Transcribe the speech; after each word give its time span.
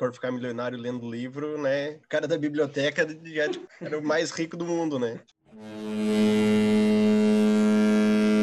Corpo 0.00 0.14
Ficar 0.14 0.32
Milionário 0.32 0.78
lendo 0.78 1.10
livro, 1.10 1.60
né? 1.60 1.98
O 2.02 2.08
cara 2.08 2.26
da 2.26 2.38
biblioteca 2.38 3.06
já 3.22 3.50
tipo, 3.50 3.68
era 3.82 3.98
o 3.98 4.02
mais 4.02 4.30
rico 4.30 4.56
do 4.56 4.64
mundo, 4.64 4.98
né? 4.98 5.20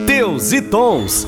Teus 0.05 0.53
e 0.53 0.61
Tons. 0.61 1.25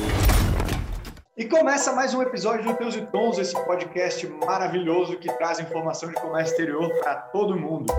E 1.36 1.46
começa 1.46 1.92
mais 1.92 2.14
um 2.14 2.22
episódio 2.22 2.64
do 2.64 2.74
Teus 2.74 2.94
e 2.94 3.04
Tons, 3.06 3.38
esse 3.38 3.56
podcast 3.64 4.24
maravilhoso 4.46 5.18
que 5.18 5.32
traz 5.32 5.58
informação 5.58 6.08
de 6.08 6.14
comércio 6.14 6.52
exterior 6.52 6.88
para 7.00 7.16
todo 7.16 7.58
mundo. 7.58 7.92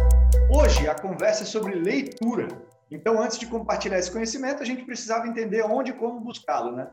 Hoje 0.49 0.87
a 0.87 0.95
conversa 0.95 1.43
é 1.43 1.45
sobre 1.45 1.75
leitura. 1.75 2.47
Então, 2.89 3.21
antes 3.21 3.39
de 3.39 3.45
compartilhar 3.45 3.99
esse 3.99 4.09
conhecimento, 4.09 4.63
a 4.63 4.65
gente 4.65 4.85
precisava 4.85 5.27
entender 5.27 5.63
onde 5.63 5.91
e 5.91 5.93
como 5.93 6.21
buscá-lo, 6.21 6.71
né? 6.71 6.87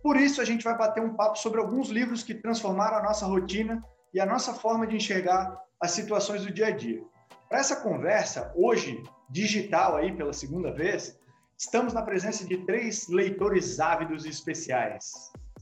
Por 0.00 0.16
isso, 0.16 0.40
a 0.40 0.44
gente 0.44 0.62
vai 0.62 0.78
bater 0.78 1.02
um 1.02 1.16
papo 1.16 1.36
sobre 1.36 1.58
alguns 1.58 1.88
livros 1.88 2.22
que 2.22 2.32
transformaram 2.32 2.98
a 2.98 3.02
nossa 3.02 3.26
rotina 3.26 3.82
e 4.14 4.20
a 4.20 4.24
nossa 4.24 4.54
forma 4.54 4.86
de 4.86 4.96
enxergar 4.96 5.60
as 5.80 5.90
situações 5.90 6.42
do 6.42 6.52
dia 6.52 6.68
a 6.68 6.70
dia. 6.70 7.02
Para 7.48 7.58
essa 7.58 7.76
conversa, 7.76 8.52
hoje, 8.54 9.02
digital 9.28 9.96
aí 9.96 10.16
pela 10.16 10.32
segunda 10.32 10.72
vez, 10.72 11.18
estamos 11.58 11.92
na 11.92 12.00
presença 12.00 12.46
de 12.46 12.58
três 12.58 13.08
leitores 13.08 13.80
ávidos 13.80 14.24
e 14.24 14.28
especiais. 14.28 15.12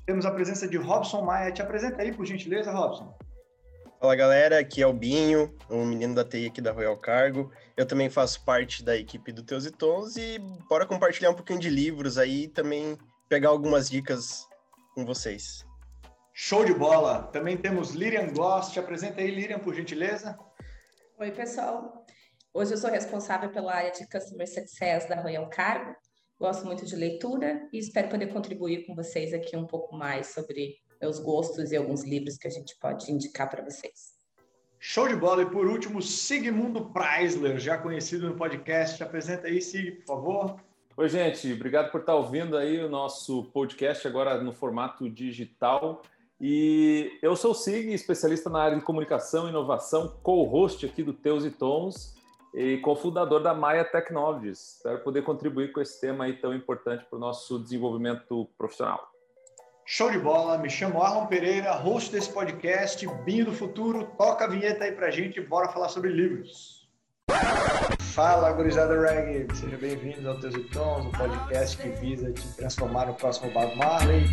Temos 0.05 0.27
a 0.27 0.31
presença 0.31 0.69
de 0.69 0.77
Robson 0.77 1.23
Maia. 1.23 1.51
Te 1.51 1.62
apresenta 1.62 2.03
aí, 2.03 2.12
por 2.12 2.27
gentileza, 2.27 2.71
Robson. 2.71 3.17
Fala 4.01 4.17
galera, 4.17 4.59
aqui 4.59 4.83
é 4.83 4.87
o 4.87 4.93
Binho, 4.93 5.55
um 5.71 5.87
menino 5.87 6.15
da 6.15 6.25
TI 6.25 6.47
aqui 6.47 6.61
da 6.61 6.73
Royal 6.73 6.97
Cargo. 6.97 7.53
Eu 7.77 7.87
também 7.87 8.11
faço 8.11 8.45
parte 8.45 8.84
da 8.84 8.97
equipe 8.97 9.33
do 9.33 9.45
Teus 9.45 9.65
e 9.65 9.71
Tons 9.71 10.17
e 10.17 10.41
bora 10.69 10.84
compartilhar 10.84 11.31
um 11.31 11.34
pouquinho 11.34 11.61
de 11.61 11.71
livros 11.71 12.19
aí 12.19 12.48
também 12.48 12.98
pegar 13.29 13.51
algumas 13.51 13.89
dicas 13.89 14.45
com 14.95 15.07
vocês. 15.07 15.65
Show 16.35 16.65
de 16.65 16.73
bola! 16.73 17.25
Também 17.25 17.59
temos 17.59 17.91
Lirian 17.91 18.33
Goss. 18.33 18.73
Te 18.73 18.81
apresenta 18.81 19.21
aí, 19.21 19.31
Lirian, 19.31 19.59
por 19.59 19.75
gentileza. 19.75 20.39
Oi, 21.19 21.31
pessoal. 21.31 22.07
Hoje 22.55 22.73
eu 22.73 22.79
sou 22.79 22.91
responsável 22.91 23.51
pela 23.51 23.75
área 23.75 23.93
de 23.93 24.09
Customer 24.09 24.48
Success 24.48 25.06
da 25.06 25.21
Royal 25.21 25.47
Cargo. 25.51 25.95
Gosto 26.41 26.65
muito 26.65 26.87
de 26.87 26.97
leitura 26.97 27.69
e 27.71 27.79
espero 27.79 28.09
poder 28.09 28.29
contribuir 28.29 28.87
com 28.87 28.95
vocês 28.95 29.34
aqui 29.34 29.55
um 29.59 29.67
pouco 29.67 29.95
mais 29.95 30.29
sobre 30.29 30.77
meus 31.01 31.19
gostos 31.19 31.71
e 31.71 31.77
alguns 31.77 32.03
livros 32.03 32.39
que 32.39 32.49
a 32.49 32.51
gente 32.51 32.78
pode 32.81 33.12
indicar 33.12 33.51
para 33.51 33.62
vocês. 33.62 34.12
Show 34.78 35.09
de 35.09 35.15
bola! 35.15 35.43
E 35.43 35.51
por 35.51 35.67
último, 35.67 36.01
Sigmundo 36.01 36.91
Preisler, 36.93 37.59
já 37.59 37.77
conhecido 37.77 38.27
no 38.31 38.37
podcast. 38.37 38.97
Te 38.97 39.03
apresenta 39.03 39.49
aí, 39.49 39.61
Sig, 39.61 39.93
por 39.97 40.06
favor. 40.06 40.56
Oi, 40.95 41.09
gente, 41.09 41.53
obrigado 41.53 41.91
por 41.91 42.01
estar 42.01 42.15
ouvindo 42.15 42.56
aí 42.56 42.78
o 42.83 42.89
nosso 42.89 43.45
podcast 43.45 44.06
agora 44.09 44.43
no 44.43 44.53
formato 44.53 45.09
digital. 45.09 46.03
E 46.45 47.21
eu 47.23 47.37
sou 47.37 47.53
o 47.53 47.55
Sig, 47.55 47.95
especialista 47.95 48.51
na 48.51 48.61
área 48.61 48.77
de 48.77 48.83
comunicação 48.83 49.47
e 49.47 49.51
inovação, 49.51 50.19
co-host 50.25 50.84
aqui 50.84 51.01
do 51.01 51.12
Teus 51.12 51.45
e 51.45 51.53
Tons 51.53 52.17
e 52.53 52.79
cofundador 52.79 53.41
da 53.41 53.55
Maia 53.55 53.84
Technologies. 53.84 54.79
Espero 54.79 54.99
poder 55.05 55.23
contribuir 55.23 55.71
com 55.71 55.81
esse 55.81 56.01
tema 56.01 56.25
aí 56.25 56.33
tão 56.33 56.53
importante 56.53 57.05
para 57.05 57.17
o 57.17 57.21
nosso 57.21 57.61
desenvolvimento 57.61 58.51
profissional. 58.59 59.09
Show 59.87 60.11
de 60.11 60.19
bola, 60.19 60.59
me 60.59 60.69
chamo 60.69 61.01
Arlon 61.01 61.27
Pereira, 61.27 61.77
host 61.77 62.11
desse 62.11 62.33
podcast, 62.33 63.06
Binho 63.25 63.45
do 63.45 63.53
Futuro. 63.53 64.11
Toca 64.19 64.45
a 64.45 64.49
vinheta 64.49 64.83
aí 64.83 64.91
pra 64.91 65.12
gente 65.12 65.39
e 65.39 65.47
bora 65.47 65.69
falar 65.69 65.91
sobre 65.91 66.11
livros. 66.11 66.89
Fala, 68.01 68.51
gurizada 68.51 69.01
reggae! 69.01 69.47
Sejam 69.55 69.79
bem-vindos 69.79 70.27
ao 70.27 70.41
Teus 70.41 70.55
Tons, 70.73 71.06
um 71.06 71.12
podcast 71.12 71.79
que 71.79 71.89
visa 72.01 72.33
te 72.33 72.56
transformar 72.56 73.06
no 73.06 73.15
próximo 73.15 73.49
Bob 73.53 73.77
Marley. 73.77 74.25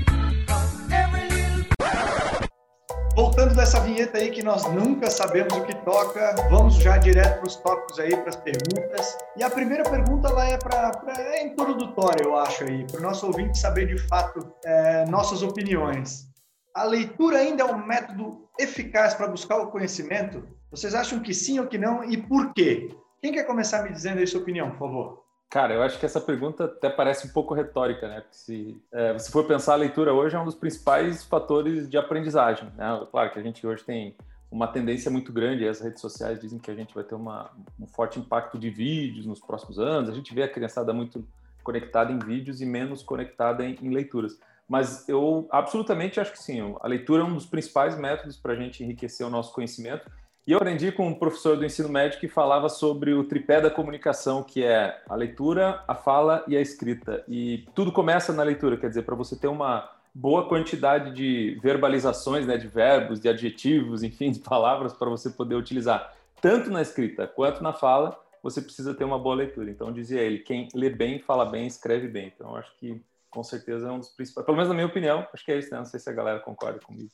Voltando 3.19 3.53
dessa 3.53 3.81
vinheta 3.81 4.17
aí 4.17 4.31
que 4.31 4.41
nós 4.41 4.63
nunca 4.71 5.11
sabemos 5.11 5.53
o 5.53 5.65
que 5.65 5.75
toca, 5.83 6.33
vamos 6.49 6.75
já 6.75 6.97
direto 6.97 7.39
para 7.39 7.47
os 7.47 7.57
tópicos 7.57 7.99
aí, 7.99 8.15
para 8.15 8.29
as 8.29 8.37
perguntas. 8.37 9.17
E 9.35 9.43
a 9.43 9.49
primeira 9.49 9.83
pergunta 9.83 10.29
ela 10.29 10.47
é 10.47 10.57
para 10.57 10.93
é 11.17 11.45
introdutória, 11.45 12.23
eu 12.23 12.37
acho 12.37 12.63
aí, 12.63 12.87
para 12.87 13.01
o 13.01 13.03
nosso 13.03 13.27
ouvinte 13.27 13.59
saber 13.59 13.87
de 13.87 13.97
fato 14.07 14.49
é, 14.63 15.05
nossas 15.07 15.43
opiniões. 15.43 16.29
A 16.73 16.85
leitura 16.85 17.39
ainda 17.39 17.63
é 17.63 17.65
um 17.65 17.85
método 17.85 18.47
eficaz 18.57 19.13
para 19.15 19.27
buscar 19.27 19.57
o 19.57 19.67
conhecimento? 19.67 20.47
Vocês 20.71 20.95
acham 20.95 21.19
que 21.19 21.33
sim 21.33 21.59
ou 21.59 21.67
que 21.67 21.77
não 21.77 22.05
e 22.05 22.15
por 22.15 22.53
quê? 22.53 22.95
Quem 23.21 23.33
quer 23.33 23.43
começar 23.43 23.83
me 23.83 23.91
dizendo 23.91 24.19
aí 24.19 24.27
sua 24.27 24.39
opinião, 24.39 24.71
por 24.71 24.79
favor? 24.79 25.28
Cara, 25.49 25.73
eu 25.73 25.81
acho 25.81 25.99
que 25.99 26.05
essa 26.05 26.21
pergunta 26.21 26.65
até 26.65 26.89
parece 26.89 27.27
um 27.27 27.31
pouco 27.31 27.55
retórica, 27.55 28.07
né? 28.07 28.21
Porque 28.21 28.35
se 28.35 28.81
é, 28.91 29.13
você 29.13 29.31
for 29.31 29.45
pensar, 29.45 29.73
a 29.73 29.77
leitura 29.77 30.13
hoje 30.13 30.35
é 30.35 30.39
um 30.39 30.45
dos 30.45 30.53
principais 30.53 31.23
fatores 31.23 31.89
de 31.89 31.97
aprendizagem. 31.97 32.69
Né? 32.77 33.07
Claro 33.09 33.31
que 33.31 33.39
a 33.39 33.41
gente 33.41 33.65
hoje 33.65 33.83
tem 33.83 34.15
uma 34.51 34.67
tendência 34.67 35.09
muito 35.09 35.33
grande, 35.33 35.67
as 35.67 35.81
redes 35.81 36.01
sociais 36.01 36.39
dizem 36.39 36.59
que 36.59 36.69
a 36.69 36.75
gente 36.75 36.93
vai 36.93 37.03
ter 37.03 37.15
uma, 37.15 37.49
um 37.79 37.87
forte 37.87 38.19
impacto 38.19 38.59
de 38.59 38.69
vídeos 38.69 39.25
nos 39.25 39.39
próximos 39.39 39.79
anos, 39.79 40.09
a 40.09 40.13
gente 40.13 40.33
vê 40.33 40.43
a 40.43 40.47
criançada 40.47 40.91
muito 40.93 41.27
conectada 41.63 42.11
em 42.11 42.19
vídeos 42.19 42.61
e 42.61 42.65
menos 42.65 43.03
conectada 43.03 43.63
em, 43.63 43.77
em 43.81 43.89
leituras. 43.89 44.39
Mas 44.67 45.07
eu 45.09 45.47
absolutamente 45.51 46.19
acho 46.19 46.31
que 46.31 46.39
sim, 46.39 46.75
a 46.79 46.87
leitura 46.87 47.23
é 47.23 47.25
um 47.25 47.33
dos 47.33 47.45
principais 47.45 47.97
métodos 47.97 48.37
para 48.37 48.53
a 48.53 48.55
gente 48.55 48.83
enriquecer 48.83 49.25
o 49.25 49.29
nosso 49.29 49.51
conhecimento 49.53 50.09
e 50.49 50.51
eu 50.51 50.57
aprendi 50.57 50.91
com 50.91 51.07
um 51.07 51.13
professor 51.13 51.55
do 51.55 51.63
ensino 51.63 51.87
médio 51.87 52.19
que 52.19 52.27
falava 52.27 52.69
sobre 52.69 53.13
o 53.13 53.23
tripé 53.23 53.61
da 53.61 53.69
comunicação, 53.69 54.41
que 54.41 54.63
é 54.63 54.99
a 55.07 55.13
leitura, 55.13 55.83
a 55.87 55.93
fala 55.93 56.43
e 56.47 56.57
a 56.57 56.59
escrita. 56.59 57.23
E 57.27 57.67
tudo 57.75 57.91
começa 57.91 58.33
na 58.33 58.41
leitura, 58.41 58.75
quer 58.75 58.89
dizer, 58.89 59.03
para 59.03 59.13
você 59.13 59.35
ter 59.35 59.45
uma 59.45 59.87
boa 60.11 60.49
quantidade 60.49 61.13
de 61.13 61.59
verbalizações, 61.61 62.47
né, 62.47 62.57
de 62.57 62.67
verbos, 62.67 63.19
de 63.19 63.29
adjetivos, 63.29 64.01
enfim, 64.01 64.31
de 64.31 64.39
palavras 64.39 64.91
para 64.91 65.07
você 65.07 65.29
poder 65.29 65.53
utilizar 65.53 66.15
tanto 66.41 66.71
na 66.71 66.81
escrita 66.81 67.27
quanto 67.27 67.61
na 67.61 67.71
fala, 67.71 68.19
você 68.41 68.59
precisa 68.59 68.95
ter 68.95 69.03
uma 69.03 69.19
boa 69.19 69.35
leitura. 69.35 69.69
Então 69.69 69.93
dizia 69.93 70.21
ele, 70.21 70.39
quem 70.39 70.67
lê 70.73 70.89
bem, 70.89 71.19
fala 71.19 71.45
bem, 71.45 71.67
escreve 71.67 72.07
bem. 72.07 72.33
Então 72.35 72.55
acho 72.55 72.75
que 72.77 72.99
com 73.29 73.43
certeza 73.43 73.87
é 73.87 73.91
um 73.91 73.99
dos 73.99 74.09
principais, 74.09 74.45
pelo 74.45 74.57
menos 74.57 74.69
na 74.69 74.75
minha 74.75 74.87
opinião, 74.87 75.27
acho 75.33 75.45
que 75.45 75.51
é 75.51 75.59
isso, 75.59 75.71
né? 75.71 75.77
Não 75.77 75.85
sei 75.85 75.99
se 75.99 76.09
a 76.09 76.13
galera 76.13 76.39
concorda 76.39 76.79
comigo. 76.79 77.09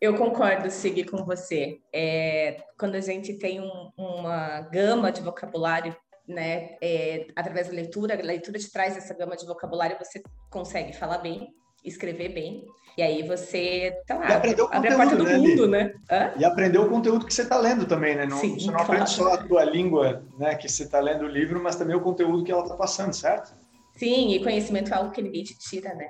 Eu 0.00 0.16
concordo, 0.16 0.70
Sig, 0.70 1.04
com 1.04 1.24
você. 1.24 1.80
É, 1.92 2.62
quando 2.78 2.94
a 2.94 3.00
gente 3.00 3.34
tem 3.34 3.60
um, 3.60 3.90
uma 3.96 4.60
gama 4.60 5.10
de 5.10 5.20
vocabulário, 5.20 5.96
né, 6.26 6.76
é, 6.80 7.26
através 7.34 7.68
da 7.68 7.74
leitura, 7.74 8.14
a 8.14 8.22
leitura 8.22 8.58
te 8.58 8.70
traz 8.70 8.96
essa 8.96 9.14
gama 9.14 9.36
de 9.36 9.46
vocabulário, 9.46 9.96
você 9.98 10.22
consegue 10.50 10.92
falar 10.92 11.18
bem, 11.18 11.48
escrever 11.84 12.28
bem, 12.28 12.66
e 12.98 13.02
aí 13.02 13.26
você, 13.26 13.96
tá 14.06 14.16
lá, 14.16 14.26
abre 14.36 14.50
a 14.88 14.96
porta 14.96 15.16
do 15.16 15.24
né, 15.24 15.38
mundo, 15.38 15.66
né? 15.66 15.94
Hã? 16.10 16.32
E 16.36 16.44
aprender 16.44 16.78
o 16.78 16.88
conteúdo 16.88 17.24
que 17.24 17.32
você 17.32 17.42
está 17.42 17.56
lendo 17.56 17.86
também, 17.86 18.14
né? 18.14 18.26
Não, 18.26 18.36
Sim, 18.36 18.58
você 18.58 18.66
não 18.66 18.74
claro. 18.74 18.92
aprende 18.92 19.10
só 19.10 19.34
a 19.34 19.38
tua 19.38 19.64
língua, 19.64 20.22
né, 20.38 20.54
que 20.54 20.68
você 20.68 20.82
está 20.82 21.00
lendo 21.00 21.24
o 21.24 21.28
livro, 21.28 21.62
mas 21.62 21.76
também 21.76 21.96
o 21.96 22.00
conteúdo 22.00 22.44
que 22.44 22.52
ela 22.52 22.62
está 22.62 22.76
passando, 22.76 23.14
certo? 23.14 23.54
Sim, 23.98 24.32
e 24.32 24.42
conhecimento 24.42 24.92
é 24.92 24.96
algo 24.96 25.10
que 25.10 25.20
ninguém 25.20 25.42
te 25.42 25.58
tira, 25.58 25.92
né? 25.94 26.08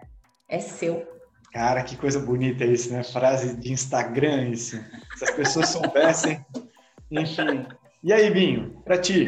É 0.48 0.60
seu. 0.60 1.06
Cara, 1.52 1.82
que 1.82 1.96
coisa 1.96 2.20
bonita 2.20 2.64
isso, 2.64 2.92
né? 2.92 3.02
Frase 3.02 3.56
de 3.56 3.72
Instagram 3.72 4.50
isso. 4.50 4.76
Se 5.16 5.24
as 5.24 5.30
pessoas 5.30 5.70
soubessem. 5.70 6.44
Enfim. 7.10 7.66
E 8.04 8.12
aí, 8.12 8.30
Binho, 8.30 8.82
para 8.84 8.98
ti? 8.98 9.26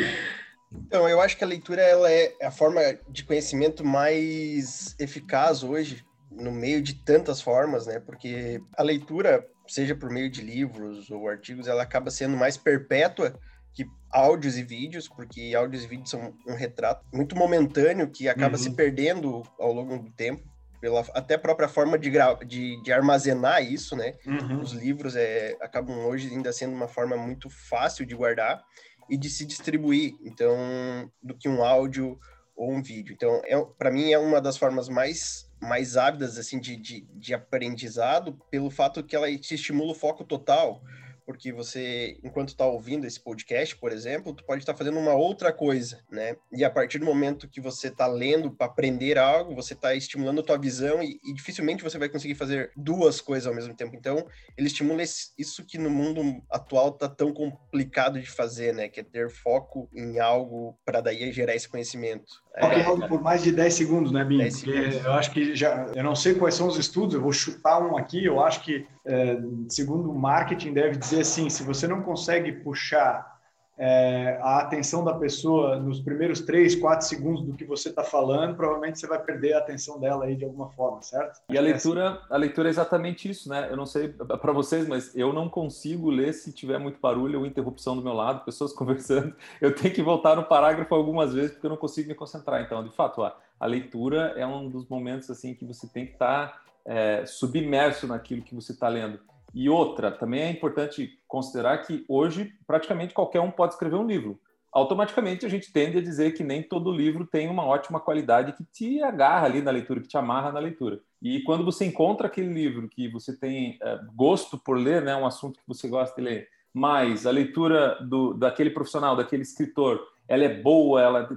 Então, 0.70 1.08
eu 1.08 1.20
acho 1.20 1.36
que 1.36 1.42
a 1.42 1.46
leitura 1.46 1.80
ela 1.80 2.12
é 2.12 2.34
a 2.42 2.50
forma 2.50 2.80
de 3.08 3.24
conhecimento 3.24 3.84
mais 3.84 4.94
eficaz 4.98 5.62
hoje, 5.62 6.04
no 6.30 6.52
meio 6.52 6.82
de 6.82 6.94
tantas 6.94 7.40
formas, 7.40 7.86
né? 7.86 7.98
Porque 7.98 8.60
a 8.76 8.82
leitura, 8.82 9.44
seja 9.66 9.94
por 9.96 10.10
meio 10.10 10.30
de 10.30 10.42
livros 10.42 11.10
ou 11.10 11.28
artigos, 11.28 11.66
ela 11.66 11.82
acaba 11.82 12.10
sendo 12.10 12.36
mais 12.36 12.58
perpétua 12.58 13.40
que 13.72 13.86
áudios 14.10 14.56
e 14.56 14.62
vídeos, 14.62 15.08
porque 15.08 15.54
áudios 15.54 15.84
e 15.84 15.86
vídeos 15.86 16.10
são 16.10 16.34
um 16.46 16.54
retrato 16.54 17.04
muito 17.12 17.36
momentâneo 17.36 18.10
que 18.10 18.28
acaba 18.28 18.56
uhum. 18.56 18.62
se 18.62 18.70
perdendo 18.70 19.42
ao 19.58 19.72
longo 19.72 19.98
do 19.98 20.10
tempo, 20.10 20.42
pela 20.80 21.00
até 21.14 21.36
própria 21.36 21.68
forma 21.68 21.98
de, 21.98 22.10
de, 22.46 22.82
de 22.82 22.92
armazenar 22.92 23.62
isso, 23.62 23.94
né? 23.94 24.16
Uhum. 24.26 24.60
Os 24.60 24.72
livros 24.72 25.14
é, 25.14 25.56
acabam 25.60 26.06
hoje 26.06 26.28
ainda 26.32 26.52
sendo 26.52 26.74
uma 26.74 26.88
forma 26.88 27.16
muito 27.16 27.50
fácil 27.50 28.06
de 28.06 28.14
guardar 28.14 28.64
e 29.08 29.16
de 29.16 29.28
se 29.28 29.44
distribuir, 29.44 30.14
então, 30.22 31.10
do 31.22 31.36
que 31.36 31.48
um 31.48 31.62
áudio 31.62 32.18
ou 32.56 32.72
um 32.72 32.82
vídeo. 32.82 33.12
Então, 33.12 33.42
é, 33.44 33.62
para 33.78 33.90
mim, 33.90 34.12
é 34.12 34.18
uma 34.18 34.40
das 34.40 34.56
formas 34.56 34.88
mais 34.88 35.48
mais 35.60 35.94
ávidas 35.94 36.38
assim 36.38 36.58
de, 36.58 36.74
de, 36.74 37.02
de 37.12 37.34
aprendizado 37.34 38.38
pelo 38.50 38.70
fato 38.70 39.04
que 39.04 39.14
ela 39.14 39.30
te 39.36 39.54
estimula 39.54 39.92
o 39.92 39.94
foco 39.94 40.24
total 40.24 40.82
porque 41.30 41.52
você, 41.52 42.18
enquanto 42.24 42.48
está 42.48 42.66
ouvindo 42.66 43.06
esse 43.06 43.20
podcast, 43.20 43.76
por 43.76 43.92
exemplo, 43.92 44.34
tu 44.34 44.44
pode 44.44 44.62
estar 44.62 44.72
tá 44.72 44.76
fazendo 44.76 44.98
uma 44.98 45.14
outra 45.14 45.52
coisa, 45.52 46.02
né? 46.10 46.34
E 46.52 46.64
a 46.64 46.70
partir 46.70 46.98
do 46.98 47.04
momento 47.04 47.48
que 47.48 47.60
você 47.60 47.86
está 47.86 48.08
lendo 48.08 48.50
para 48.50 48.66
aprender 48.66 49.16
algo, 49.16 49.54
você 49.54 49.74
está 49.74 49.94
estimulando 49.94 50.40
a 50.40 50.42
tua 50.42 50.58
visão 50.58 51.00
e, 51.00 51.20
e, 51.24 51.32
dificilmente 51.32 51.84
você 51.84 51.98
vai 51.98 52.08
conseguir 52.08 52.34
fazer 52.34 52.72
duas 52.76 53.20
coisas 53.20 53.46
ao 53.46 53.54
mesmo 53.54 53.76
tempo. 53.76 53.94
Então, 53.94 54.26
ele 54.58 54.66
estimula 54.66 55.04
isso 55.04 55.64
que 55.64 55.78
no 55.78 55.88
mundo 55.88 56.42
atual 56.50 56.90
tá 56.90 57.08
tão 57.08 57.32
complicado 57.32 58.20
de 58.20 58.28
fazer, 58.28 58.74
né? 58.74 58.88
Que 58.88 58.98
é 58.98 59.04
ter 59.04 59.30
foco 59.30 59.88
em 59.94 60.18
algo 60.18 60.76
para 60.84 61.00
daí 61.00 61.30
gerar 61.32 61.54
esse 61.54 61.68
conhecimento. 61.68 62.42
Foco 62.60 62.74
é, 62.74 62.84
algo 62.84 63.08
por 63.08 63.22
mais 63.22 63.42
de 63.42 63.52
10 63.52 63.74
segundos, 63.74 64.12
né, 64.12 64.24
Binho? 64.24 64.48
Porque 64.50 65.00
eu 65.04 65.12
acho 65.12 65.30
que 65.30 65.54
já, 65.54 65.86
eu 65.94 66.04
não 66.04 66.14
sei 66.14 66.34
quais 66.34 66.54
são 66.54 66.66
os 66.68 66.78
estudos, 66.78 67.14
eu 67.14 67.20
vou 67.20 67.32
chutar 67.32 67.80
um 67.80 67.96
aqui, 67.96 68.24
eu 68.24 68.42
acho 68.42 68.62
que 68.62 68.86
é, 69.04 69.38
segundo 69.68 70.10
o 70.10 70.18
marketing, 70.18 70.72
deve 70.72 70.96
dizer 70.96 71.20
assim: 71.20 71.48
se 71.48 71.62
você 71.62 71.86
não 71.86 72.02
consegue 72.02 72.52
puxar 72.52 73.39
é, 73.82 74.38
a 74.42 74.58
atenção 74.58 75.02
da 75.02 75.14
pessoa 75.14 75.76
nos 75.76 76.00
primeiros 76.00 76.42
três, 76.42 76.74
quatro 76.74 77.06
segundos 77.06 77.42
do 77.42 77.54
que 77.54 77.64
você 77.64 77.88
está 77.88 78.04
falando, 78.04 78.54
provavelmente 78.54 79.00
você 79.00 79.06
vai 79.06 79.18
perder 79.18 79.54
a 79.54 79.58
atenção 79.58 79.98
dela 79.98 80.26
aí 80.26 80.36
de 80.36 80.44
alguma 80.44 80.68
forma, 80.68 81.00
certo? 81.00 81.40
E 81.48 81.56
a 81.56 81.62
leitura, 81.62 82.20
a 82.28 82.36
leitura 82.36 82.68
é 82.68 82.70
exatamente 82.70 83.30
isso, 83.30 83.48
né? 83.48 83.68
Eu 83.70 83.78
não 83.78 83.86
sei 83.86 84.08
para 84.08 84.52
vocês, 84.52 84.86
mas 84.86 85.16
eu 85.16 85.32
não 85.32 85.48
consigo 85.48 86.10
ler 86.10 86.34
se 86.34 86.52
tiver 86.52 86.78
muito 86.78 87.00
barulho 87.00 87.38
ou 87.38 87.46
interrupção 87.46 87.96
do 87.96 88.02
meu 88.02 88.12
lado, 88.12 88.44
pessoas 88.44 88.70
conversando. 88.76 89.34
Eu 89.62 89.74
tenho 89.74 89.94
que 89.94 90.02
voltar 90.02 90.36
no 90.36 90.44
parágrafo 90.44 90.94
algumas 90.94 91.32
vezes 91.32 91.52
porque 91.52 91.66
eu 91.66 91.70
não 91.70 91.78
consigo 91.78 92.06
me 92.06 92.14
concentrar. 92.14 92.60
Então, 92.60 92.84
de 92.84 92.94
fato, 92.94 93.22
a, 93.22 93.34
a 93.58 93.64
leitura 93.64 94.34
é 94.36 94.46
um 94.46 94.68
dos 94.68 94.86
momentos 94.90 95.30
assim 95.30 95.54
que 95.54 95.64
você 95.64 95.88
tem 95.88 96.04
que 96.04 96.12
estar 96.12 96.48
tá, 96.48 96.60
é, 96.84 97.24
submerso 97.24 98.06
naquilo 98.06 98.42
que 98.42 98.54
você 98.54 98.72
está 98.72 98.88
lendo. 98.88 99.18
E 99.54 99.68
outra, 99.68 100.10
também 100.10 100.42
é 100.42 100.50
importante 100.50 101.18
considerar 101.26 101.78
que 101.78 102.04
hoje 102.08 102.52
praticamente 102.66 103.14
qualquer 103.14 103.40
um 103.40 103.50
pode 103.50 103.74
escrever 103.74 103.96
um 103.96 104.06
livro. 104.06 104.40
Automaticamente 104.72 105.44
a 105.44 105.48
gente 105.48 105.72
tende 105.72 105.98
a 105.98 106.02
dizer 106.02 106.32
que 106.32 106.44
nem 106.44 106.62
todo 106.62 106.92
livro 106.92 107.26
tem 107.26 107.48
uma 107.48 107.64
ótima 107.64 107.98
qualidade 107.98 108.52
que 108.52 108.64
te 108.64 109.02
agarra 109.02 109.46
ali 109.46 109.60
na 109.60 109.72
leitura, 109.72 110.00
que 110.00 110.06
te 110.06 110.16
amarra 110.16 110.52
na 110.52 110.60
leitura. 110.60 111.00
E 111.20 111.40
quando 111.42 111.64
você 111.64 111.84
encontra 111.84 112.28
aquele 112.28 112.52
livro 112.52 112.88
que 112.88 113.08
você 113.08 113.36
tem 113.36 113.78
é, 113.82 113.98
gosto 114.14 114.56
por 114.56 114.78
ler, 114.78 115.02
né, 115.02 115.16
um 115.16 115.26
assunto 115.26 115.58
que 115.58 115.66
você 115.66 115.88
gosta 115.88 116.14
de 116.14 116.22
ler, 116.22 116.48
mas 116.72 117.26
a 117.26 117.32
leitura 117.32 117.98
do, 118.00 118.32
daquele 118.32 118.70
profissional, 118.70 119.16
daquele 119.16 119.42
escritor, 119.42 120.00
ela 120.28 120.44
é 120.44 120.62
boa, 120.62 121.02
ela 121.02 121.28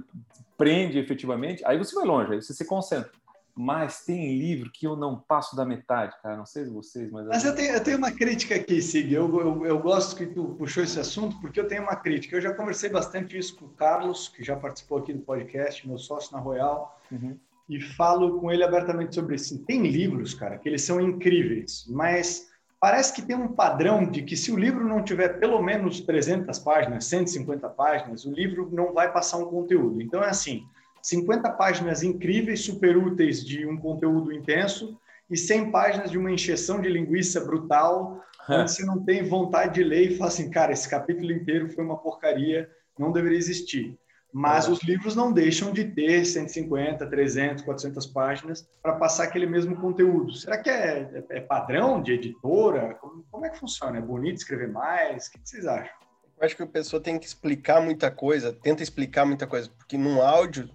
prende 0.56 0.98
efetivamente, 0.98 1.64
aí 1.66 1.76
você 1.76 1.92
vai 1.96 2.04
longe, 2.04 2.32
aí 2.32 2.40
você 2.40 2.54
se 2.54 2.64
concentra. 2.64 3.10
Mas 3.56 4.04
tem 4.04 4.36
livro 4.36 4.68
que 4.72 4.84
eu 4.84 4.96
não 4.96 5.16
passo 5.16 5.54
da 5.54 5.64
metade, 5.64 6.16
cara. 6.20 6.36
Não 6.36 6.44
sei 6.44 6.64
vocês, 6.64 7.08
mas. 7.10 7.26
Mas 7.26 7.44
eu 7.44 7.54
tenho, 7.54 7.72
eu 7.72 7.82
tenho 7.82 7.98
uma 7.98 8.10
crítica 8.10 8.56
aqui, 8.56 8.82
Sig. 8.82 9.12
Eu, 9.12 9.28
eu, 9.38 9.66
eu, 9.66 9.78
gosto 9.78 10.16
que 10.16 10.26
tu 10.26 10.56
puxou 10.58 10.82
esse 10.82 10.98
assunto, 10.98 11.40
porque 11.40 11.60
eu 11.60 11.68
tenho 11.68 11.82
uma 11.82 11.94
crítica. 11.94 12.34
Eu 12.34 12.40
já 12.40 12.52
conversei 12.52 12.90
bastante 12.90 13.38
isso 13.38 13.56
com 13.56 13.66
o 13.66 13.70
Carlos, 13.70 14.26
que 14.26 14.42
já 14.42 14.56
participou 14.56 14.98
aqui 14.98 15.12
do 15.12 15.20
podcast, 15.20 15.86
meu 15.86 15.98
sócio 15.98 16.32
na 16.32 16.40
Royal, 16.40 17.00
uhum. 17.12 17.38
e 17.68 17.80
falo 17.80 18.40
com 18.40 18.50
ele 18.50 18.64
abertamente 18.64 19.14
sobre 19.14 19.36
isso. 19.36 19.64
Tem 19.64 19.86
livros, 19.86 20.34
cara, 20.34 20.58
que 20.58 20.68
eles 20.68 20.82
são 20.82 21.00
incríveis, 21.00 21.86
mas 21.88 22.48
parece 22.80 23.14
que 23.14 23.22
tem 23.22 23.36
um 23.36 23.48
padrão 23.48 24.04
de 24.04 24.22
que 24.22 24.36
se 24.36 24.50
o 24.50 24.56
livro 24.56 24.84
não 24.84 25.00
tiver 25.00 25.38
pelo 25.38 25.62
menos 25.62 26.00
300 26.00 26.58
páginas, 26.58 27.04
150 27.04 27.68
páginas, 27.68 28.24
o 28.24 28.32
livro 28.32 28.68
não 28.72 28.92
vai 28.92 29.12
passar 29.12 29.38
um 29.38 29.46
conteúdo. 29.46 30.02
Então 30.02 30.24
é 30.24 30.28
assim 30.28 30.66
50 31.04 31.50
páginas 31.50 32.02
incríveis, 32.02 32.64
super 32.64 32.96
úteis 32.96 33.44
de 33.44 33.66
um 33.66 33.76
conteúdo 33.76 34.32
intenso 34.32 34.98
e 35.30 35.36
100 35.36 35.70
páginas 35.70 36.10
de 36.10 36.16
uma 36.16 36.32
encheção 36.32 36.80
de 36.80 36.88
linguiça 36.88 37.44
brutal, 37.44 38.24
é. 38.48 38.56
onde 38.56 38.72
você 38.72 38.86
não 38.86 39.04
tem 39.04 39.22
vontade 39.22 39.74
de 39.74 39.84
ler 39.84 40.12
e 40.12 40.16
fala 40.16 40.28
assim, 40.28 40.48
cara, 40.48 40.72
esse 40.72 40.88
capítulo 40.88 41.30
inteiro 41.30 41.68
foi 41.68 41.84
uma 41.84 41.98
porcaria, 41.98 42.70
não 42.98 43.12
deveria 43.12 43.36
existir. 43.36 43.98
Mas 44.32 44.66
é. 44.66 44.70
os 44.70 44.82
livros 44.82 45.14
não 45.14 45.30
deixam 45.30 45.72
de 45.72 45.84
ter 45.84 46.24
150, 46.24 47.06
300, 47.06 47.62
400 47.62 48.06
páginas 48.06 48.66
para 48.82 48.94
passar 48.94 49.24
aquele 49.24 49.46
mesmo 49.46 49.76
conteúdo. 49.76 50.32
Será 50.32 50.56
que 50.56 50.70
é, 50.70 51.22
é, 51.30 51.36
é 51.36 51.40
padrão 51.40 52.00
de 52.00 52.14
editora? 52.14 52.94
Como, 52.94 53.26
como, 53.30 53.44
é 53.44 53.50
que 53.50 53.58
funciona? 53.58 53.98
É 53.98 54.00
bonito 54.00 54.38
escrever 54.38 54.72
mais? 54.72 55.26
O 55.26 55.32
que 55.32 55.40
vocês 55.44 55.66
acham? 55.66 55.94
Eu 56.38 56.46
acho 56.46 56.56
que 56.56 56.62
a 56.62 56.66
pessoa 56.66 57.00
tem 57.00 57.18
que 57.18 57.26
explicar 57.26 57.82
muita 57.82 58.10
coisa, 58.10 58.54
tenta 58.54 58.82
explicar 58.82 59.26
muita 59.26 59.46
coisa, 59.46 59.68
porque 59.78 59.98
num 59.98 60.22
áudio 60.22 60.68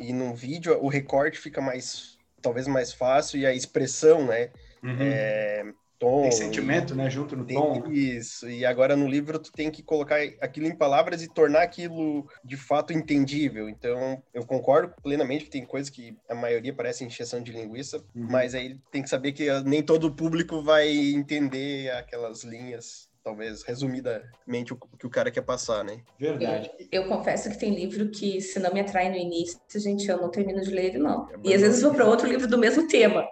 e 0.00 0.12
num 0.12 0.34
vídeo 0.34 0.78
o 0.82 0.88
recorte 0.88 1.38
fica 1.38 1.60
mais, 1.60 2.18
talvez 2.40 2.66
mais 2.66 2.92
fácil 2.92 3.40
e 3.40 3.46
a 3.46 3.54
expressão, 3.54 4.26
né? 4.26 4.50
Uhum. 4.82 4.96
É, 5.00 5.64
tom. 6.00 6.22
Tem 6.22 6.32
sentimento, 6.32 6.94
né? 6.94 7.08
Junto 7.10 7.36
no 7.36 7.46
tom. 7.46 7.84
Isso. 7.92 8.48
E 8.48 8.64
agora 8.64 8.96
no 8.96 9.06
livro 9.06 9.38
tu 9.38 9.52
tem 9.52 9.70
que 9.70 9.82
colocar 9.82 10.18
aquilo 10.40 10.66
em 10.66 10.74
palavras 10.74 11.22
e 11.22 11.32
tornar 11.32 11.62
aquilo 11.62 12.26
de 12.42 12.56
fato 12.56 12.92
entendível. 12.92 13.68
Então 13.68 14.20
eu 14.32 14.44
concordo 14.44 14.94
plenamente 15.02 15.44
que 15.44 15.50
tem 15.50 15.64
coisas 15.64 15.90
que 15.90 16.16
a 16.28 16.34
maioria 16.34 16.74
parece 16.74 17.04
encheção 17.04 17.42
de 17.42 17.52
linguiça, 17.52 17.98
uhum. 18.14 18.26
mas 18.30 18.54
aí 18.54 18.76
tem 18.90 19.02
que 19.02 19.10
saber 19.10 19.32
que 19.32 19.48
nem 19.62 19.82
todo 19.82 20.04
o 20.08 20.14
público 20.14 20.62
vai 20.62 20.88
entender 20.88 21.90
aquelas 21.90 22.42
linhas 22.42 23.09
talvez 23.30 23.62
resumidamente 23.62 24.72
o 24.72 24.76
que 24.98 25.06
o 25.06 25.10
cara 25.10 25.30
quer 25.30 25.42
passar, 25.42 25.84
né? 25.84 26.00
Verdade. 26.18 26.68
Eu, 26.90 27.02
eu, 27.02 27.08
confesso 27.08 27.48
que 27.48 27.56
tem 27.56 27.72
livro 27.72 28.08
que 28.08 28.40
se 28.40 28.58
não 28.58 28.74
me 28.74 28.80
atrai 28.80 29.08
no 29.08 29.16
início, 29.16 29.58
gente, 29.76 30.08
eu 30.08 30.20
não 30.20 30.30
termino 30.30 30.60
de 30.60 30.70
ler 30.70 30.86
ele 30.86 30.98
não. 30.98 31.28
É 31.30 31.34
e 31.44 31.54
às 31.54 31.60
vezes 31.60 31.80
vou 31.80 31.94
para 31.94 32.06
outro 32.06 32.26
livro 32.26 32.48
do 32.48 32.58
mesmo 32.58 32.88
tema, 32.88 33.24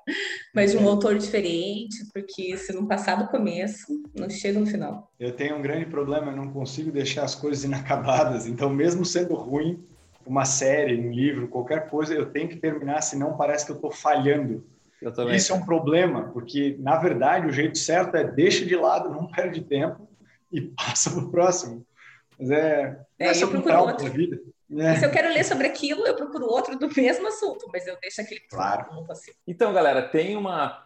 mas 0.55 0.71
de 0.71 0.79
um 0.79 0.85
é. 0.85 0.89
autor 0.89 1.19
diferente, 1.19 1.97
porque 2.13 2.57
se 2.57 2.73
não 2.73 2.87
passar 2.87 3.17
do 3.17 3.29
começo, 3.29 3.87
não 4.15 4.31
chega 4.31 4.61
no 4.61 4.67
final. 4.67 5.11
Eu 5.19 5.33
tenho 5.33 5.57
um 5.57 5.63
grande 5.63 5.87
problema, 5.87 6.31
eu 6.31 6.37
não 6.37 6.53
consigo 6.53 6.93
deixar 6.93 7.25
as 7.25 7.35
coisas 7.35 7.65
inacabadas, 7.65 8.47
então 8.47 8.71
mesmo 8.71 9.05
sendo 9.05 9.35
ruim, 9.35 9.85
uma 10.25 10.45
série, 10.45 11.01
um 11.01 11.11
livro, 11.11 11.49
qualquer 11.49 11.89
coisa, 11.89 12.15
eu 12.15 12.27
tenho 12.27 12.49
que 12.49 12.57
terminar, 12.57 13.01
senão 13.01 13.37
parece 13.37 13.67
que 13.67 13.73
eu 13.73 13.77
estou 13.77 13.91
falhando 13.91 14.65
isso 15.35 15.53
é 15.53 15.57
um 15.57 15.65
problema, 15.65 16.31
porque, 16.33 16.77
na 16.81 16.97
verdade, 16.97 17.47
o 17.47 17.53
jeito 17.53 17.79
certo 17.79 18.17
é 18.17 18.25
deixa 18.25 18.65
de 18.65 18.75
lado, 18.75 19.11
não 19.11 19.31
perde 19.31 19.61
tempo 19.61 20.09
e 20.53 20.61
passa 20.77 21.11
para 21.11 21.21
o 21.21 21.31
próximo. 21.31 21.87
Mas 22.39 22.51
é, 22.51 23.01
é 23.19 23.43
eu 23.43 23.49
procuro 23.49 23.79
outro. 23.79 24.11
Vida. 24.11 24.41
É. 24.77 24.97
Se 24.97 25.07
eu 25.07 25.11
quero 25.11 25.33
ler 25.33 25.45
sobre 25.45 25.67
aquilo, 25.67 26.07
eu 26.07 26.15
procuro 26.15 26.45
outro 26.47 26.79
do 26.79 26.89
mesmo 26.95 27.27
assunto, 27.27 27.69
mas 27.73 27.87
eu 27.87 27.97
deixo 28.01 28.21
aquele 28.21 28.41
claro. 28.41 28.87
Então, 29.47 29.73
galera, 29.73 30.03
tem 30.03 30.37
uma 30.37 30.85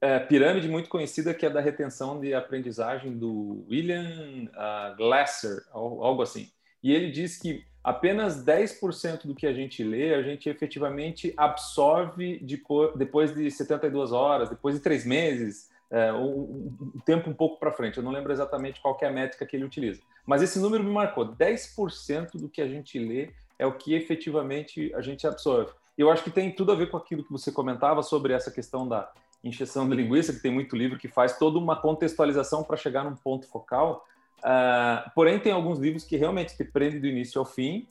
é, 0.00 0.18
pirâmide 0.18 0.68
muito 0.68 0.88
conhecida 0.88 1.34
que 1.34 1.44
é 1.44 1.50
da 1.50 1.60
retenção 1.60 2.20
de 2.20 2.34
aprendizagem 2.34 3.18
do 3.18 3.66
William 3.68 4.48
uh, 4.50 4.96
Glasser, 4.96 5.64
algo 5.72 6.22
assim. 6.22 6.50
E 6.82 6.94
ele 6.94 7.10
diz 7.10 7.36
que 7.36 7.64
apenas 7.86 8.44
10% 8.44 9.28
do 9.28 9.34
que 9.34 9.46
a 9.46 9.52
gente 9.52 9.84
lê, 9.84 10.12
a 10.12 10.20
gente 10.20 10.48
efetivamente 10.48 11.32
absorve 11.36 12.40
de, 12.40 12.60
depois 12.96 13.32
de 13.32 13.48
72 13.48 14.10
horas, 14.10 14.48
depois 14.48 14.74
de 14.74 14.80
três 14.80 15.06
meses, 15.06 15.70
é, 15.88 16.12
um, 16.12 16.74
um, 16.96 17.00
tempo 17.06 17.30
um 17.30 17.32
pouco 17.32 17.60
para 17.60 17.70
frente. 17.70 17.98
Eu 17.98 18.02
não 18.02 18.10
lembro 18.10 18.32
exatamente 18.32 18.80
qual 18.80 18.98
é 19.00 19.06
a 19.06 19.10
métrica 19.12 19.46
que 19.46 19.54
ele 19.54 19.64
utiliza. 19.64 20.00
Mas 20.26 20.42
esse 20.42 20.58
número 20.58 20.82
me 20.82 20.90
marcou. 20.90 21.28
10% 21.28 22.32
do 22.32 22.48
que 22.48 22.60
a 22.60 22.66
gente 22.66 22.98
lê 22.98 23.30
é 23.56 23.64
o 23.64 23.74
que 23.74 23.94
efetivamente 23.94 24.92
a 24.92 25.00
gente 25.00 25.24
absorve. 25.24 25.70
Eu 25.96 26.10
acho 26.10 26.24
que 26.24 26.30
tem 26.30 26.50
tudo 26.50 26.72
a 26.72 26.74
ver 26.74 26.90
com 26.90 26.96
aquilo 26.96 27.22
que 27.22 27.30
você 27.30 27.52
comentava 27.52 28.02
sobre 28.02 28.32
essa 28.32 28.50
questão 28.50 28.88
da 28.88 29.08
encheção 29.44 29.88
de 29.88 29.94
linguiça, 29.94 30.32
que 30.32 30.42
tem 30.42 30.50
muito 30.50 30.74
livro 30.74 30.98
que 30.98 31.06
faz 31.06 31.38
toda 31.38 31.56
uma 31.56 31.76
contextualização 31.76 32.64
para 32.64 32.76
chegar 32.76 33.04
num 33.04 33.14
ponto 33.14 33.46
focal. 33.46 34.04
Uh, 34.46 35.10
porém, 35.12 35.40
tem 35.40 35.50
alguns 35.50 35.80
livros 35.80 36.04
que 36.04 36.16
realmente 36.16 36.56
te 36.56 36.62
prendem 36.62 37.00
do 37.00 37.06
início 37.08 37.40
ao 37.40 37.44
fim. 37.44 37.88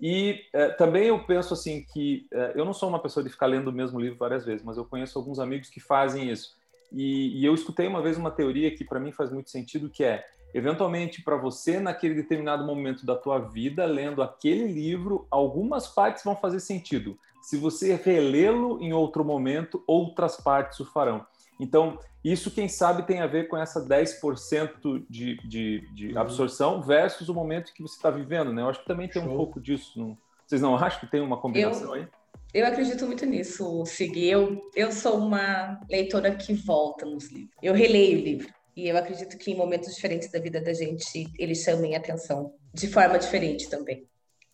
E 0.00 0.40
uh, 0.54 0.74
também 0.78 1.08
eu 1.08 1.22
penso 1.24 1.52
assim 1.52 1.84
que 1.92 2.26
uh, 2.32 2.56
eu 2.58 2.64
não 2.64 2.72
sou 2.72 2.88
uma 2.88 2.98
pessoa 2.98 3.22
de 3.22 3.28
ficar 3.28 3.46
lendo 3.46 3.68
o 3.68 3.72
mesmo 3.72 4.00
livro 4.00 4.16
várias 4.16 4.46
vezes, 4.46 4.64
mas 4.64 4.78
eu 4.78 4.86
conheço 4.86 5.18
alguns 5.18 5.38
amigos 5.38 5.68
que 5.68 5.80
fazem 5.80 6.30
isso. 6.30 6.56
E, 6.90 7.38
e 7.38 7.44
eu 7.44 7.54
escutei 7.54 7.86
uma 7.86 8.00
vez 8.00 8.16
uma 8.16 8.30
teoria 8.30 8.74
que 8.74 8.84
para 8.84 8.98
mim 8.98 9.12
faz 9.12 9.30
muito 9.30 9.50
sentido, 9.50 9.90
que 9.90 10.02
é 10.02 10.24
eventualmente 10.54 11.22
para 11.22 11.36
você 11.36 11.78
naquele 11.78 12.14
determinado 12.14 12.64
momento 12.64 13.04
da 13.04 13.14
tua 13.14 13.38
vida 13.38 13.84
lendo 13.84 14.22
aquele 14.22 14.66
livro 14.66 15.26
algumas 15.30 15.88
partes 15.88 16.24
vão 16.24 16.34
fazer 16.34 16.60
sentido 16.60 17.18
se 17.42 17.58
você 17.58 17.94
relê-lo 17.94 18.80
em 18.80 18.92
outro 18.92 19.22
momento 19.22 19.84
outras 19.86 20.36
partes 20.38 20.80
o 20.80 20.86
farão 20.86 21.26
então 21.58 21.98
isso, 22.22 22.50
quem 22.50 22.68
sabe, 22.68 23.06
tem 23.06 23.20
a 23.20 23.26
ver 23.26 23.48
com 23.48 23.56
essa 23.56 23.84
10% 23.84 25.06
de, 25.08 25.36
de, 25.46 25.88
de 25.94 26.12
uhum. 26.12 26.18
absorção 26.18 26.82
versus 26.82 27.28
o 27.28 27.34
momento 27.34 27.72
que 27.72 27.82
você 27.82 27.94
está 27.94 28.10
vivendo, 28.10 28.52
né? 28.52 28.62
Eu 28.62 28.68
acho 28.68 28.80
que 28.80 28.86
também 28.86 29.08
tem 29.08 29.22
Show. 29.22 29.32
um 29.32 29.36
pouco 29.36 29.60
disso. 29.60 29.98
Não... 29.98 30.18
Vocês 30.46 30.60
não 30.60 30.74
acham 30.76 31.00
que 31.00 31.10
tem 31.10 31.20
uma 31.20 31.40
combinação 31.40 31.94
eu, 31.94 32.02
aí? 32.02 32.08
Eu 32.52 32.66
acredito 32.66 33.06
muito 33.06 33.24
nisso, 33.24 33.84
Segui. 33.86 34.28
Eu, 34.28 34.70
eu 34.74 34.90
sou 34.90 35.18
uma 35.18 35.80
leitora 35.88 36.34
que 36.34 36.54
volta 36.54 37.06
nos 37.06 37.30
livros. 37.30 37.54
Eu 37.62 37.74
releio 37.74 38.18
o 38.18 38.22
livro. 38.22 38.48
E 38.74 38.88
eu 38.88 38.96
acredito 38.96 39.36
que 39.36 39.50
em 39.50 39.56
momentos 39.56 39.94
diferentes 39.94 40.30
da 40.30 40.38
vida 40.38 40.60
da 40.60 40.72
gente, 40.72 41.30
eles 41.38 41.62
chamem 41.62 41.96
atenção 41.96 42.54
de 42.72 42.88
forma 42.88 43.18
diferente 43.18 43.68
também. 43.68 44.06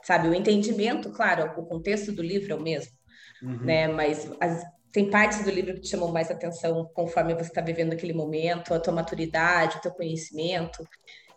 Sabe, 0.02 0.28
o 0.28 0.34
entendimento, 0.34 1.10
claro, 1.10 1.60
o 1.60 1.66
contexto 1.66 2.12
do 2.12 2.22
livro 2.22 2.52
é 2.52 2.54
o 2.54 2.60
mesmo, 2.60 2.92
uhum. 3.42 3.64
né? 3.64 3.88
Mas 3.88 4.30
as, 4.38 4.62
tem 4.94 5.10
partes 5.10 5.42
do 5.42 5.50
livro 5.50 5.74
que 5.74 5.80
te 5.80 5.88
chamam 5.88 6.12
mais 6.12 6.30
atenção 6.30 6.88
conforme 6.94 7.34
você 7.34 7.48
está 7.48 7.60
vivendo 7.60 7.92
aquele 7.92 8.12
momento, 8.12 8.72
a 8.72 8.78
tua 8.78 8.94
maturidade, 8.94 9.78
o 9.78 9.80
teu 9.80 9.90
conhecimento. 9.90 10.86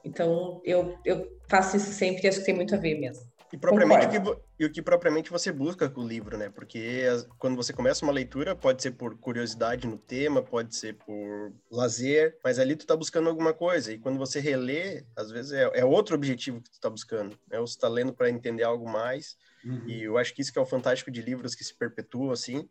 Então, 0.06 0.62
eu, 0.64 0.96
eu 1.04 1.26
faço 1.50 1.76
isso 1.76 1.92
sempre 1.92 2.24
e 2.24 2.28
acho 2.30 2.40
que 2.40 2.46
tem 2.46 2.54
muito 2.56 2.76
a 2.76 2.78
ver 2.78 3.00
mesmo. 3.00 3.27
E, 3.52 3.58
propriamente 3.58 4.06
o 4.06 4.10
que, 4.10 4.42
e 4.60 4.66
o 4.66 4.72
que 4.72 4.82
propriamente 4.82 5.32
você 5.32 5.52
busca 5.52 5.90
com 5.90 6.02
o 6.02 6.08
livro, 6.08 6.38
né? 6.38 6.50
Porque 6.50 7.06
quando 7.38 7.56
você 7.56 7.72
começa 7.72 8.04
uma 8.04 8.12
leitura, 8.12 8.56
pode 8.56 8.82
ser 8.82 8.92
por 8.92 9.18
curiosidade 9.18 9.88
no 9.88 9.98
tema, 9.98 10.42
pode 10.42 10.76
ser 10.76 10.96
por 10.96 11.54
lazer, 11.72 12.38
mas 12.44 12.60
ali 12.60 12.76
tu 12.76 12.86
tá 12.86 12.96
buscando 12.96 13.30
alguma 13.30 13.54
coisa. 13.54 13.94
E 13.94 14.00
quando 14.00 14.18
você 14.18 14.40
relê, 14.40 15.06
às 15.16 15.32
vezes 15.32 15.54
é, 15.54 15.64
é 15.74 15.86
outro 15.86 16.16
objetivo 16.16 16.62
que 16.62 16.70
tu 16.70 16.80
tá 16.80 16.90
buscando. 16.90 17.40
Né? 17.50 17.60
Ou 17.60 17.66
você 17.66 17.80
tá 17.80 17.88
lendo 17.88 18.14
para 18.14 18.30
entender 18.30 18.64
algo 18.64 18.90
mais. 18.90 19.38
Uhum. 19.64 19.88
E 19.88 20.04
eu 20.04 20.18
acho 20.18 20.34
que 20.34 20.42
isso 20.42 20.52
que 20.52 20.60
é 20.60 20.62
o 20.62 20.66
fantástico 20.66 21.10
de 21.10 21.22
livros 21.22 21.56
que 21.56 21.64
se 21.64 21.74
perpetuam, 21.74 22.32
assim, 22.32 22.68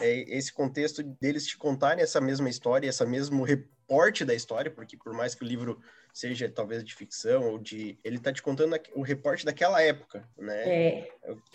é 0.00 0.36
esse 0.36 0.52
contexto 0.52 1.02
deles 1.20 1.46
te 1.46 1.56
contarem 1.56 2.02
essa 2.02 2.20
mesma 2.20 2.48
história, 2.48 2.88
essa 2.88 3.04
mesmo 3.04 3.42
reporte 3.42 4.24
da 4.24 4.34
história, 4.34 4.70
porque 4.70 4.96
por 4.96 5.12
mais 5.12 5.34
que 5.34 5.44
o 5.44 5.46
livro 5.46 5.80
seja 6.12 6.48
talvez 6.48 6.84
de 6.84 6.94
ficção 6.94 7.50
ou 7.50 7.58
de. 7.58 7.98
Ele 8.04 8.16
está 8.16 8.32
te 8.32 8.42
contando 8.42 8.78
o 8.94 9.02
reporte 9.02 9.44
daquela 9.44 9.80
época, 9.82 10.28
né? 10.38 10.62
É. 10.68 11.08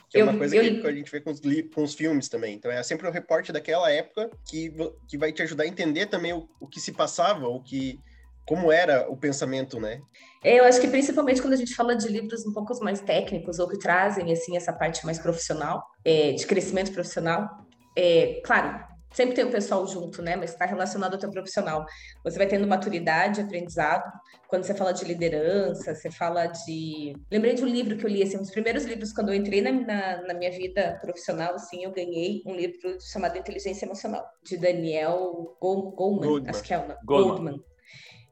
Que 0.09 0.19
é 0.19 0.23
uma 0.23 0.33
eu, 0.33 0.37
coisa 0.37 0.55
eu... 0.55 0.81
que 0.81 0.87
a 0.87 0.91
gente 0.91 1.11
vê 1.11 1.21
com 1.21 1.31
os, 1.31 1.41
com 1.73 1.83
os 1.83 1.93
filmes 1.93 2.29
também. 2.29 2.55
Então 2.55 2.71
é 2.71 2.81
sempre 2.83 3.07
o 3.07 3.11
reporte 3.11 3.51
daquela 3.51 3.91
época 3.91 4.29
que, 4.49 4.73
que 5.07 5.17
vai 5.17 5.31
te 5.31 5.41
ajudar 5.43 5.63
a 5.63 5.67
entender 5.67 6.07
também 6.07 6.33
o, 6.33 6.49
o 6.59 6.67
que 6.67 6.79
se 6.79 6.91
passava, 6.91 7.47
o 7.47 7.61
que. 7.61 7.99
Como 8.47 8.71
era 8.71 9.09
o 9.09 9.17
pensamento, 9.17 9.79
né? 9.79 9.99
É, 10.43 10.59
eu 10.59 10.65
acho 10.65 10.79
que 10.79 10.87
principalmente 10.87 11.41
quando 11.41 11.53
a 11.53 11.57
gente 11.57 11.73
fala 11.73 11.95
de 11.95 12.07
livros 12.07 12.45
um 12.45 12.53
pouco 12.53 12.77
mais 12.83 13.01
técnicos 13.01 13.57
ou 13.57 13.67
que 13.67 13.79
trazem 13.79 14.31
assim 14.31 14.55
essa 14.55 14.71
parte 14.71 15.03
mais 15.03 15.17
profissional, 15.17 15.83
é, 16.05 16.31
de 16.33 16.45
crescimento 16.45 16.91
profissional, 16.91 17.49
é, 17.97 18.41
claro, 18.45 18.85
sempre 19.15 19.33
tem 19.33 19.45
o 19.45 19.51
pessoal 19.51 19.87
junto, 19.87 20.21
né? 20.21 20.35
Mas 20.35 20.51
está 20.51 20.65
relacionado 20.65 21.13
ao 21.13 21.19
teu 21.19 21.31
profissional. 21.31 21.85
Você 22.23 22.37
vai 22.37 22.47
tendo 22.47 22.67
maturidade, 22.67 23.41
aprendizado. 23.41 24.03
Quando 24.47 24.63
você 24.63 24.75
fala 24.75 24.91
de 24.91 25.05
liderança, 25.05 25.95
você 25.95 26.11
fala 26.11 26.47
de. 26.47 27.13
Lembrei 27.31 27.53
de 27.53 27.63
um 27.63 27.67
livro 27.67 27.97
que 27.97 28.05
eu 28.05 28.09
li, 28.09 28.21
assim, 28.21 28.37
um 28.37 28.41
dos 28.41 28.51
primeiros 28.51 28.83
livros 28.83 29.13
quando 29.13 29.29
eu 29.29 29.35
entrei 29.35 29.61
na, 29.61 29.71
na, 29.71 30.21
na 30.23 30.33
minha 30.33 30.51
vida 30.51 30.99
profissional, 31.01 31.55
assim, 31.55 31.83
eu 31.83 31.91
ganhei 31.91 32.43
um 32.45 32.53
livro 32.53 32.97
chamado 33.01 33.37
Inteligência 33.37 33.85
Emocional, 33.85 34.23
de 34.43 34.57
Daniel 34.57 35.55
Goldman, 35.61 35.95
Goldman. 35.95 36.49
acho 36.49 36.63
que 36.63 36.73
é 36.73 36.77
o 36.77 36.81
nome. 36.81 36.99
Goldman. 37.05 37.35
Goldman. 37.35 37.75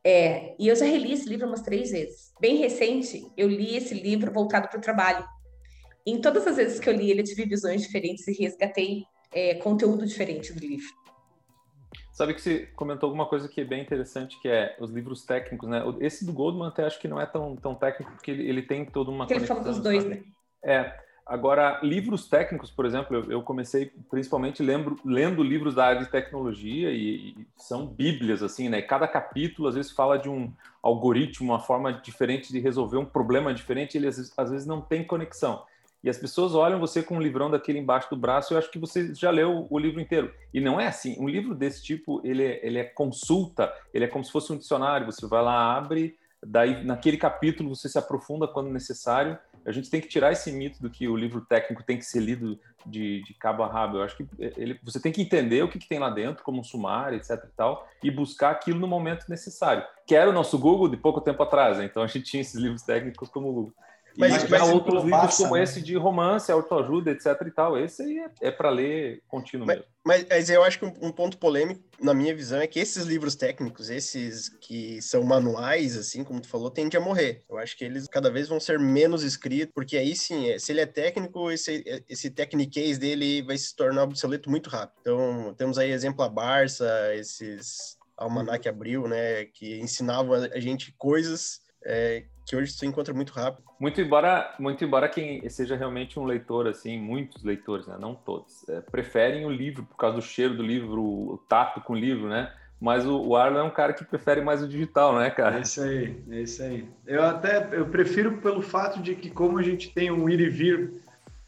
É, 0.06 0.54
e 0.60 0.68
eu 0.68 0.75
já 0.75 0.86
reli 0.86 1.13
esse 1.13 1.30
livro 1.30 1.48
umas 1.48 1.62
três 1.62 1.92
vezes. 1.92 2.34
Bem 2.40 2.58
recente, 2.58 3.25
eu 3.38 3.48
li 3.48 3.78
esse 3.78 3.94
livro 3.94 4.34
voltado 4.34 4.68
para 4.68 4.78
o 4.78 4.82
trabalho. 4.82 5.25
Em 6.06 6.20
todas 6.20 6.46
as 6.46 6.58
vezes 6.58 6.80
que 6.82 6.90
eu 6.90 6.94
li 6.94 7.10
ele, 7.10 7.22
eu 7.22 7.25
tive 7.25 7.46
visões 7.46 7.82
diferentes 7.82 8.28
e 8.28 8.34
resgatei 8.34 9.04
é, 9.34 9.56
conteúdo 9.56 10.06
diferente 10.06 10.54
do 10.54 10.60
livro. 10.60 11.04
Sabe 12.12 12.36
que 12.36 12.42
você 12.42 12.68
comentou 12.75 13.08
alguma 13.08 13.25
coisa 13.25 13.48
que 13.48 13.62
é 13.62 13.66
bem 13.66 13.82
interessante, 13.82 14.40
que 14.40 14.48
é 14.48 14.75
os 14.80 14.92
livros 14.92 15.25
técnicos, 15.25 15.68
né? 15.68 15.82
Esse 16.00 16.24
do 16.24 16.32
Goldman 16.32 16.68
até 16.68 16.86
acho 16.86 17.00
que 17.00 17.08
não 17.08 17.20
é 17.20 17.25
tão, 17.25 17.56
tão 17.56 17.74
técnico, 17.74 18.12
porque 18.12 18.30
ele, 18.30 18.48
ele 18.48 18.62
tem 18.62 18.86
toda 18.86 19.10
uma 19.10 19.25
porque 19.25 19.34
ele 19.34 19.48
fala 19.48 19.62
dos 19.62 19.80
dois, 19.80 20.06
né? 20.06 20.22
É. 20.63 20.94
Agora, 21.25 21.80
livros 21.82 22.28
técnicos, 22.28 22.70
por 22.70 22.86
exemplo, 22.86 23.16
eu, 23.16 23.32
eu 23.32 23.42
comecei 23.42 23.92
principalmente 24.12 24.62
lembro, 24.62 25.00
lendo 25.06 25.42
livros 25.42 25.74
da 25.74 25.86
área 25.86 26.02
de 26.04 26.12
tecnologia 26.12 26.92
e, 26.92 27.30
e, 27.30 27.48
são 27.58 27.88
bíblias, 27.88 28.44
assim, 28.44 28.70
né? 28.70 28.82
Cada 28.82 29.08
capítulo, 29.08 29.68
às 29.68 29.74
vezes, 29.74 29.92
fala 29.92 30.20
de 30.20 30.30
um 30.30 30.54
algoritmo, 30.84 31.52
uma 31.52 31.62
forma 31.62 31.94
diferente 31.94 32.52
de 32.52 32.60
resolver 32.60 32.98
um 32.98 33.06
problema 33.06 33.54
diferente, 33.54 33.98
ele 33.98 34.08
às 34.08 34.18
vezes, 34.18 34.34
às 34.38 34.52
vezes 34.52 34.68
não 34.68 34.82
tem 34.82 35.04
conexão 35.04 35.63
e 36.03 36.10
as 36.10 36.17
pessoas 36.17 36.53
olham 36.53 36.79
você 36.79 37.01
com 37.01 37.15
um 37.15 37.22
livrão 37.22 37.50
daquele 37.50 37.79
embaixo 37.79 38.10
do 38.10 38.17
braço, 38.17 38.53
eu 38.53 38.57
acho 38.57 38.69
que 38.69 38.77
você 38.77 39.15
já 39.15 39.31
leu 39.31 39.67
o 39.69 39.79
livro 39.79 40.01
inteiro. 40.01 40.33
E 40.53 40.60
não 40.60 40.79
é 40.79 40.88
assim. 40.88 41.15
Um 41.17 41.29
livro 41.29 41.55
desse 41.55 41.81
tipo, 41.81 42.22
ele 42.25 42.43
é, 42.43 42.60
ele 42.62 42.77
é 42.77 42.83
consulta, 42.83 43.74
ele 43.93 44.03
é 44.03 44.07
como 44.07 44.24
se 44.24 44.31
fosse 44.31 44.51
um 44.51 44.57
dicionário. 44.57 45.05
Você 45.05 45.25
vai 45.25 45.41
lá, 45.41 45.77
abre, 45.77 46.17
daí 46.45 46.83
naquele 46.83 47.15
capítulo 47.15 47.74
você 47.74 47.88
se 47.88 47.98
aprofunda 47.98 48.48
quando 48.48 48.69
necessário. 48.69 49.38
A 49.65 49.72
gente 49.72 49.89
tem 49.89 50.01
que 50.01 50.10
tirar 50.10 50.33
esse 50.33 50.51
mito 50.51 50.81
do 50.81 50.89
que 50.89 51.07
o 51.07 51.15
livro 51.15 51.39
técnico 51.39 51.83
tem 51.83 51.98
que 51.98 52.05
ser 52.05 52.19
lido 52.19 52.60
de, 52.86 53.24
de 53.24 53.33
cabo 53.36 53.63
a 53.63 53.67
rabo. 53.67 53.98
Eu 53.98 54.03
acho 54.03 54.17
que 54.17 54.27
ele, 54.38 54.77
você 54.83 55.00
tem 55.00 55.12
que 55.12 55.22
entender 55.22 55.63
o 55.63 55.69
que, 55.69 55.79
que, 55.79 55.88
tem 55.88 56.00
lá 56.00 56.10
dentro, 56.10 56.43
como 56.43 56.60
um 56.60 56.63
sumário, 56.65 57.15
etc 57.15 57.41
e 57.45 57.55
tal, 57.55 57.88
e 58.03 58.12
buscar 58.12 58.51
aquilo 58.51 58.77
no 58.77 58.88
momento 58.88 59.25
necessário. 59.29 59.86
Que 60.05 60.15
era 60.15 60.29
o 60.29 60.33
nosso 60.33 60.60
Google 60.60 60.89
de 60.89 60.98
pouco 60.98 61.22
tempo 61.22 61.41
atrás, 61.41 61.77
né? 61.77 61.86
Então 61.86 62.03
a 62.03 62.07
gente 62.07 62.25
tinha 62.29 62.41
esses 62.41 62.55
livros 62.55 62.81
técnicos 62.81 63.29
como 63.29 63.48
o 63.48 63.53
Google. 63.53 63.74
Mas, 64.17 64.48
mas 64.48 64.70
outros 64.70 65.03
livros 65.03 65.38
como 65.38 65.55
né? 65.55 65.63
esse 65.63 65.82
de 65.82 65.96
romance, 65.96 66.51
autoajuda, 66.51 67.12
etc 67.12 67.25
e 67.46 67.51
tal. 67.51 67.77
Esse 67.77 68.03
aí 68.03 68.20
é, 68.20 68.32
é 68.41 68.51
para 68.51 68.70
ler 68.70 69.22
contínuo 69.27 69.65
mas, 69.65 69.77
mesmo. 69.77 69.91
Mas, 70.05 70.25
mas, 70.29 70.50
eu 70.50 70.63
acho 70.63 70.79
que 70.79 70.86
um, 70.86 70.93
um, 71.01 71.12
ponto 71.12 71.38
polêmico, 71.38 71.82
na 72.00 72.13
minha 72.13 72.36
visão, 72.36 72.60
é 72.60 72.67
que 72.67 72.79
esses 72.79 73.05
livros 73.05 73.36
técnicos, 73.36 73.89
esses 73.89 74.50
que 74.50 75.01
são 75.01 75.24
manuais, 75.24 75.98
assim, 75.98 76.24
como 76.24 76.41
tu 76.41 76.48
falou, 76.48 76.70
tendem 76.70 77.00
a 77.00 77.03
morrer. 77.03 77.41
Eu 77.50 77.58
acho 77.58 77.77
que 77.77 77.84
eles 77.84 78.08
cada 78.08 78.29
vez 78.29 78.48
vão 78.48 78.60
ser 78.60 78.79
menos 78.79 79.24
escritos, 79.24 79.74
porque 79.74 79.98
aí 79.98 80.15
sim, 80.15 80.50
é, 80.50 80.60
se 80.60 80.72
ele 80.72 80.82
é 80.82 80.86
técnico, 80.86 81.50
esse, 81.50 81.84
esse 82.08 82.29
techniquez 82.29 82.98
dele 82.98 83.41
vai 83.41 83.58
se 83.58 83.75
tornar 83.75 84.03
obsoleto 84.03 84.50
muito 84.50 84.70
rápido. 84.70 85.00
Então, 85.01 85.53
temos 85.58 85.77
aí 85.77 85.91
exemplo 85.91 86.24
a 86.24 86.29
Barça, 86.29 86.86
esses 87.15 87.98
Almanac 88.15 88.67
Abril, 88.70 89.08
né, 89.08 89.46
que 89.46 89.79
ensinavam 89.79 90.34
a 90.34 90.60
gente 90.60 90.93
coisas 90.98 91.63
é, 91.86 92.25
que 92.45 92.55
hoje 92.55 92.71
se 92.71 92.85
encontra 92.85 93.13
muito 93.13 93.31
rápido. 93.31 93.63
Muito 93.79 94.01
embora, 94.01 94.53
muito 94.59 94.83
embora 94.83 95.07
quem 95.07 95.47
seja 95.50 95.75
realmente 95.75 96.19
um 96.19 96.25
leitor, 96.25 96.67
assim, 96.67 97.00
muitos 97.00 97.43
leitores, 97.43 97.88
né? 97.88 97.97
não 98.00 98.13
todos, 98.15 98.67
é, 98.69 98.81
preferem 98.81 99.45
o 99.45 99.50
livro 99.50 99.83
por 99.83 99.97
causa 99.97 100.17
do 100.17 100.21
cheiro 100.21 100.55
do 100.55 100.63
livro, 100.63 101.01
o 101.01 101.38
tato 101.50 101.81
com 101.81 101.93
o 101.93 101.97
livro, 101.97 102.27
né? 102.27 102.51
Mas 102.79 103.05
o, 103.05 103.17
o 103.17 103.35
Arlo 103.35 103.57
é 103.57 103.63
um 103.63 103.69
cara 103.69 103.93
que 103.93 104.03
prefere 104.03 104.41
mais 104.41 104.62
o 104.62 104.67
digital, 104.67 105.17
né, 105.17 105.29
cara? 105.29 105.57
É 105.57 105.62
isso 105.62 105.81
aí, 105.81 106.23
é 106.29 106.41
isso 106.41 106.63
aí. 106.63 106.85
Eu 107.07 107.23
até 107.23 107.69
eu 107.71 107.85
prefiro 107.85 108.38
pelo 108.38 108.62
fato 108.62 109.01
de 109.01 109.15
que 109.15 109.29
como 109.29 109.57
a 109.57 109.63
gente 109.63 109.93
tem 109.93 110.12
um 110.12 110.27
ir 110.29 110.41
e 110.41 110.50
vir 110.50 111.01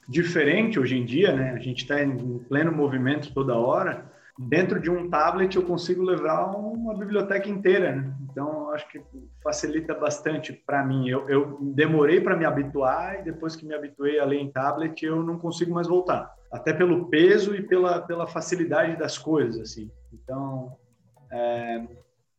diferente 0.07 0.79
hoje 0.79 0.97
em 0.97 1.03
dia, 1.03 1.33
né? 1.33 1.51
A 1.51 1.59
gente 1.59 1.81
está 1.81 2.01
em 2.01 2.39
pleno 2.39 2.71
movimento 2.71 3.33
toda 3.33 3.53
hora 3.53 4.15
dentro 4.37 4.79
de 4.79 4.89
um 4.89 5.09
tablet 5.09 5.55
eu 5.55 5.63
consigo 5.63 6.03
levar 6.03 6.45
uma 6.45 6.93
biblioteca 6.97 7.49
inteira, 7.49 7.95
né? 7.95 8.13
Então 8.35 8.69
acho 8.71 8.85
que 8.89 9.01
facilita 9.41 9.93
bastante 9.93 10.51
para 10.51 10.85
mim. 10.85 11.07
Eu, 11.07 11.29
eu 11.29 11.57
demorei 11.61 12.19
para 12.19 12.35
me 12.35 12.43
habituar 12.43 13.21
e 13.21 13.23
depois 13.23 13.55
que 13.55 13.65
me 13.65 13.73
habituei 13.73 14.19
a 14.19 14.25
ler 14.25 14.41
em 14.41 14.51
tablet 14.51 15.05
eu 15.05 15.23
não 15.23 15.39
consigo 15.39 15.73
mais 15.73 15.87
voltar, 15.87 16.35
até 16.51 16.73
pelo 16.73 17.05
peso 17.05 17.55
e 17.55 17.65
pela, 17.65 18.01
pela 18.01 18.27
facilidade 18.27 18.97
das 18.97 19.17
coisas 19.17 19.57
assim. 19.61 19.89
Então 20.11 20.75
é, 21.31 21.87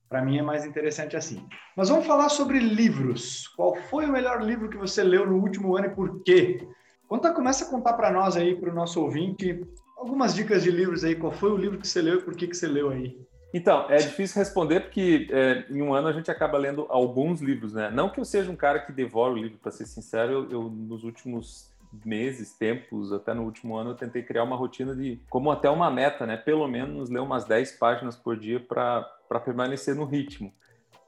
para 0.06 0.20
mim 0.20 0.36
é 0.36 0.42
mais 0.42 0.66
interessante 0.66 1.16
assim. 1.16 1.48
Mas 1.74 1.88
vamos 1.88 2.06
falar 2.06 2.28
sobre 2.28 2.58
livros. 2.58 3.48
Qual 3.56 3.74
foi 3.74 4.04
o 4.04 4.12
melhor 4.12 4.42
livro 4.42 4.68
que 4.68 4.76
você 4.76 5.02
leu 5.02 5.26
no 5.26 5.38
último 5.38 5.78
ano 5.78 5.86
e 5.86 5.94
por 5.94 6.22
quê? 6.24 6.68
Conta, 7.08 7.32
começa 7.32 7.64
a 7.64 7.70
contar 7.70 7.94
para 7.94 8.10
nós 8.10 8.36
aí, 8.36 8.54
para 8.54 8.70
o 8.70 8.74
nosso 8.74 9.00
ouvinte, 9.00 9.66
algumas 9.96 10.34
dicas 10.34 10.62
de 10.62 10.70
livros 10.70 11.04
aí. 11.04 11.16
Qual 11.16 11.32
foi 11.32 11.52
o 11.52 11.56
livro 11.56 11.78
que 11.78 11.88
você 11.88 12.02
leu 12.02 12.18
e 12.18 12.22
por 12.22 12.36
que, 12.36 12.46
que 12.46 12.54
você 12.54 12.66
leu 12.66 12.90
aí? 12.90 13.18
Então, 13.54 13.86
é 13.88 13.96
difícil 13.96 14.38
responder 14.38 14.80
porque 14.80 15.28
é, 15.30 15.64
em 15.70 15.80
um 15.80 15.94
ano 15.94 16.08
a 16.08 16.12
gente 16.12 16.30
acaba 16.30 16.58
lendo 16.58 16.86
alguns 16.88 17.40
livros, 17.40 17.72
né? 17.72 17.90
Não 17.90 18.10
que 18.10 18.20
eu 18.20 18.24
seja 18.24 18.50
um 18.50 18.56
cara 18.56 18.80
que 18.80 18.92
devora 18.92 19.32
o 19.32 19.36
livro, 19.36 19.58
para 19.58 19.70
ser 19.70 19.86
sincero, 19.86 20.32
eu, 20.32 20.50
eu, 20.50 20.62
nos 20.68 21.04
últimos 21.04 21.70
meses, 22.04 22.52
tempos, 22.52 23.12
até 23.12 23.32
no 23.32 23.44
último 23.44 23.76
ano, 23.76 23.90
eu 23.90 23.94
tentei 23.94 24.22
criar 24.22 24.42
uma 24.42 24.56
rotina 24.56 24.94
de, 24.94 25.20
como 25.30 25.50
até 25.50 25.70
uma 25.70 25.90
meta, 25.90 26.26
né? 26.26 26.36
Pelo 26.36 26.66
menos 26.66 27.08
ler 27.08 27.20
umas 27.20 27.44
10 27.44 27.72
páginas 27.72 28.16
por 28.16 28.36
dia 28.36 28.60
para 28.60 29.02
permanecer 29.44 29.94
no 29.94 30.04
ritmo. 30.04 30.52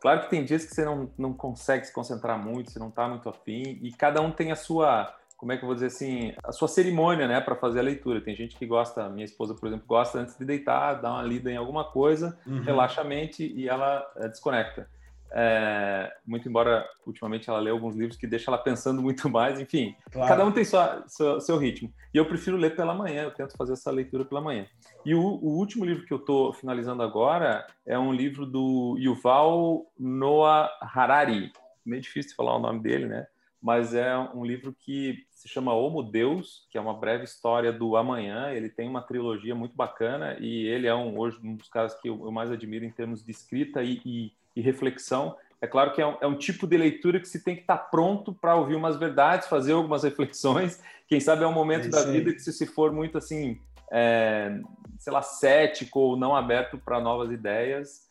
Claro 0.00 0.20
que 0.20 0.30
tem 0.30 0.44
dias 0.44 0.64
que 0.64 0.74
você 0.74 0.84
não, 0.84 1.10
não 1.18 1.32
consegue 1.32 1.84
se 1.84 1.92
concentrar 1.92 2.38
muito, 2.38 2.70
você 2.70 2.78
não 2.78 2.88
está 2.88 3.08
muito 3.08 3.28
afim, 3.28 3.78
e 3.82 3.90
cada 3.92 4.20
um 4.20 4.30
tem 4.30 4.52
a 4.52 4.56
sua 4.56 5.12
como 5.38 5.52
é 5.52 5.56
que 5.56 5.62
eu 5.62 5.68
vou 5.68 5.74
dizer 5.74 5.86
assim, 5.86 6.34
a 6.42 6.50
sua 6.50 6.66
cerimônia, 6.66 7.28
né, 7.28 7.40
para 7.40 7.54
fazer 7.54 7.78
a 7.78 7.82
leitura. 7.82 8.20
Tem 8.20 8.34
gente 8.34 8.56
que 8.56 8.66
gosta, 8.66 9.08
minha 9.08 9.24
esposa, 9.24 9.54
por 9.54 9.68
exemplo, 9.68 9.86
gosta 9.86 10.18
antes 10.18 10.36
de 10.36 10.44
deitar, 10.44 10.94
dar 10.94 11.12
uma 11.12 11.22
lida 11.22 11.50
em 11.50 11.56
alguma 11.56 11.84
coisa, 11.84 12.36
uhum. 12.44 12.60
relaxa 12.60 13.02
a 13.02 13.04
mente 13.04 13.46
e 13.46 13.68
ela 13.68 14.04
é, 14.16 14.28
desconecta. 14.28 14.90
É, 15.30 16.10
muito 16.26 16.48
embora 16.48 16.88
ultimamente 17.06 17.50
ela 17.50 17.60
lê 17.60 17.70
alguns 17.70 17.94
livros 17.94 18.16
que 18.16 18.26
deixam 18.26 18.52
ela 18.52 18.62
pensando 18.62 19.00
muito 19.00 19.28
mais, 19.30 19.60
enfim, 19.60 19.94
claro. 20.10 20.28
cada 20.28 20.44
um 20.44 20.50
tem 20.50 20.64
sua, 20.64 21.04
seu, 21.06 21.40
seu, 21.40 21.56
ritmo. 21.56 21.92
E 22.12 22.18
eu 22.18 22.26
prefiro 22.26 22.56
ler 22.56 22.74
pela 22.74 22.92
manhã, 22.92 23.22
eu 23.22 23.30
tento 23.30 23.56
fazer 23.56 23.74
essa 23.74 23.92
leitura 23.92 24.24
pela 24.24 24.40
manhã. 24.40 24.66
E 25.04 25.14
o, 25.14 25.20
o 25.20 25.56
último 25.56 25.84
livro 25.84 26.04
que 26.04 26.12
eu 26.12 26.18
estou 26.18 26.52
finalizando 26.52 27.00
agora 27.00 27.64
é 27.86 27.96
um 27.96 28.12
livro 28.12 28.44
do 28.44 28.96
Yuval 28.98 29.86
Noah 29.96 30.68
Harari. 30.80 31.52
Meio 31.86 32.02
difícil 32.02 32.30
de 32.30 32.36
falar 32.36 32.56
o 32.56 32.60
nome 32.60 32.80
dele, 32.80 33.06
né? 33.06 33.26
Mas 33.60 33.94
é 33.94 34.16
um 34.34 34.44
livro 34.44 34.74
que 34.78 35.27
se 35.38 35.46
chama 35.46 35.72
Homo 35.72 36.02
Deus, 36.02 36.66
que 36.68 36.76
é 36.76 36.80
uma 36.80 36.98
breve 36.98 37.22
história 37.22 37.72
do 37.72 37.96
amanhã. 37.96 38.50
Ele 38.50 38.68
tem 38.68 38.88
uma 38.88 39.00
trilogia 39.00 39.54
muito 39.54 39.76
bacana 39.76 40.36
e 40.40 40.66
ele 40.66 40.88
é 40.88 40.94
um, 40.94 41.16
hoje 41.16 41.38
um 41.44 41.54
dos 41.54 41.68
caras 41.68 41.94
que 41.94 42.08
eu 42.08 42.32
mais 42.32 42.50
admiro 42.50 42.84
em 42.84 42.90
termos 42.90 43.24
de 43.24 43.30
escrita 43.30 43.80
e, 43.80 44.02
e, 44.04 44.32
e 44.56 44.60
reflexão. 44.60 45.36
É 45.60 45.66
claro 45.68 45.92
que 45.92 46.02
é 46.02 46.06
um, 46.06 46.16
é 46.20 46.26
um, 46.26 46.34
tipo 46.34 46.66
de 46.66 46.76
leitura 46.76 47.20
que 47.20 47.28
se 47.28 47.44
tem 47.44 47.54
que 47.54 47.60
estar 47.60 47.76
pronto 47.76 48.34
para 48.34 48.56
ouvir 48.56 48.74
umas 48.74 48.96
verdades, 48.96 49.46
fazer 49.46 49.74
algumas 49.74 50.02
reflexões. 50.02 50.82
Quem 51.06 51.20
sabe 51.20 51.44
é 51.44 51.46
um 51.46 51.52
momento 51.52 51.86
é 51.86 51.90
da 51.90 52.02
vida 52.02 52.32
que 52.32 52.40
se, 52.40 52.52
se 52.52 52.66
for 52.66 52.90
muito 52.90 53.16
assim, 53.16 53.60
é, 53.92 54.58
sei 54.98 55.12
lá, 55.12 55.22
cético 55.22 56.00
ou 56.00 56.16
não 56.16 56.34
aberto 56.34 56.78
para 56.78 57.00
novas 57.00 57.30
ideias, 57.30 58.07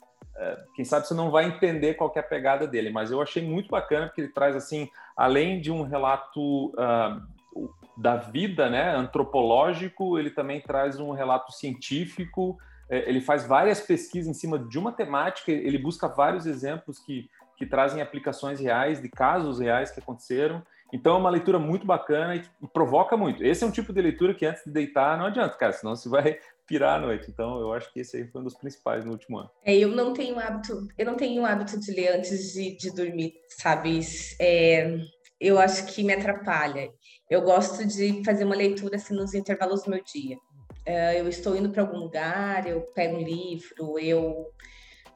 quem 0.76 0.86
sabe 0.86 1.08
você 1.08 1.14
não 1.14 1.32
vai 1.32 1.46
entender 1.46 1.96
qual 1.96 2.12
é 2.16 2.20
a 2.20 2.24
pegada 2.24 2.68
dele, 2.68 2.90
mas 2.90 3.12
eu 3.12 3.22
achei 3.22 3.44
muito 3.44 3.70
bacana 3.70 4.08
porque 4.08 4.22
ele 4.22 4.34
traz 4.34 4.56
assim, 4.56 4.90
além 5.16 5.60
de 5.60 5.72
um 5.72 5.84
relato 5.84 6.68
uh, 6.70 7.68
da 7.98 8.18
vida, 8.18 8.70
né, 8.70 8.96
antropológico, 8.96 10.20
ele 10.20 10.30
também 10.30 10.62
traz 10.62 11.00
um 11.00 11.12
relato 11.12 11.52
científico. 11.52 12.58
É, 12.90 13.10
ele 13.10 13.20
faz 13.20 13.46
várias 13.46 13.82
pesquisas 13.82 14.30
em 14.30 14.40
cima 14.40 14.60
de 14.60 14.78
uma 14.78 14.92
temática. 14.92 15.52
Ele 15.52 15.78
busca 15.78 16.08
vários 16.08 16.46
exemplos 16.46 17.00
que 17.00 17.28
que 17.58 17.66
trazem 17.66 18.02
aplicações 18.02 18.60
reais 18.60 19.02
de 19.02 19.10
casos 19.10 19.60
reais 19.60 19.90
que 19.90 20.00
aconteceram. 20.00 20.62
Então 20.94 21.16
é 21.16 21.18
uma 21.18 21.30
leitura 21.30 21.60
muito 21.60 21.86
bacana 21.86 22.36
e 22.36 22.44
provoca 22.72 23.18
muito. 23.18 23.44
Esse 23.44 23.64
é 23.64 23.68
um 23.68 23.72
tipo 23.72 23.92
de 23.92 24.02
leitura 24.02 24.34
que 24.34 24.46
antes 24.46 24.64
de 24.64 24.72
deitar 24.72 25.18
não 25.18 25.26
adianta, 25.26 25.58
cara, 25.58 25.74
senão 25.74 25.96
você 25.96 26.08
vai 26.08 26.40
pirar 26.68 26.98
à 26.98 27.00
noite. 27.00 27.28
Então, 27.30 27.60
eu 27.60 27.74
acho 27.74 27.92
que 27.92 28.02
esse 28.02 28.18
aí 28.18 28.28
foi 28.28 28.42
um 28.42 28.44
dos 28.44 28.56
principais 28.56 29.06
no 29.06 29.12
último 29.12 29.40
ano. 29.40 29.50
É, 29.64 29.76
eu 29.76 29.90
não 29.90 30.14
tenho 30.14 30.38
hábito, 30.38 30.88
eu 30.98 31.06
não 31.06 31.16
tenho 31.16 31.46
hábito 31.46 31.80
de 31.80 31.92
ler 31.92 32.18
antes 32.18 32.54
de, 32.54 32.76
de 32.76 32.94
dormir, 32.94 33.34
sabe? 33.48 34.02
É, 34.40 35.00
eu 35.40 35.58
acho 35.58 35.86
que 35.88 36.04
me 36.04 36.14
atrapalha. 36.14 36.92
Eu 37.30 37.42
gosto 37.42 37.86
de 37.86 38.24
fazer 38.24 38.44
uma 38.44 38.56
leitura 38.56 38.98
assim 38.98 39.16
nos 39.16 39.34
intervalos 39.34 39.84
do 39.84 39.92
meu 39.92 40.04
dia. 40.04 40.38
É, 40.86 41.20
eu 41.20 41.28
estou 41.28 41.56
indo 41.56 41.70
para 41.70 41.82
algum 41.82 41.98
lugar, 41.98 42.68
eu 42.68 42.82
pego 42.94 43.18
um 43.18 43.22
livro, 43.22 44.00
eu 44.00 44.46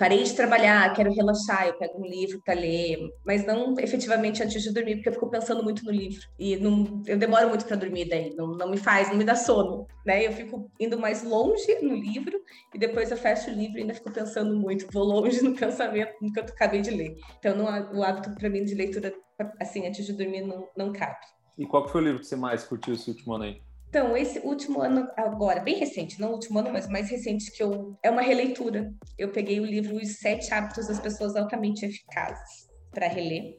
parei 0.01 0.23
de 0.23 0.33
trabalhar, 0.33 0.91
quero 0.95 1.13
relaxar, 1.13 1.67
eu 1.67 1.77
pego 1.77 2.01
um 2.01 2.07
livro 2.07 2.41
para 2.43 2.55
ler, 2.55 2.97
mas 3.23 3.45
não 3.45 3.75
efetivamente 3.77 4.41
antes 4.41 4.63
de 4.63 4.73
dormir, 4.73 4.95
porque 4.95 5.09
eu 5.09 5.13
fico 5.13 5.29
pensando 5.29 5.63
muito 5.63 5.85
no 5.85 5.91
livro 5.91 6.19
e 6.39 6.55
não, 6.55 7.03
eu 7.05 7.19
demoro 7.19 7.49
muito 7.49 7.65
para 7.65 7.75
dormir 7.75 8.09
daí, 8.09 8.33
não, 8.35 8.47
não 8.47 8.71
me 8.71 8.77
faz, 8.77 9.09
não 9.09 9.15
me 9.15 9.23
dá 9.23 9.35
sono, 9.35 9.85
né? 10.03 10.25
Eu 10.25 10.31
fico 10.31 10.71
indo 10.79 10.97
mais 10.97 11.23
longe 11.23 11.67
no 11.83 11.93
livro 11.93 12.35
e 12.73 12.79
depois 12.79 13.11
eu 13.11 13.17
fecho 13.17 13.51
o 13.51 13.53
livro 13.53 13.77
e 13.77 13.81
ainda 13.81 13.93
fico 13.93 14.11
pensando 14.11 14.57
muito, 14.57 14.87
vou 14.91 15.03
longe 15.03 15.39
no 15.43 15.53
pensamento 15.55 16.13
no 16.19 16.33
que 16.33 16.39
eu 16.39 16.45
acabei 16.45 16.81
de 16.81 16.89
ler. 16.89 17.15
Então 17.37 17.55
não, 17.55 17.65
o 17.99 18.03
hábito 18.03 18.33
para 18.33 18.49
mim 18.49 18.63
de 18.63 18.73
leitura 18.73 19.13
assim 19.59 19.85
antes 19.85 20.03
de 20.03 20.13
dormir 20.13 20.41
não, 20.41 20.67
não 20.75 20.91
cabe. 20.91 21.19
E 21.59 21.67
qual 21.67 21.87
foi 21.87 22.01
o 22.01 22.05
livro 22.05 22.21
que 22.21 22.25
você 22.25 22.35
mais 22.35 22.63
curtiu 22.63 22.95
esse 22.95 23.07
último 23.07 23.35
ano 23.35 23.43
aí? 23.43 23.61
Então, 23.91 24.15
esse 24.15 24.39
último 24.39 24.81
ano, 24.81 25.05
agora, 25.17 25.59
bem 25.59 25.77
recente, 25.77 26.17
não 26.17 26.31
último 26.31 26.59
ano, 26.59 26.71
mas 26.71 26.87
mais 26.87 27.09
recente, 27.09 27.51
que 27.51 27.61
eu. 27.61 27.99
É 28.01 28.09
uma 28.09 28.21
releitura. 28.21 28.89
Eu 29.17 29.33
peguei 29.33 29.59
o 29.59 29.65
livro 29.65 29.97
Os 29.97 30.15
Sete 30.15 30.53
Hábitos 30.53 30.87
das 30.87 30.97
Pessoas 30.97 31.35
Altamente 31.35 31.85
Eficazes 31.85 32.69
para 32.89 33.09
reler. 33.09 33.57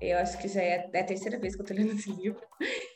Eu 0.00 0.18
acho 0.18 0.38
que 0.38 0.46
já 0.46 0.62
é, 0.62 0.88
é, 0.92 1.00
a 1.00 1.04
terceira 1.04 1.40
vez 1.40 1.56
que 1.56 1.60
eu 1.60 1.64
estou 1.64 1.76
lendo 1.76 1.90
esse 1.90 2.08
livro. 2.08 2.40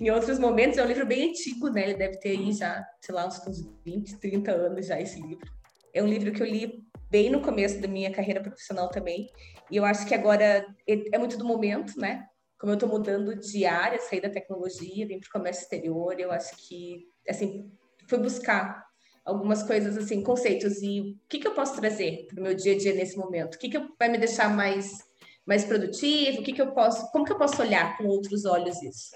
Em 0.00 0.08
outros 0.12 0.38
momentos, 0.38 0.78
é 0.78 0.84
um 0.84 0.86
livro 0.86 1.04
bem 1.04 1.30
antigo, 1.30 1.68
né? 1.68 1.82
Ele 1.82 1.94
deve 1.94 2.16
ter 2.20 2.28
aí 2.28 2.52
já, 2.52 2.86
sei 3.00 3.12
lá, 3.12 3.26
uns, 3.26 3.44
uns 3.44 3.68
20, 3.84 4.20
30 4.20 4.52
anos 4.52 4.86
já 4.86 5.00
esse 5.00 5.20
livro. 5.20 5.44
É 5.92 6.00
um 6.00 6.06
livro 6.06 6.30
que 6.30 6.44
eu 6.44 6.46
li 6.46 6.84
bem 7.10 7.28
no 7.28 7.42
começo 7.42 7.80
da 7.80 7.88
minha 7.88 8.12
carreira 8.12 8.40
profissional 8.40 8.88
também. 8.88 9.26
E 9.68 9.76
eu 9.76 9.84
acho 9.84 10.06
que 10.06 10.14
agora 10.14 10.64
é, 10.88 11.16
é 11.16 11.18
muito 11.18 11.36
do 11.36 11.44
momento, 11.44 11.98
né? 11.98 12.24
Como 12.62 12.70
eu 12.70 12.74
estou 12.74 12.88
mudando 12.88 13.34
de 13.34 13.66
área, 13.66 13.98
saí 13.98 14.20
da 14.20 14.30
tecnologia, 14.30 15.04
vim 15.04 15.18
para 15.18 15.26
o 15.26 15.32
comércio 15.32 15.64
exterior, 15.64 16.14
eu 16.20 16.30
acho 16.30 16.54
que, 16.56 17.08
assim, 17.28 17.68
fui 18.08 18.20
buscar 18.20 18.86
algumas 19.24 19.64
coisas, 19.64 19.98
assim, 19.98 20.22
conceitos 20.22 20.80
e 20.80 21.00
o 21.00 21.28
que, 21.28 21.40
que 21.40 21.48
eu 21.48 21.54
posso 21.54 21.74
trazer 21.74 22.24
para 22.28 22.38
o 22.38 22.42
meu 22.44 22.54
dia 22.54 22.74
a 22.74 22.78
dia 22.78 22.94
nesse 22.94 23.16
momento? 23.16 23.56
O 23.56 23.58
que, 23.58 23.68
que 23.68 23.84
vai 23.98 24.08
me 24.08 24.16
deixar 24.16 24.48
mais, 24.48 24.96
mais 25.44 25.64
produtivo? 25.64 26.38
O 26.38 26.44
que, 26.44 26.52
que 26.52 26.62
eu 26.62 26.70
posso, 26.70 27.10
como 27.10 27.24
que 27.24 27.32
eu 27.32 27.36
posso 27.36 27.60
olhar 27.60 27.98
com 27.98 28.04
outros 28.04 28.44
olhos 28.44 28.80
isso? 28.80 29.10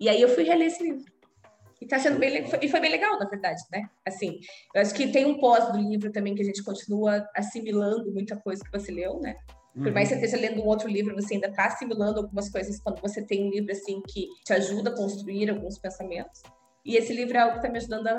E 0.00 0.08
aí 0.08 0.20
eu 0.20 0.30
fui 0.30 0.42
reler 0.42 0.66
esse 0.66 0.82
livro. 0.82 1.04
E 1.80 1.86
tá 1.86 2.00
sendo 2.00 2.18
bem, 2.18 2.44
e 2.60 2.68
foi 2.68 2.80
bem 2.80 2.90
legal, 2.90 3.16
na 3.16 3.28
verdade, 3.28 3.62
né? 3.70 3.88
Assim, 4.04 4.40
eu 4.74 4.82
acho 4.82 4.92
que 4.92 5.12
tem 5.12 5.24
um 5.24 5.38
pós 5.38 5.70
do 5.70 5.78
livro 5.78 6.10
também 6.10 6.34
que 6.34 6.42
a 6.42 6.44
gente 6.44 6.64
continua 6.64 7.24
assimilando 7.36 8.12
muita 8.12 8.36
coisa 8.36 8.64
que 8.64 8.76
você 8.76 8.90
leu, 8.90 9.20
né? 9.20 9.36
Por 9.74 9.92
mais 9.92 10.08
que 10.08 10.14
você 10.14 10.24
esteja 10.24 10.48
lendo 10.48 10.62
um 10.62 10.66
outro 10.66 10.88
livro, 10.88 11.14
você 11.14 11.34
ainda 11.34 11.48
está 11.48 11.66
assimilando 11.66 12.20
algumas 12.20 12.50
coisas 12.50 12.80
quando 12.80 13.00
você 13.00 13.22
tem 13.22 13.46
um 13.46 13.50
livro 13.50 13.70
assim 13.70 14.02
que 14.08 14.26
te 14.44 14.52
ajuda 14.52 14.90
a 14.90 14.96
construir 14.96 15.50
alguns 15.50 15.78
pensamentos. 15.78 16.42
E 16.84 16.96
esse 16.96 17.12
livro 17.12 17.36
é 17.36 17.40
algo 17.40 17.52
que 17.52 17.58
está 17.58 17.70
me 17.70 17.78
ajudando 17.78 18.06
a, 18.06 18.12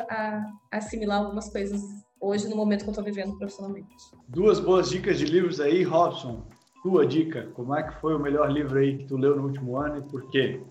a, 0.72 0.77
assimilar 0.77 1.20
algumas 1.20 1.50
coisas 1.50 1.82
hoje, 2.22 2.48
no 2.48 2.56
momento 2.56 2.84
que 2.84 2.89
eu 2.89 2.91
estou 2.91 3.03
vivendo 3.03 3.38
profissionalmente. 3.38 3.89
Duas 4.27 4.60
boas 4.60 4.89
dicas 4.89 5.18
de 5.18 5.25
livros 5.25 5.60
aí, 5.60 5.84
Robson. 5.84 6.46
Tua 6.84 7.06
dica, 7.06 7.50
como 7.56 7.75
é 7.75 7.84
que 7.84 8.00
foi 8.00 8.15
o 8.15 8.20
melhor 8.20 8.51
livro 8.51 8.79
aí 8.79 8.98
que 8.98 9.06
tu 9.06 9.18
leu 9.18 9.36
no 9.36 9.48
último 9.48 9.77
ano 9.77 9.98
e 9.98 10.01
por 10.01 10.29
quê? 10.29 10.62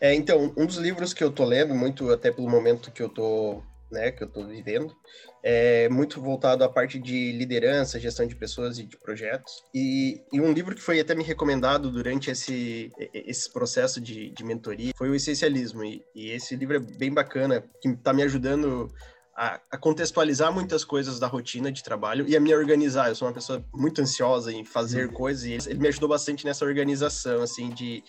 É, 0.00 0.12
então, 0.14 0.52
um 0.56 0.66
dos 0.66 0.76
livros 0.76 1.14
que 1.14 1.22
eu 1.22 1.30
tô 1.30 1.44
lendo, 1.44 1.74
muito 1.74 2.10
até 2.10 2.30
pelo 2.30 2.48
momento 2.48 2.90
que 2.90 3.02
eu 3.02 3.08
tô 3.08 3.62
né, 3.94 4.10
que 4.10 4.22
eu 4.22 4.26
estou 4.26 4.46
vivendo, 4.46 4.94
é 5.42 5.88
muito 5.88 6.20
voltado 6.20 6.64
à 6.64 6.68
parte 6.68 6.98
de 6.98 7.32
liderança, 7.32 8.00
gestão 8.00 8.26
de 8.26 8.34
pessoas 8.34 8.78
e 8.78 8.84
de 8.84 8.96
projetos. 8.96 9.62
E, 9.72 10.20
e 10.32 10.40
um 10.40 10.52
livro 10.52 10.74
que 10.74 10.82
foi 10.82 11.00
até 11.00 11.14
me 11.14 11.22
recomendado 11.22 11.90
durante 11.90 12.30
esse, 12.30 12.92
esse 13.14 13.50
processo 13.52 14.00
de, 14.00 14.30
de 14.30 14.44
mentoria 14.44 14.92
foi 14.96 15.08
o 15.08 15.14
Essencialismo. 15.14 15.84
E, 15.84 16.02
e 16.14 16.30
esse 16.30 16.56
livro 16.56 16.76
é 16.76 16.80
bem 16.80 17.12
bacana, 17.12 17.64
que 17.80 17.88
está 17.88 18.12
me 18.12 18.22
ajudando 18.22 18.92
a, 19.36 19.60
a, 19.70 19.78
contextualizar 19.78 20.52
muitas 20.52 20.84
coisas 20.84 21.18
da 21.18 21.26
rotina 21.26 21.70
de 21.70 21.82
trabalho 21.82 22.26
e 22.28 22.36
a 22.36 22.40
me 22.40 22.54
organizar. 22.54 23.08
Eu 23.08 23.14
sou 23.14 23.28
uma 23.28 23.34
pessoa 23.34 23.64
muito 23.72 24.00
ansiosa 24.00 24.52
em 24.52 24.64
fazer 24.64 25.06
uhum. 25.06 25.12
coisas 25.12 25.44
e 25.44 25.52
ele, 25.52 25.62
ele 25.66 25.78
me 25.80 25.88
ajudou 25.88 26.08
bastante 26.08 26.44
nessa 26.44 26.64
organização, 26.64 27.42
assim, 27.42 27.70
de 27.70 28.02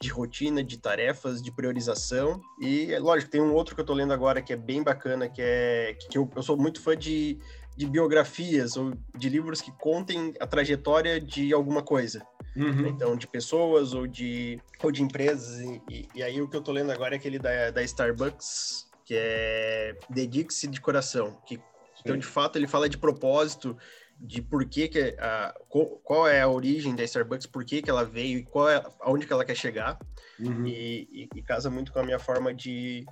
de 0.00 0.08
rotina, 0.10 0.62
de 0.62 0.78
tarefas, 0.78 1.42
de 1.42 1.50
priorização. 1.50 2.40
E, 2.60 2.92
é 2.92 2.98
lógico, 2.98 3.30
tem 3.30 3.40
um 3.40 3.52
outro 3.52 3.74
que 3.74 3.80
eu 3.80 3.84
tô 3.84 3.92
lendo 3.92 4.12
agora 4.12 4.40
que 4.40 4.52
é 4.52 4.56
bem 4.56 4.82
bacana, 4.82 5.28
que 5.28 5.42
é 5.42 5.96
que 6.10 6.16
eu, 6.16 6.30
eu 6.36 6.42
sou 6.42 6.56
muito 6.56 6.80
fã 6.80 6.96
de, 6.96 7.38
de 7.76 7.86
biografias 7.86 8.76
ou 8.76 8.92
de 9.16 9.28
livros 9.28 9.60
que 9.60 9.72
contem 9.72 10.34
a 10.38 10.46
trajetória 10.46 11.20
de 11.20 11.52
alguma 11.52 11.82
coisa. 11.82 12.24
Uhum. 12.56 12.86
Então, 12.88 13.16
de 13.16 13.26
pessoas 13.26 13.92
ou 13.92 14.06
de, 14.06 14.60
ou 14.82 14.90
de 14.90 15.02
empresas. 15.02 15.60
E, 15.90 16.08
e, 16.14 16.22
aí 16.22 16.40
o 16.40 16.48
que 16.48 16.56
eu 16.56 16.62
tô 16.62 16.72
lendo 16.72 16.92
agora 16.92 17.14
é 17.14 17.18
aquele 17.18 17.38
da, 17.38 17.70
da 17.70 17.82
Starbucks, 17.82 18.88
que 19.04 19.14
é 19.16 19.96
Dedique-se 20.10 20.68
de 20.68 20.80
Coração. 20.80 21.40
Que, 21.44 21.60
então, 22.00 22.16
de 22.16 22.26
fato, 22.26 22.56
ele 22.56 22.68
fala 22.68 22.88
de 22.88 22.98
propósito, 22.98 23.76
de 24.20 24.42
por 24.42 24.64
que, 24.64 24.88
que 24.88 25.16
a, 25.18 25.54
qual 26.02 26.26
é 26.26 26.40
a 26.40 26.48
origem 26.48 26.94
da 26.94 27.04
Starbucks, 27.04 27.46
por 27.46 27.64
que, 27.64 27.80
que 27.80 27.90
ela 27.90 28.04
veio 28.04 28.38
e 28.38 28.44
qual 28.44 28.68
é, 28.68 28.84
aonde 29.00 29.26
que 29.26 29.32
ela 29.32 29.44
quer 29.44 29.54
chegar. 29.54 29.98
Uhum. 30.38 30.66
E, 30.66 31.08
e, 31.10 31.28
e, 31.36 31.42
casa 31.42 31.70
muito 31.70 31.92
com 31.92 32.00
a 32.00 32.02
minha 32.02 32.18
forma 32.18 32.52
de, 32.52 33.04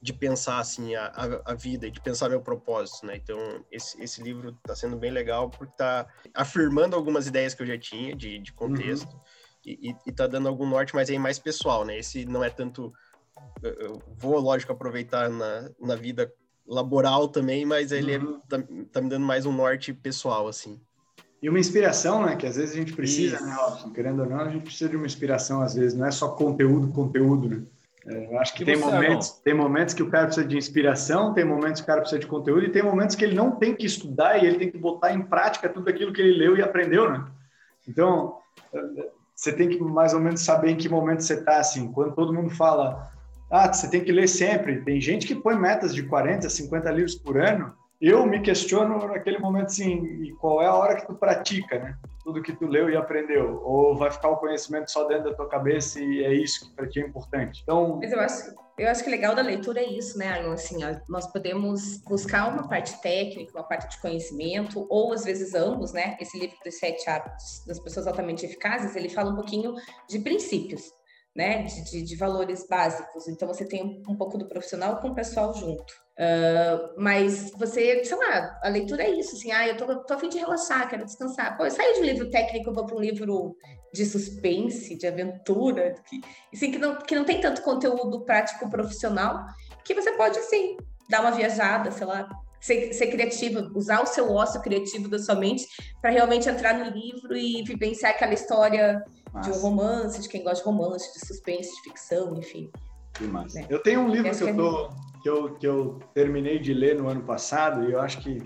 de 0.00 0.12
pensar 0.12 0.58
assim 0.58 0.94
a, 0.94 1.06
a, 1.06 1.52
a 1.52 1.54
vida, 1.54 1.90
de 1.90 2.00
pensar 2.00 2.28
meu 2.28 2.40
propósito, 2.40 3.06
né? 3.06 3.16
Então 3.16 3.38
esse, 3.70 4.02
esse 4.02 4.22
livro 4.22 4.50
está 4.50 4.74
sendo 4.74 4.96
bem 4.96 5.10
legal 5.10 5.50
porque 5.50 5.72
está 5.72 6.06
afirmando 6.34 6.96
algumas 6.96 7.26
ideias 7.26 7.54
que 7.54 7.62
eu 7.62 7.66
já 7.66 7.78
tinha 7.78 8.14
de, 8.14 8.38
de 8.38 8.52
contexto 8.52 9.12
uhum. 9.12 9.20
e, 9.64 9.94
está 10.06 10.26
dando 10.26 10.48
algum 10.48 10.66
norte, 10.66 10.94
mas 10.94 11.10
aí 11.10 11.18
mais 11.18 11.38
pessoal, 11.38 11.84
né? 11.84 11.98
Esse 11.98 12.24
não 12.24 12.42
é 12.42 12.50
tanto 12.50 12.92
eu 13.62 14.00
vou 14.16 14.38
lógico 14.38 14.72
aproveitar 14.72 15.28
na, 15.28 15.70
na 15.78 15.94
vida 15.94 16.32
laboral 16.66 17.28
também, 17.28 17.64
mas 17.64 17.92
ele 17.92 18.14
é, 18.14 18.18
uhum. 18.18 18.36
é, 18.36 18.48
tá, 18.48 18.62
tá, 18.92 19.00
me 19.00 19.08
dando 19.08 19.24
mais 19.24 19.46
um 19.46 19.52
norte 19.52 19.92
pessoal, 19.92 20.48
assim. 20.48 20.80
E 21.42 21.48
uma 21.48 21.60
inspiração, 21.60 22.24
né? 22.24 22.34
Que 22.36 22.46
às 22.46 22.56
vezes 22.56 22.74
a 22.74 22.78
gente 22.78 22.92
precisa, 22.92 23.36
Isso. 23.36 23.46
né, 23.46 23.54
Robson? 23.54 23.90
Querendo 23.90 24.22
ou 24.22 24.28
não, 24.28 24.40
a 24.40 24.48
gente 24.48 24.64
precisa 24.64 24.90
de 24.90 24.96
uma 24.96 25.06
inspiração, 25.06 25.60
às 25.60 25.74
vezes, 25.74 25.96
não 25.96 26.06
é 26.06 26.10
só 26.10 26.28
conteúdo, 26.28 26.88
conteúdo, 26.88 27.48
né? 27.48 27.62
É, 28.06 28.32
eu 28.32 28.38
acho 28.38 28.52
que, 28.52 28.64
que 28.64 28.64
tem 28.64 28.76
momentos, 28.76 29.30
tem 29.30 29.54
momentos 29.54 29.92
que 29.92 30.02
o 30.02 30.08
cara 30.08 30.26
precisa 30.26 30.46
de 30.46 30.56
inspiração, 30.56 31.34
tem 31.34 31.44
momentos 31.44 31.80
que 31.80 31.84
o 31.84 31.86
cara 31.86 32.00
precisa 32.00 32.20
de 32.20 32.26
conteúdo 32.26 32.64
e 32.64 32.70
tem 32.70 32.82
momentos 32.82 33.16
que 33.16 33.24
ele 33.24 33.34
não 33.34 33.50
tem 33.50 33.74
que 33.74 33.84
estudar 33.84 34.38
e 34.38 34.46
ele 34.46 34.58
tem 34.58 34.70
que 34.70 34.78
botar 34.78 35.12
em 35.12 35.22
prática 35.22 35.68
tudo 35.68 35.90
aquilo 35.90 36.12
que 36.12 36.22
ele 36.22 36.38
leu 36.38 36.56
e 36.56 36.62
aprendeu, 36.62 37.10
né? 37.10 37.24
Então, 37.86 38.38
você 39.34 39.52
tem 39.52 39.68
que 39.68 39.78
mais 39.80 40.14
ou 40.14 40.20
menos 40.20 40.40
saber 40.40 40.70
em 40.70 40.76
que 40.76 40.88
momento 40.88 41.22
você 41.22 41.34
está, 41.34 41.58
assim. 41.58 41.92
Quando 41.92 42.14
todo 42.14 42.32
mundo 42.32 42.50
fala, 42.50 43.10
ah, 43.50 43.72
você 43.72 43.88
tem 43.88 44.02
que 44.02 44.12
ler 44.12 44.28
sempre. 44.28 44.82
Tem 44.82 45.00
gente 45.00 45.26
que 45.26 45.34
põe 45.34 45.56
metas 45.56 45.94
de 45.94 46.02
40, 46.02 46.48
50 46.48 46.90
livros 46.90 47.14
por 47.14 47.40
ano. 47.40 47.74
Eu 48.00 48.26
me 48.26 48.40
questiono 48.40 48.98
naquele 49.06 49.38
momento 49.38 49.66
assim, 49.66 50.34
qual 50.38 50.60
é 50.60 50.66
a 50.66 50.74
hora 50.74 50.96
que 50.96 51.06
tu 51.06 51.14
pratica, 51.14 51.78
né? 51.78 51.96
Tudo 52.24 52.42
que 52.42 52.52
tu 52.52 52.66
leu 52.66 52.90
e 52.90 52.96
aprendeu. 52.96 53.62
Ou 53.64 53.96
vai 53.96 54.10
ficar 54.10 54.30
o 54.30 54.36
conhecimento 54.36 54.90
só 54.90 55.04
dentro 55.04 55.30
da 55.30 55.34
tua 55.34 55.48
cabeça 55.48 56.00
e 56.00 56.24
é 56.24 56.34
isso 56.34 56.66
que 56.66 56.74
para 56.74 56.88
ti 56.88 57.00
é 57.00 57.06
importante. 57.06 57.62
Então... 57.62 57.96
Mas 57.96 58.12
eu 58.12 58.20
acho, 58.20 58.54
eu 58.76 58.88
acho 58.88 59.02
que 59.02 59.08
o 59.08 59.12
legal 59.12 59.34
da 59.34 59.40
leitura 59.40 59.80
é 59.80 59.86
isso, 59.86 60.18
né, 60.18 60.28
Arnon? 60.28 60.52
Assim, 60.52 60.76
nós 61.08 61.26
podemos 61.32 61.98
buscar 62.02 62.52
uma 62.52 62.68
parte 62.68 63.00
técnica, 63.00 63.56
uma 63.56 63.64
parte 63.64 63.88
de 63.92 64.02
conhecimento, 64.02 64.86
ou 64.90 65.14
às 65.14 65.24
vezes 65.24 65.54
ambos, 65.54 65.92
né? 65.92 66.16
Esse 66.20 66.38
livro 66.38 66.56
dos 66.62 66.74
sete 66.78 67.08
hábitos 67.08 67.64
das 67.66 67.78
pessoas 67.78 68.06
altamente 68.06 68.44
eficazes, 68.44 68.94
ele 68.94 69.08
fala 69.08 69.30
um 69.30 69.36
pouquinho 69.36 69.74
de 70.06 70.18
princípios 70.18 70.92
né, 71.36 71.64
de, 71.64 71.84
de, 71.84 72.02
de, 72.02 72.16
valores 72.16 72.66
básicos. 72.66 73.28
Então, 73.28 73.46
você 73.46 73.66
tem 73.66 74.02
um, 74.08 74.16
pouco 74.16 74.38
do 74.38 74.48
profissional 74.48 74.96
com 75.00 75.08
o 75.08 75.14
pessoal 75.14 75.52
junto. 75.52 75.92
Uh, 76.18 76.94
mas 76.96 77.50
você, 77.50 78.02
sei 78.02 78.16
lá, 78.16 78.58
a 78.62 78.70
leitura 78.70 79.02
é 79.02 79.10
isso, 79.10 79.36
assim, 79.36 79.52
ah, 79.52 79.68
eu 79.68 79.76
tô, 79.76 80.02
tô 80.04 80.14
a 80.14 80.18
fim 80.18 80.30
de 80.30 80.38
relaxar, 80.38 80.88
quero 80.88 81.04
descansar. 81.04 81.54
Pô, 81.58 81.66
eu 81.66 81.70
saio 81.70 81.92
de 81.92 82.00
um 82.00 82.04
livro 82.04 82.30
técnico, 82.30 82.72
vou 82.72 82.86
para 82.86 82.96
um 82.96 83.00
livro 83.00 83.54
de 83.92 84.06
suspense, 84.06 84.96
de 84.96 85.06
aventura, 85.06 85.94
que, 86.08 86.20
assim, 86.54 86.70
que, 86.70 86.78
não, 86.78 86.96
que 86.96 87.14
não 87.14 87.24
tem 87.24 87.38
tanto 87.38 87.60
conteúdo 87.60 88.24
prático 88.24 88.70
profissional, 88.70 89.44
que 89.84 89.94
você 89.94 90.12
pode, 90.12 90.38
assim, 90.38 90.78
dar 91.10 91.20
uma 91.20 91.32
viajada, 91.32 91.90
sei 91.90 92.06
lá, 92.06 92.26
ser, 92.62 92.94
ser 92.94 93.08
criativo, 93.08 93.70
usar 93.74 94.02
o 94.02 94.06
seu 94.06 94.32
ócio 94.32 94.62
criativo 94.62 95.08
da 95.08 95.18
sua 95.18 95.34
mente 95.34 95.66
para 96.00 96.10
realmente 96.10 96.48
entrar 96.48 96.72
no 96.72 96.90
livro 96.90 97.36
e 97.36 97.62
vivenciar 97.62 98.12
aquela 98.12 98.32
história 98.32 99.04
De 99.42 99.50
um 99.50 99.60
romance, 99.60 100.20
de 100.20 100.28
quem 100.28 100.42
gosta 100.42 100.58
de 100.58 100.64
romance, 100.64 101.12
de 101.12 101.26
suspense, 101.26 101.74
de 101.76 101.82
ficção, 101.82 102.36
enfim. 102.36 102.70
É. 103.56 103.66
Eu 103.68 103.82
tenho 103.82 104.00
um 104.00 104.08
livro 104.08 104.30
que 104.30 104.42
eu, 104.42 104.48
é 104.48 104.52
tô, 104.52 104.90
que, 105.22 105.28
eu, 105.28 105.54
que 105.54 105.66
eu 105.66 105.98
terminei 106.12 106.58
de 106.58 106.74
ler 106.74 106.96
no 106.96 107.08
ano 107.08 107.22
passado 107.22 107.88
e 107.88 107.92
eu 107.92 108.00
acho 108.00 108.18
que 108.18 108.38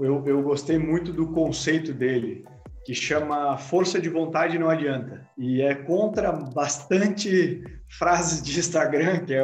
eu, 0.00 0.26
eu 0.26 0.42
gostei 0.42 0.78
muito 0.78 1.12
do 1.12 1.32
conceito 1.32 1.92
dele, 1.92 2.44
que 2.84 2.94
chama 2.94 3.58
Força 3.58 4.00
de 4.00 4.08
Vontade 4.08 4.58
Não 4.58 4.70
Adianta. 4.70 5.28
E 5.36 5.60
é 5.60 5.74
contra 5.74 6.32
bastante 6.32 7.62
frases 7.98 8.42
de 8.42 8.58
Instagram, 8.58 9.24
que 9.24 9.34
é 9.34 9.42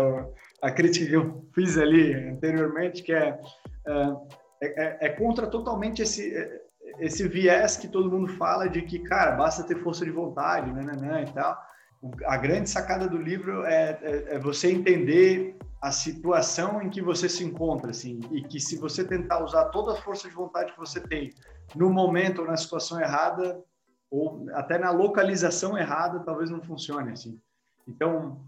a 0.62 0.70
crítica 0.70 1.07
que 1.07 1.16
eu 1.16 1.44
fiz 1.55 1.76
ali 1.76 2.14
anteriormente, 2.14 3.02
que 3.02 3.12
é, 3.12 3.38
é, 3.87 4.16
é, 4.62 5.07
é 5.07 5.09
contra 5.11 5.46
totalmente 5.48 6.02
esse, 6.02 6.33
esse 6.98 7.26
viés 7.28 7.76
que 7.76 7.88
todo 7.88 8.11
mundo 8.11 8.28
fala 8.37 8.68
de 8.68 8.83
que, 8.83 8.98
cara, 9.00 9.33
basta 9.33 9.62
ter 9.62 9.83
força 9.83 10.05
de 10.05 10.11
vontade, 10.11 10.72
né, 10.72 10.83
né, 10.83 10.96
né 10.96 11.24
e 11.28 11.33
tal 11.33 11.57
a 12.26 12.37
grande 12.37 12.68
sacada 12.68 13.09
do 13.09 13.16
livro 13.16 13.64
é, 13.64 13.98
é, 14.02 14.35
é, 14.35 14.38
você 14.38 14.72
entender 14.72 15.57
a 15.81 15.92
situação 15.92 16.83
em 16.83 16.90
que 16.90 17.00
você 17.00 17.28
se 17.28 17.44
encontra, 17.44 17.90
assim, 17.90 18.20
e 18.33 18.42
que 18.42 18.59
se 18.59 18.76
você 18.76 19.05
tentar 19.05 19.42
usar 19.42 19.66
toda 19.66 19.92
a 19.92 19.96
força 19.96 20.28
de 20.28 20.35
vontade 20.35 20.72
que 20.72 20.78
você 20.78 21.00
tem 21.00 21.33
no 21.74 21.90
momento 21.90 22.40
ou 22.40 22.46
na 22.46 22.57
situação 22.57 23.00
errada, 23.00 23.62
ou 24.11 24.46
até 24.52 24.78
na 24.78 24.90
localização 24.90 25.78
errada, 25.78 26.20
talvez 26.20 26.50
não 26.50 26.61
funcione, 26.61 27.12
assim. 27.12 27.40
Então, 27.87 28.44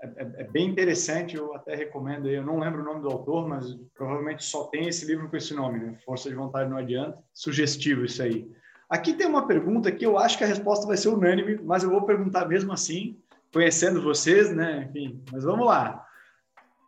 é, 0.00 0.06
é, 0.06 0.42
é 0.42 0.44
bem 0.44 0.68
interessante, 0.68 1.36
eu 1.36 1.54
até 1.54 1.74
recomendo 1.74 2.28
aí, 2.28 2.34
eu 2.34 2.44
não 2.44 2.58
lembro 2.58 2.82
o 2.82 2.84
nome 2.84 3.00
do 3.00 3.10
autor, 3.10 3.48
mas 3.48 3.74
provavelmente 3.94 4.44
só 4.44 4.64
tem 4.64 4.88
esse 4.88 5.04
livro 5.04 5.28
com 5.28 5.36
esse 5.36 5.52
nome, 5.54 5.78
né? 5.78 5.98
Força 6.04 6.28
de 6.28 6.36
Vontade 6.36 6.70
Não 6.70 6.76
Adianta. 6.76 7.18
Sugestivo 7.34 8.04
isso 8.04 8.22
aí. 8.22 8.50
Aqui 8.88 9.12
tem 9.12 9.26
uma 9.26 9.46
pergunta 9.46 9.92
que 9.92 10.06
eu 10.06 10.18
acho 10.18 10.38
que 10.38 10.44
a 10.44 10.46
resposta 10.46 10.86
vai 10.86 10.96
ser 10.96 11.08
unânime, 11.08 11.60
mas 11.62 11.82
eu 11.82 11.90
vou 11.90 12.06
perguntar 12.06 12.46
mesmo 12.46 12.72
assim, 12.72 13.18
conhecendo 13.52 14.02
vocês, 14.02 14.54
né? 14.54 14.88
Enfim, 14.88 15.22
mas 15.32 15.44
vamos 15.44 15.66
lá. 15.66 16.04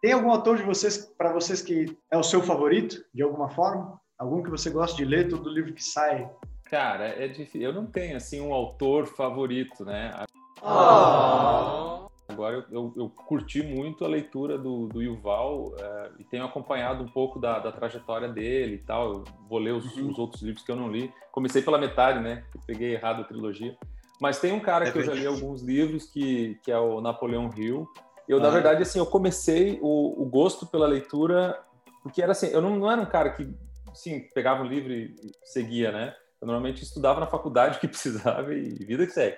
Tem 0.00 0.12
algum 0.12 0.30
autor 0.30 0.56
de 0.56 0.62
vocês, 0.62 0.96
para 1.18 1.32
vocês, 1.32 1.60
que 1.60 1.94
é 2.10 2.16
o 2.16 2.22
seu 2.22 2.42
favorito, 2.42 3.04
de 3.12 3.22
alguma 3.22 3.50
forma? 3.50 4.00
Algum 4.18 4.42
que 4.42 4.50
você 4.50 4.70
gosta 4.70 4.96
de 4.96 5.04
ler, 5.04 5.28
todo 5.28 5.50
livro 5.50 5.74
que 5.74 5.84
sai? 5.84 6.30
Cara, 6.70 7.08
é 7.08 7.28
difícil. 7.28 7.62
Eu 7.62 7.72
não 7.74 7.84
tenho, 7.84 8.16
assim, 8.16 8.40
um 8.40 8.54
autor 8.54 9.06
favorito, 9.06 9.84
né? 9.84 10.24
Oh. 10.62 12.09
Agora 12.30 12.66
eu, 12.70 12.92
eu, 12.96 13.08
curti 13.08 13.62
muito 13.62 14.04
a 14.04 14.08
leitura 14.08 14.56
do, 14.56 14.86
do 14.88 15.02
Yuval 15.02 15.74
é, 15.78 16.10
e 16.18 16.24
tenho 16.24 16.44
acompanhado 16.44 17.02
um 17.02 17.08
pouco 17.08 17.38
da, 17.38 17.58
da, 17.58 17.72
trajetória 17.72 18.28
dele 18.28 18.74
e 18.74 18.78
tal. 18.78 19.12
Eu 19.12 19.24
vou 19.48 19.58
ler 19.58 19.72
os, 19.72 19.96
uhum. 19.96 20.10
os, 20.10 20.18
outros 20.18 20.42
livros 20.42 20.64
que 20.64 20.70
eu 20.70 20.76
não 20.76 20.90
li. 20.90 21.12
Comecei 21.32 21.62
pela 21.62 21.78
metade, 21.78 22.20
né? 22.20 22.44
Eu 22.54 22.60
peguei 22.66 22.94
errado 22.94 23.22
a 23.22 23.24
trilogia. 23.24 23.76
Mas 24.20 24.38
tem 24.38 24.52
um 24.52 24.60
cara 24.60 24.88
é 24.88 24.92
que 24.92 24.98
eu 24.98 25.02
já 25.02 25.14
li 25.14 25.26
alguns 25.26 25.62
livros 25.62 26.06
que, 26.06 26.58
que 26.62 26.70
é 26.70 26.78
o 26.78 27.00
Napoleão 27.00 27.50
Hill. 27.56 27.88
Eu, 28.28 28.38
ah. 28.38 28.42
na 28.42 28.50
verdade, 28.50 28.82
assim, 28.82 28.98
eu 28.98 29.06
comecei 29.06 29.78
o, 29.82 30.22
o, 30.22 30.26
gosto 30.26 30.66
pela 30.66 30.86
leitura 30.86 31.58
porque 32.02 32.22
era 32.22 32.32
assim, 32.32 32.48
eu 32.48 32.60
não, 32.60 32.76
não 32.78 32.90
era 32.90 33.00
um 33.00 33.06
cara 33.06 33.30
que, 33.30 33.48
sim, 33.94 34.20
pegava 34.34 34.62
um 34.62 34.66
livro 34.66 34.92
e 34.92 35.14
seguia, 35.44 35.92
né? 35.92 36.14
Eu 36.40 36.46
normalmente 36.46 36.82
estudava 36.82 37.20
na 37.20 37.26
faculdade 37.26 37.76
o 37.78 37.80
que 37.80 37.88
precisava 37.88 38.54
e 38.54 38.70
vida 38.84 39.06
que 39.06 39.12
segue. 39.12 39.36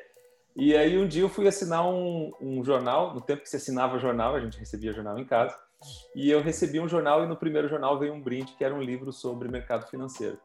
E 0.55 0.77
aí 0.77 0.99
um 0.99 1.09
dia 1.09 1.23
eu 1.23 1.29
fui 1.29 1.49
assinar 1.49 1.87
um, 1.87 2.31
um, 2.41 2.63
jornal, 2.63 3.15
no 3.15 3.21
tempo 3.21 3.43
que 3.43 3.49
se 3.49 3.57
assinava 3.57 3.99
jornal, 3.99 4.35
a 4.35 4.41
gente 4.41 4.59
recebia 4.59 4.93
jornal 4.93 5.19
em 5.19 5.25
casa, 5.25 5.57
e 6.15 6.31
eu 6.31 6.43
recebi 6.43 6.79
um 6.79 6.89
jornal 6.89 7.25
e 7.25 7.27
no 7.27 7.37
primeiro 7.37 7.69
jornal 7.69 7.99
veio 7.99 8.13
um 8.13 8.21
brinde 8.21 8.53
que 8.53 8.65
era 8.65 8.75
um 8.75 8.83
livro 8.83 9.13
sobre 9.13 9.49
mercado 9.49 9.89
financeiro. 9.89 10.39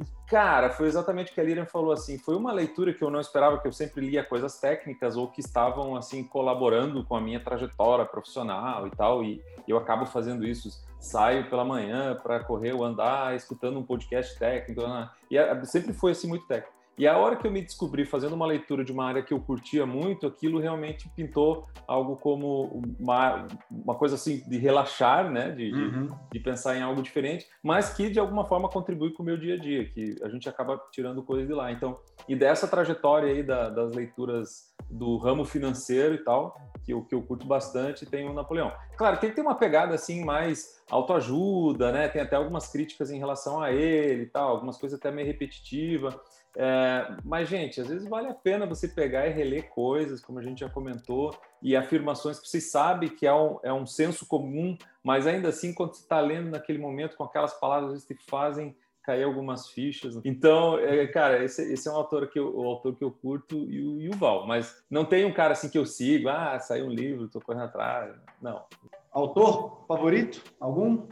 E, 0.00 0.04
cara, 0.26 0.70
foi 0.70 0.86
exatamente 0.86 1.30
o 1.30 1.34
que 1.34 1.40
a 1.40 1.44
Lilian 1.44 1.66
falou 1.66 1.92
assim, 1.92 2.18
foi 2.18 2.34
uma 2.34 2.52
leitura 2.52 2.94
que 2.94 3.02
eu 3.02 3.10
não 3.10 3.20
esperava, 3.20 3.58
que 3.58 3.68
eu 3.68 3.72
sempre 3.72 4.06
lia 4.06 4.24
coisas 4.24 4.58
técnicas 4.58 5.16
ou 5.16 5.28
que 5.28 5.40
estavam 5.40 5.96
assim 5.96 6.24
colaborando 6.24 7.04
com 7.04 7.14
a 7.14 7.20
minha 7.20 7.38
trajetória 7.38 8.06
profissional 8.06 8.86
e 8.86 8.90
tal, 8.90 9.22
e 9.22 9.42
eu 9.68 9.76
acabo 9.76 10.06
fazendo 10.06 10.46
isso, 10.46 10.70
saio 10.98 11.48
pela 11.50 11.64
manhã 11.64 12.18
para 12.22 12.42
correr 12.42 12.72
ou 12.72 12.84
andar, 12.84 13.36
escutando 13.36 13.78
um 13.78 13.84
podcast 13.84 14.38
técnico, 14.38 14.80
né? 14.86 15.10
e 15.30 15.66
sempre 15.66 15.92
foi 15.92 16.12
assim 16.12 16.26
muito 16.26 16.46
técnico. 16.46 16.81
E 16.98 17.06
a 17.06 17.16
hora 17.16 17.36
que 17.36 17.46
eu 17.46 17.50
me 17.50 17.62
descobri 17.62 18.04
fazendo 18.04 18.34
uma 18.34 18.46
leitura 18.46 18.84
de 18.84 18.92
uma 18.92 19.06
área 19.06 19.22
que 19.22 19.32
eu 19.32 19.40
curtia 19.40 19.86
muito, 19.86 20.26
aquilo 20.26 20.60
realmente 20.60 21.08
pintou 21.16 21.66
algo 21.86 22.16
como 22.16 22.82
uma, 22.98 23.46
uma 23.70 23.94
coisa 23.94 24.14
assim 24.14 24.42
de 24.48 24.58
relaxar, 24.58 25.30
né? 25.30 25.50
De, 25.50 25.72
uhum. 25.72 26.06
de, 26.06 26.14
de, 26.32 26.40
pensar 26.40 26.76
em 26.76 26.82
algo 26.82 27.02
diferente, 27.02 27.46
mas 27.62 27.94
que 27.94 28.10
de 28.10 28.20
alguma 28.20 28.44
forma 28.44 28.68
contribui 28.68 29.12
com 29.12 29.22
o 29.22 29.26
meu 29.26 29.38
dia 29.38 29.54
a 29.54 29.58
dia, 29.58 29.88
que 29.88 30.16
a 30.22 30.28
gente 30.28 30.48
acaba 30.48 30.80
tirando 30.92 31.22
coisas 31.22 31.46
de 31.46 31.54
lá. 31.54 31.72
Então, 31.72 31.98
e 32.28 32.36
dessa 32.36 32.68
trajetória 32.68 33.32
aí 33.32 33.42
da, 33.42 33.68
das 33.70 33.94
leituras 33.94 34.72
do 34.90 35.16
ramo 35.16 35.44
financeiro 35.44 36.14
e 36.14 36.18
tal, 36.18 36.54
que 36.84 36.92
eu, 36.92 37.02
que 37.02 37.14
eu 37.14 37.22
curto 37.22 37.46
bastante, 37.46 38.04
tem 38.04 38.28
o 38.28 38.34
Napoleão. 38.34 38.72
Claro, 38.96 39.18
tem 39.18 39.30
que 39.30 39.36
ter 39.36 39.42
uma 39.42 39.54
pegada 39.54 39.94
assim 39.94 40.24
mais 40.24 40.82
autoajuda, 40.90 41.90
né? 41.90 42.08
Tem 42.08 42.20
até 42.20 42.36
algumas 42.36 42.70
críticas 42.70 43.10
em 43.10 43.18
relação 43.18 43.62
a 43.62 43.72
ele 43.72 44.24
e 44.24 44.26
tal, 44.26 44.50
algumas 44.50 44.76
coisas 44.76 44.98
até 44.98 45.10
meio 45.10 45.26
repetitiva. 45.26 46.20
É, 46.56 47.16
mas, 47.24 47.48
gente, 47.48 47.80
às 47.80 47.88
vezes 47.88 48.06
vale 48.06 48.28
a 48.28 48.34
pena 48.34 48.66
você 48.66 48.86
pegar 48.86 49.26
e 49.26 49.30
reler 49.30 49.68
coisas, 49.70 50.20
como 50.20 50.38
a 50.38 50.42
gente 50.42 50.60
já 50.60 50.68
comentou, 50.68 51.34
e 51.62 51.74
afirmações 51.74 52.38
que 52.38 52.48
você 52.48 52.60
sabe 52.60 53.10
que 53.10 53.26
é 53.26 53.34
um, 53.34 53.58
é 53.62 53.72
um 53.72 53.86
senso 53.86 54.26
comum, 54.26 54.76
mas 55.02 55.26
ainda 55.26 55.48
assim, 55.48 55.72
quando 55.72 55.94
você 55.94 56.02
está 56.02 56.20
lendo 56.20 56.50
naquele 56.50 56.78
momento 56.78 57.16
com 57.16 57.24
aquelas 57.24 57.58
palavras, 57.58 57.86
às 57.86 57.92
vezes 57.92 58.06
te 58.06 58.30
fazem 58.30 58.76
cair 59.02 59.24
algumas 59.24 59.68
fichas. 59.68 60.18
Então, 60.24 60.78
é, 60.78 61.06
cara, 61.08 61.42
esse, 61.44 61.72
esse, 61.72 61.88
é 61.88 61.90
um 61.90 61.96
autor 61.96 62.28
que 62.28 62.38
eu, 62.38 62.56
o 62.56 62.64
autor 62.64 62.94
que 62.94 63.02
eu 63.02 63.10
curto 63.10 63.56
e 63.68 63.84
o, 63.84 64.00
e 64.00 64.08
o 64.08 64.16
Val. 64.16 64.46
Mas 64.46 64.82
não 64.88 65.04
tem 65.04 65.24
um 65.24 65.32
cara 65.32 65.52
assim 65.52 65.68
que 65.68 65.78
eu 65.78 65.84
sigo, 65.84 66.28
ah, 66.28 66.58
saiu 66.60 66.86
um 66.86 66.90
livro, 66.90 67.26
estou 67.26 67.42
correndo 67.42 67.64
atrás. 67.64 68.14
Não. 68.40 68.64
Autor 69.10 69.84
favorito? 69.88 70.42
Algum? 70.60 71.08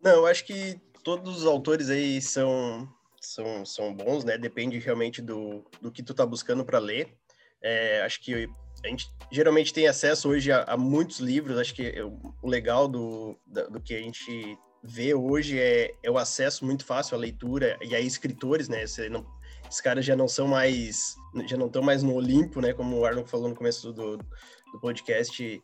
Não, 0.00 0.12
eu 0.12 0.26
acho 0.26 0.44
que 0.46 0.80
todos 1.02 1.38
os 1.38 1.46
autores 1.46 1.90
aí 1.90 2.20
são 2.22 2.88
são, 3.26 3.64
são 3.64 3.94
bons, 3.94 4.24
né? 4.24 4.38
Depende 4.38 4.78
realmente 4.78 5.20
do, 5.20 5.64
do 5.80 5.90
que 5.90 6.02
tu 6.02 6.14
tá 6.14 6.24
buscando 6.24 6.64
para 6.64 6.78
ler. 6.78 7.16
É, 7.62 8.02
acho 8.02 8.20
que 8.20 8.48
a 8.84 8.88
gente 8.88 9.08
geralmente 9.32 9.72
tem 9.72 9.86
acesso 9.86 10.28
hoje 10.28 10.52
a, 10.52 10.62
a 10.64 10.76
muitos 10.76 11.18
livros. 11.20 11.58
Acho 11.58 11.74
que 11.74 11.94
o 12.42 12.48
legal 12.48 12.86
do, 12.86 13.38
do 13.70 13.80
que 13.80 13.94
a 13.94 14.02
gente 14.02 14.58
vê 14.82 15.14
hoje 15.14 15.58
é, 15.58 15.94
é 16.02 16.10
o 16.10 16.18
acesso 16.18 16.64
muito 16.66 16.84
fácil 16.84 17.16
à 17.16 17.18
leitura 17.18 17.78
e 17.82 17.94
a 17.94 18.00
escritores, 18.00 18.68
né? 18.68 18.86
Você 18.86 19.08
não, 19.08 19.26
esses 19.68 19.80
caras 19.80 20.04
já 20.04 20.14
não 20.14 20.28
são 20.28 20.46
mais, 20.46 21.16
já 21.46 21.56
não 21.56 21.66
estão 21.66 21.82
mais 21.82 22.02
no 22.02 22.14
Olimpo, 22.14 22.60
né? 22.60 22.74
Como 22.74 22.98
o 22.98 23.04
Arnold 23.06 23.30
falou 23.30 23.48
no 23.48 23.54
começo 23.54 23.92
do, 23.92 24.18
do 24.18 24.80
podcast 24.80 25.62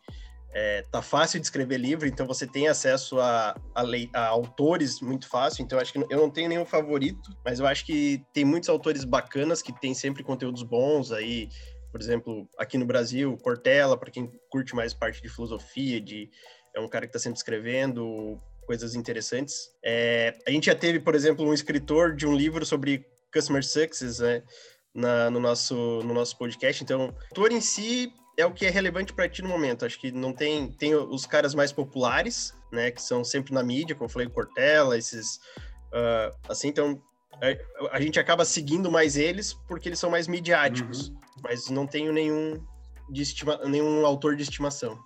é, 0.52 0.82
tá 0.90 1.00
fácil 1.00 1.38
de 1.38 1.46
escrever 1.46 1.78
livro, 1.78 2.08
então 2.08 2.26
você 2.26 2.46
tem 2.46 2.66
acesso 2.66 3.20
a, 3.20 3.54
a, 3.74 3.82
lei, 3.82 4.10
a, 4.12 4.26
autores 4.26 5.00
muito 5.00 5.28
fácil. 5.28 5.62
Então, 5.62 5.78
acho 5.78 5.92
que 5.92 5.98
eu 5.98 6.18
não 6.18 6.28
tenho 6.28 6.48
nenhum 6.48 6.66
favorito, 6.66 7.30
mas 7.44 7.60
eu 7.60 7.66
acho 7.66 7.86
que 7.86 8.24
tem 8.32 8.44
muitos 8.44 8.68
autores 8.68 9.04
bacanas 9.04 9.62
que 9.62 9.72
têm 9.80 9.94
sempre 9.94 10.24
conteúdos 10.24 10.62
bons 10.62 11.12
aí. 11.12 11.48
Por 11.92 12.00
exemplo, 12.00 12.48
aqui 12.58 12.76
no 12.76 12.84
Brasil, 12.84 13.36
Cortella, 13.42 13.96
para 13.96 14.10
quem 14.10 14.30
curte 14.50 14.74
mais 14.74 14.92
parte 14.92 15.22
de 15.22 15.28
filosofia, 15.28 16.00
de 16.00 16.28
é 16.74 16.80
um 16.80 16.88
cara 16.88 17.06
que 17.06 17.10
está 17.10 17.18
sempre 17.18 17.38
escrevendo 17.38 18.40
coisas 18.66 18.94
interessantes. 18.94 19.70
É, 19.84 20.36
a 20.46 20.50
gente 20.50 20.66
já 20.66 20.74
teve, 20.74 21.00
por 21.00 21.14
exemplo, 21.14 21.44
um 21.44 21.54
escritor 21.54 22.14
de 22.14 22.26
um 22.26 22.34
livro 22.34 22.64
sobre 22.64 23.04
customer 23.32 23.64
success, 23.64 24.18
né? 24.18 24.42
Na, 24.92 25.30
no, 25.30 25.38
nosso, 25.38 25.74
no 26.04 26.12
nosso 26.12 26.36
podcast. 26.36 26.82
Então, 26.82 27.06
o 27.06 27.14
autor 27.30 27.52
em 27.52 27.60
si 27.60 28.12
é 28.36 28.46
o 28.46 28.52
que 28.52 28.66
é 28.66 28.70
relevante 28.70 29.12
para 29.12 29.28
ti 29.28 29.42
no 29.42 29.48
momento. 29.48 29.84
Acho 29.84 29.98
que 29.98 30.10
não 30.10 30.32
tem 30.32 30.70
tem 30.72 30.94
os 30.94 31.26
caras 31.26 31.54
mais 31.54 31.72
populares, 31.72 32.54
né, 32.72 32.90
que 32.90 33.02
são 33.02 33.24
sempre 33.24 33.52
na 33.52 33.62
mídia, 33.62 33.94
como 33.94 34.06
eu 34.06 34.12
falei, 34.12 34.28
Cortella, 34.28 34.96
esses 34.96 35.36
uh, 35.92 36.36
assim, 36.48 36.68
então 36.68 37.00
a, 37.40 37.96
a, 37.96 38.00
gente 38.00 38.20
acaba 38.20 38.44
seguindo 38.44 38.90
mais 38.90 39.16
eles 39.16 39.52
porque 39.52 39.88
eles 39.88 39.98
são 39.98 40.10
mais 40.10 40.28
midiáticos, 40.28 41.08
uhum. 41.08 41.16
mas 41.42 41.68
não 41.70 41.86
tenho 41.86 42.12
nenhum 42.12 42.62
de 43.08 43.22
estima, 43.22 43.58
nenhum 43.64 44.06
autor 44.06 44.36
de 44.36 44.42
estimação. 44.42 44.98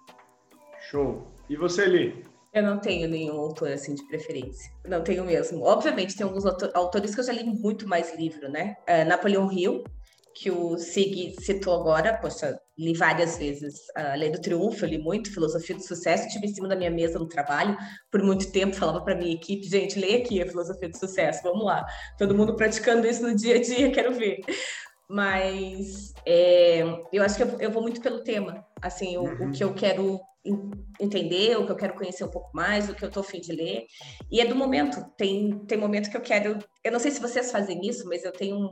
Show. 0.91 1.27
E 1.49 1.57
você, 1.57 1.87
Li? 1.87 2.25
Eu 2.53 2.63
não 2.63 2.79
tenho 2.79 3.09
nenhum 3.09 3.37
autor 3.41 3.73
assim 3.73 3.95
de 3.95 4.07
preferência. 4.07 4.71
Não 4.87 5.03
tenho 5.03 5.25
mesmo. 5.25 5.65
Obviamente, 5.65 6.17
tem 6.17 6.25
alguns 6.25 6.45
autores 6.47 7.15
que 7.15 7.21
eu 7.21 7.25
já 7.25 7.33
li 7.33 7.43
muito 7.45 7.89
mais 7.89 8.15
livro, 8.17 8.49
né? 8.49 8.77
Uh, 8.89 9.09
Napoleão 9.09 9.51
Hill, 9.51 9.83
que 10.35 10.51
o 10.51 10.77
Sig 10.79 11.35
citou 11.41 11.81
agora, 11.81 12.17
poxa, 12.17 12.59
li 12.79 12.93
várias 12.95 13.39
vezes 13.39 13.83
a 13.95 14.15
Lei 14.15 14.31
do 14.31 14.41
Triunfo, 14.41 14.85
eu 14.85 14.89
li 14.89 14.99
muito 14.99 15.33
Filosofia 15.33 15.77
do 15.77 15.83
Sucesso, 15.83 16.29
tive 16.29 16.47
em 16.47 16.55
cima 16.55 16.69
da 16.69 16.77
minha 16.77 16.91
mesa 16.91 17.19
no 17.19 17.29
trabalho 17.29 17.77
por 18.11 18.23
muito 18.23 18.51
tempo, 18.51 18.75
falava 18.77 19.01
para 19.03 19.15
minha 19.15 19.35
equipe, 19.35 19.67
gente, 19.67 19.99
leia 19.99 20.19
aqui 20.19 20.43
a 20.43 20.47
Filosofia 20.47 20.89
do 20.89 20.99
Sucesso, 20.99 21.43
vamos 21.43 21.65
lá. 21.65 21.87
Todo 22.19 22.35
mundo 22.35 22.57
praticando 22.57 23.07
isso 23.07 23.23
no 23.23 23.35
dia 23.35 23.57
a 23.57 23.63
dia, 23.63 23.91
quero 23.93 24.13
ver. 24.15 24.41
mas 25.09 26.13
é, 26.27 26.83
eu 27.13 27.23
acho 27.23 27.37
que 27.37 27.43
eu, 27.43 27.61
eu, 27.61 27.71
vou 27.71 27.83
muito 27.83 28.01
pelo 28.01 28.23
tema. 28.25 28.65
Assim, 28.83 29.17
o, 29.17 29.23
uhum. 29.23 29.49
o, 29.49 29.53
que 29.53 29.63
eu 29.63 29.73
quero 29.73 30.21
entender, 31.01 31.57
o 31.57 31.65
que 31.65 31.73
eu 31.73 31.77
quero 31.77 31.95
conhecer 31.95 32.25
um 32.25 32.31
pouco 32.31 32.51
mais, 32.55 32.89
o 32.89 32.95
que 32.95 33.05
eu 33.05 33.11
tô 33.11 33.21
afim 33.21 33.41
de 33.41 33.53
ler. 33.53 33.87
E 34.31 34.41
é 34.41 34.47
do 34.47 34.55
momento. 34.55 35.05
Tem, 35.17 35.59
tem 35.67 35.79
momento 35.79 36.11
que 36.11 36.17
eu 36.17 36.21
quero. 36.21 36.59
Eu 36.83 36.93
não 36.93 36.99
sei 36.99 37.11
se 37.11 37.21
vocês 37.21 37.51
fazem 37.51 37.81
isso, 37.87 38.07
mas 38.07 38.25
eu 38.25 38.33
tenho 38.33 38.57
um, 38.57 38.71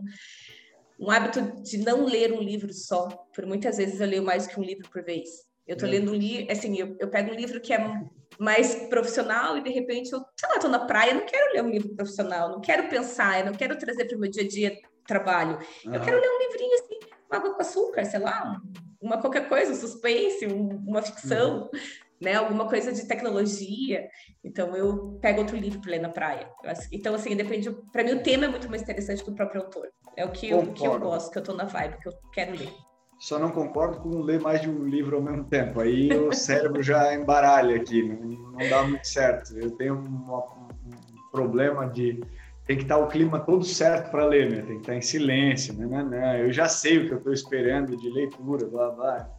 um 1.02 1.10
hábito 1.10 1.60
de 1.62 1.78
não 1.78 2.04
ler 2.04 2.32
um 2.32 2.40
livro 2.40 2.72
só. 2.72 3.08
Por 3.34 3.44
muitas 3.44 3.76
vezes 3.76 4.00
eu 4.00 4.06
leio 4.06 4.22
mais 4.22 4.46
que 4.46 4.58
um 4.58 4.62
livro 4.62 4.88
por 4.88 5.02
vez. 5.02 5.28
Eu 5.66 5.76
tô 5.76 5.84
uhum. 5.84 5.90
lendo 5.90 6.12
um 6.12 6.14
livro, 6.14 6.52
assim, 6.52 6.78
eu, 6.78 6.96
eu 7.00 7.08
pego 7.08 7.32
um 7.32 7.34
livro 7.34 7.60
que 7.60 7.72
é 7.72 8.02
mais 8.38 8.74
profissional 8.88 9.58
e 9.58 9.62
de 9.62 9.70
repente 9.70 10.12
eu, 10.12 10.20
sei 10.36 10.48
lá, 10.48 10.58
tô 10.58 10.68
na 10.68 10.86
praia, 10.86 11.14
não 11.14 11.26
quero 11.26 11.52
ler 11.52 11.62
um 11.64 11.70
livro 11.70 11.94
profissional, 11.94 12.50
não 12.50 12.60
quero 12.60 12.88
pensar, 12.88 13.44
não 13.44 13.52
quero 13.52 13.76
trazer 13.76 14.04
para 14.04 14.16
o 14.16 14.20
meu 14.20 14.30
dia 14.30 14.44
a 14.44 14.48
dia 14.48 14.78
trabalho. 15.04 15.58
Uhum. 15.84 15.94
Eu 15.94 16.00
quero 16.00 16.20
ler 16.20 16.28
um 16.28 16.38
livrinho 16.38 16.74
assim, 16.74 16.98
uma 17.28 17.38
água 17.38 17.54
com 17.54 17.60
açúcar, 17.60 18.04
sei 18.04 18.20
lá, 18.20 18.60
uma 19.00 19.20
qualquer 19.20 19.48
coisa, 19.48 19.72
um 19.72 19.76
suspense, 19.76 20.46
um, 20.46 20.68
uma 20.86 21.02
ficção, 21.02 21.62
uhum. 21.62 21.80
Né? 22.22 22.34
Alguma 22.34 22.68
coisa 22.68 22.92
de 22.92 23.06
tecnologia. 23.06 24.08
Então 24.44 24.74
eu 24.76 25.18
pego 25.20 25.40
outro 25.40 25.56
livro 25.56 25.80
para 25.80 25.90
ler 25.90 26.00
na 26.00 26.08
praia. 26.08 26.48
Então, 26.90 27.14
assim, 27.14 27.36
depende. 27.36 27.70
Para 27.92 28.04
mim, 28.04 28.12
o 28.12 28.22
tema 28.22 28.44
é 28.46 28.48
muito 28.48 28.68
mais 28.70 28.82
interessante 28.82 29.22
que 29.22 29.30
o 29.30 29.34
próprio 29.34 29.62
autor. 29.62 29.88
É 30.16 30.24
o 30.24 30.30
que, 30.30 30.50
eu, 30.50 30.58
o 30.58 30.72
que 30.72 30.86
eu 30.86 30.98
gosto, 30.98 31.30
que 31.30 31.38
eu 31.38 31.42
tô 31.42 31.54
na 31.54 31.64
vibe, 31.64 31.98
que 31.98 32.08
eu 32.08 32.12
quero 32.32 32.52
ler. 32.52 32.72
Só 33.18 33.38
não 33.38 33.50
concordo 33.50 33.98
com 33.98 34.20
ler 34.20 34.40
mais 34.40 34.60
de 34.60 34.68
um 34.68 34.84
livro 34.84 35.16
ao 35.16 35.22
mesmo 35.22 35.44
tempo. 35.44 35.80
Aí 35.80 36.12
o 36.12 36.32
cérebro 36.32 36.82
já 36.82 37.14
embaralha 37.14 37.76
aqui, 37.76 38.02
não, 38.02 38.16
não 38.52 38.68
dá 38.68 38.82
muito 38.82 39.06
certo. 39.06 39.56
Eu 39.56 39.70
tenho 39.72 39.94
um, 39.94 40.34
um 40.34 41.30
problema 41.30 41.88
de 41.88 42.20
tem 42.66 42.76
que 42.76 42.82
estar 42.82 42.98
o 42.98 43.08
clima 43.08 43.40
todo 43.40 43.64
certo 43.64 44.10
para 44.10 44.24
ler, 44.24 44.50
né? 44.50 44.62
Tem 44.62 44.76
que 44.76 44.82
estar 44.82 44.94
em 44.94 45.00
silêncio, 45.00 45.74
né? 45.74 45.86
Não, 45.86 46.10
não. 46.10 46.36
Eu 46.36 46.52
já 46.52 46.68
sei 46.68 46.98
o 46.98 47.06
que 47.06 47.12
eu 47.12 47.18
estou 47.18 47.32
esperando 47.32 47.96
de 47.96 48.08
leitura, 48.08 48.66
blá 48.66 48.90
blá. 48.90 49.30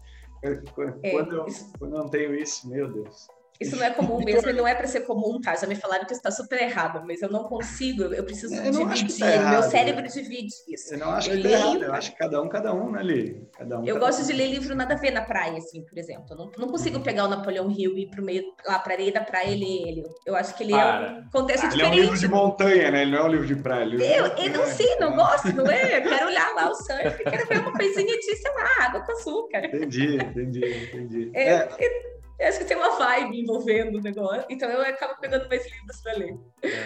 Quando, 0.44 1.00
é, 1.04 1.16
eu, 1.16 1.46
quando 1.80 1.96
eu 1.96 2.00
não 2.00 2.10
tenho 2.10 2.36
isso, 2.36 2.70
meu 2.70 2.92
Deus. 2.92 3.28
Isso 3.60 3.76
não 3.76 3.84
é 3.84 3.92
comum 3.92 4.24
mesmo, 4.24 4.50
e 4.50 4.54
não 4.54 4.68
é 4.68 4.76
para 4.76 4.88
ser 4.88 5.02
comum, 5.02 5.40
tá? 5.40 5.56
Já 5.56 5.68
me 5.68 5.76
falaram 5.76 6.06
que 6.06 6.14
está 6.14 6.32
super 6.32 6.62
errado, 6.62 7.04
mas 7.06 7.22
eu 7.22 7.30
não 7.30 7.44
consigo, 7.44 8.04
eu 8.04 8.24
preciso 8.24 8.56
eu 8.56 8.72
dividir. 8.72 9.20
Tá 9.20 9.32
errado, 9.32 9.52
meu 9.52 9.64
cérebro 9.64 10.08
divide 10.08 10.54
isso. 10.68 10.94
Eu 10.94 10.98
não 10.98 11.12
acho 11.12 11.32
eu 11.32 11.38
que 11.38 11.44
tá 11.44 11.50
errado, 11.50 11.84
eu 11.84 11.94
acho 11.94 12.12
que 12.12 12.18
cada 12.18 12.42
um, 12.42 12.50
cada 12.50 12.74
um, 12.74 12.92
né, 12.92 13.04
Li? 13.04 13.48
Cada 13.58 13.80
um, 13.80 13.86
eu 13.86 13.96
cada 13.96 14.06
gosto 14.08 14.24
um. 14.24 14.26
de 14.26 14.34
ler 14.34 14.48
livro 14.48 14.76
nada 14.76 14.96
a 14.96 14.98
ver 14.98 15.12
na 15.12 15.22
praia, 15.22 15.58
assim, 15.58 15.84
por 15.86 15.98
exemplo. 15.98 16.26
Eu 16.32 16.38
não, 16.38 16.52
não 16.58 16.68
consigo 16.68 17.00
pegar 17.00 17.26
o 17.26 17.28
Napoleão 17.28 17.70
Hill 17.70 17.98
e 17.98 18.04
ir 18.04 18.10
pro 18.10 18.24
meio, 18.24 18.44
lá 18.66 18.80
pra 18.80 18.94
areia 18.94 19.12
da 19.12 19.22
praia 19.22 19.52
e 19.52 19.60
ler 19.60 19.90
ele. 19.90 20.04
Eu 20.26 20.36
acho 20.36 20.56
que 20.56 20.64
ele 20.64 20.74
Para. 20.74 21.08
é 21.08 21.12
um 21.12 21.30
contexto 21.30 21.66
ah, 21.66 21.70
diferente. 21.70 21.94
Ele 21.94 22.00
é 22.00 22.02
um 22.02 22.04
livro 22.04 22.20
de 22.20 22.28
montanha, 22.28 22.92
né? 22.92 23.02
Ele 23.04 23.12
não 23.12 23.20
é 23.20 23.24
um 23.24 23.28
livro 23.28 23.48
de 23.48 23.56
praia. 23.56 23.86
Livro 23.86 24.06
eu, 24.06 24.36
de 24.36 24.48
eu 24.48 24.54
não 24.54 24.66
sei, 24.66 24.96
não 25.00 25.16
gosto, 25.16 25.54
não 25.54 25.68
é? 25.68 25.98
Eu 26.00 26.04
quero 26.04 26.28
olhar 26.28 26.54
lá 26.56 26.70
o 26.70 26.76
surf, 26.76 27.24
quero 27.24 27.48
ver 27.48 27.60
uma 27.60 27.74
coisinha 27.74 28.18
de, 28.18 28.36
sei 28.36 28.52
lá, 28.52 28.86
água 28.86 29.02
com 29.02 29.12
açúcar. 29.12 29.66
Entendi, 29.66 30.16
entendi, 30.16 30.88
entendi. 30.88 31.32
É, 31.34 31.54
é. 31.54 32.13
Eu 32.40 32.48
acho 32.48 32.60
que 32.60 32.66
tem 32.66 32.78
uma 32.78 32.98
vibe 32.98 33.42
envolvendo 33.42 33.98
o 33.98 34.02
negócio, 34.02 34.46
então 34.50 34.70
eu 34.70 34.82
acabo 34.82 35.20
pegando 35.20 35.48
mais 35.48 35.64
livros 35.72 36.02
para 36.02 36.14
ler. 36.14 36.38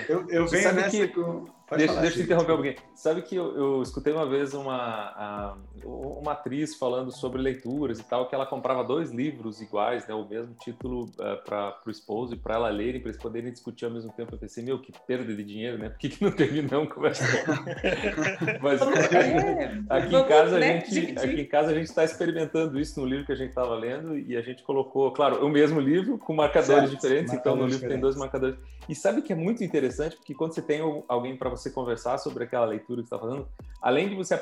Eu, 0.08 0.30
eu 0.30 0.48
venho 0.48 0.74
nessa 0.74 0.90
que... 0.90 1.08
com 1.08 1.57
Pode 1.68 1.86
deixa, 1.86 2.00
deixa 2.00 2.20
eu 2.20 2.24
interromper 2.24 2.52
um 2.54 2.56
pouquinho. 2.56 2.76
Sabe 2.96 3.22
que 3.22 3.36
eu, 3.36 3.56
eu 3.58 3.82
escutei 3.82 4.14
uma 4.14 4.26
vez 4.26 4.54
uma, 4.54 5.58
uma 5.84 6.32
atriz 6.32 6.76
falando 6.76 7.12
sobre 7.12 7.42
leituras 7.42 8.00
e 8.00 8.04
tal, 8.04 8.30
que 8.30 8.34
ela 8.34 8.46
comprava 8.46 8.86
dois 8.86 9.12
livros 9.12 9.62
iguais, 9.62 10.08
né, 10.08 10.14
o 10.16 10.26
mesmo 10.26 10.56
título 10.56 11.06
uh, 11.20 11.24
eh, 11.24 11.36
para 11.46 11.78
o 11.86 11.90
esposo 11.90 12.34
e 12.34 12.38
para 12.38 12.56
ela 12.56 12.70
lerem, 12.70 13.02
para 13.02 13.10
eles 13.10 13.22
poderem 13.22 13.52
discutir 13.52 13.84
ao 13.84 13.92
mesmo 13.92 14.14
tempo. 14.14 14.34
Eu 14.34 14.40
pensei, 14.40 14.64
meu, 14.64 14.80
que 14.80 14.94
perda 15.06 15.36
de 15.36 15.44
dinheiro, 15.44 15.78
né? 15.78 15.90
Por 15.90 15.98
que, 15.98 16.08
que 16.08 16.24
não 16.24 16.32
terminamos 16.32 16.94
conversa? 16.94 17.26
Mas 18.64 18.82
é, 18.82 19.82
aqui, 19.90 20.16
em 20.16 20.24
casa, 20.26 20.56
a 20.56 20.60
né, 20.60 20.86
gente, 20.86 21.20
aqui 21.20 21.42
em 21.42 21.46
casa 21.46 21.72
a 21.72 21.74
gente 21.74 21.88
está 21.88 22.06
experimentando 22.06 22.80
isso 22.80 22.98
no 23.02 23.06
livro 23.06 23.26
que 23.26 23.34
a 23.34 23.36
gente 23.36 23.50
estava 23.50 23.76
lendo 23.76 24.18
e 24.18 24.38
a 24.38 24.42
gente 24.42 24.64
colocou, 24.64 25.12
claro, 25.12 25.46
o 25.46 25.50
mesmo 25.50 25.82
livro 25.82 26.18
com 26.18 26.34
marcadores 26.34 26.90
certo, 26.90 26.96
diferentes, 26.96 27.34
marcadores 27.34 27.40
então 27.40 27.56
no 27.56 27.64
livro 27.64 27.76
diferentes. 27.76 27.94
tem 27.94 28.02
dois 28.02 28.16
marcadores. 28.16 28.58
E 28.88 28.96
sabe 28.96 29.22
que 29.22 29.34
é 29.34 29.36
muito 29.36 29.64
interessante, 29.64 30.16
porque 30.16 30.34
quando 30.34 30.54
você 30.54 30.62
tem 30.62 30.80
alguém 31.10 31.36
para 31.36 31.57
você 31.58 31.70
conversar 31.70 32.18
sobre 32.18 32.44
aquela 32.44 32.66
leitura 32.66 33.02
que 33.02 33.08
está 33.08 33.20
fazendo, 33.20 33.48
além 33.82 34.10
de 34.10 34.16
você 34.16 34.34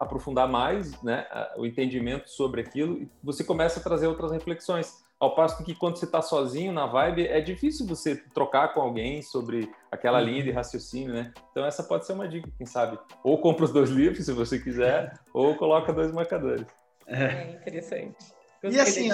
aprofundar 0.00 0.48
mais 0.48 1.00
né, 1.02 1.26
o 1.56 1.66
entendimento 1.66 2.28
sobre 2.30 2.60
aquilo, 2.60 3.06
você 3.22 3.44
começa 3.44 3.80
a 3.80 3.82
trazer 3.82 4.06
outras 4.06 4.32
reflexões. 4.32 5.02
Ao 5.20 5.36
passo 5.36 5.62
que 5.62 5.74
quando 5.74 5.96
você 5.96 6.04
está 6.04 6.20
sozinho 6.20 6.72
na 6.72 6.86
vibe, 6.86 7.28
é 7.28 7.40
difícil 7.40 7.86
você 7.86 8.16
trocar 8.16 8.74
com 8.74 8.80
alguém 8.80 9.22
sobre 9.22 9.70
aquela 9.90 10.18
uhum. 10.18 10.24
linha 10.24 10.42
de 10.42 10.50
raciocínio, 10.50 11.14
né? 11.14 11.32
Então 11.52 11.64
essa 11.64 11.84
pode 11.84 12.06
ser 12.06 12.14
uma 12.14 12.26
dica, 12.26 12.50
quem 12.58 12.66
sabe. 12.66 12.98
Ou 13.22 13.38
compra 13.40 13.64
os 13.64 13.72
dois 13.72 13.90
livros, 13.90 14.24
se 14.24 14.32
você 14.32 14.58
quiser, 14.58 15.12
ou 15.32 15.54
coloca 15.54 15.92
dois 15.92 16.10
marcadores. 16.10 16.66
É, 17.06 17.24
é 17.24 17.52
interessante. 17.52 18.16
Gostei 18.62 18.78
e 18.78 18.80
assim, 18.80 19.10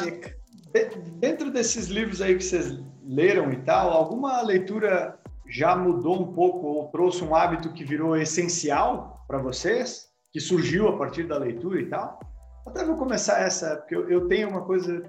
dentro 1.18 1.50
desses 1.50 1.86
livros 1.88 2.20
aí 2.20 2.36
que 2.36 2.44
vocês 2.44 2.78
leram 3.04 3.50
e 3.52 3.56
tal, 3.62 3.90
alguma 3.90 4.42
leitura 4.42 5.17
já 5.48 5.74
mudou 5.74 6.20
um 6.20 6.32
pouco 6.32 6.66
ou 6.66 6.88
trouxe 6.88 7.24
um 7.24 7.34
hábito 7.34 7.72
que 7.72 7.84
virou 7.84 8.16
essencial 8.16 9.24
para 9.26 9.38
vocês, 9.38 10.08
que 10.30 10.40
surgiu 10.40 10.88
a 10.88 10.98
partir 10.98 11.24
da 11.24 11.38
leitura 11.38 11.80
e 11.80 11.86
tal? 11.86 12.20
Até 12.66 12.84
vou 12.84 12.96
começar 12.96 13.40
essa, 13.40 13.76
porque 13.76 13.96
eu, 13.96 14.10
eu 14.10 14.28
tenho 14.28 14.50
uma 14.50 14.62
coisa 14.62 15.02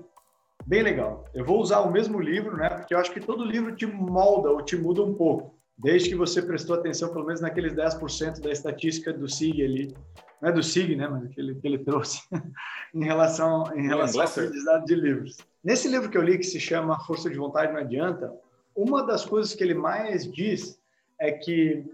bem 0.65 0.82
legal. 0.82 1.25
Eu 1.34 1.43
vou 1.43 1.60
usar 1.60 1.82
o 1.82 1.91
mesmo 1.91 2.19
livro, 2.19 2.56
né? 2.56 2.69
Porque 2.69 2.93
eu 2.93 2.99
acho 2.99 3.12
que 3.12 3.19
todo 3.19 3.43
livro 3.43 3.75
te 3.75 3.86
molda 3.86 4.49
ou 4.49 4.62
te 4.62 4.78
muda 4.78 5.04
um 5.04 5.13
pouco, 5.13 5.56
desde 5.78 6.10
que 6.10 6.15
você 6.15 6.41
prestou 6.41 6.75
atenção, 6.75 7.12
pelo 7.12 7.25
menos 7.25 7.41
naqueles 7.41 7.73
10% 7.73 8.39
da 8.41 8.52
estatística 8.52 9.12
do 9.12 9.28
SIG 9.28 9.63
ali. 9.63 9.95
Não 10.41 10.49
é 10.49 10.52
do 10.54 10.63
SIG, 10.63 10.95
né? 10.95 11.08
Mas 11.08 11.34
que 11.34 11.41
ele, 11.41 11.56
que 11.56 11.67
ele 11.67 11.80
trouxe 11.80 12.21
em 12.95 13.04
relação, 13.04 13.65
em 13.75 13.88
relação 13.88 14.21
ao 14.21 14.28
aprendizado 14.28 14.86
de 14.86 14.95
livros. 14.95 15.38
Nesse 15.62 15.89
livro 15.89 16.10
que 16.10 16.17
eu 16.17 16.21
li, 16.21 16.38
que 16.38 16.45
se 16.45 16.60
chama 16.60 16.99
Força 17.02 17.30
de 17.30 17.36
Vontade 17.36 17.73
Não 17.73 17.80
Adianta, 17.80 18.34
uma 18.81 19.05
das 19.05 19.25
coisas 19.25 19.53
que 19.53 19.61
ele 19.61 19.73
mais 19.73 20.31
diz 20.31 20.79
é 21.19 21.33
que, 21.33 21.85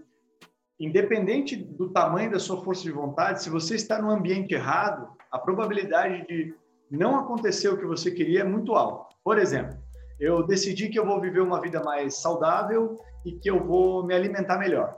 independente 0.78 1.56
do 1.56 1.90
tamanho 1.90 2.30
da 2.30 2.38
sua 2.38 2.62
força 2.62 2.82
de 2.84 2.92
vontade, 2.92 3.42
se 3.42 3.50
você 3.50 3.74
está 3.74 4.00
no 4.00 4.10
ambiente 4.10 4.54
errado, 4.54 5.08
a 5.32 5.38
probabilidade 5.38 6.24
de 6.28 6.54
não 6.88 7.18
acontecer 7.18 7.68
o 7.68 7.76
que 7.76 7.84
você 7.84 8.12
queria 8.12 8.42
é 8.42 8.44
muito 8.44 8.74
alta. 8.74 9.16
Por 9.24 9.36
exemplo, 9.36 9.76
eu 10.20 10.46
decidi 10.46 10.88
que 10.88 10.98
eu 10.98 11.04
vou 11.04 11.20
viver 11.20 11.40
uma 11.40 11.60
vida 11.60 11.82
mais 11.82 12.18
saudável 12.18 13.00
e 13.24 13.32
que 13.32 13.50
eu 13.50 13.64
vou 13.64 14.06
me 14.06 14.14
alimentar 14.14 14.56
melhor. 14.56 14.96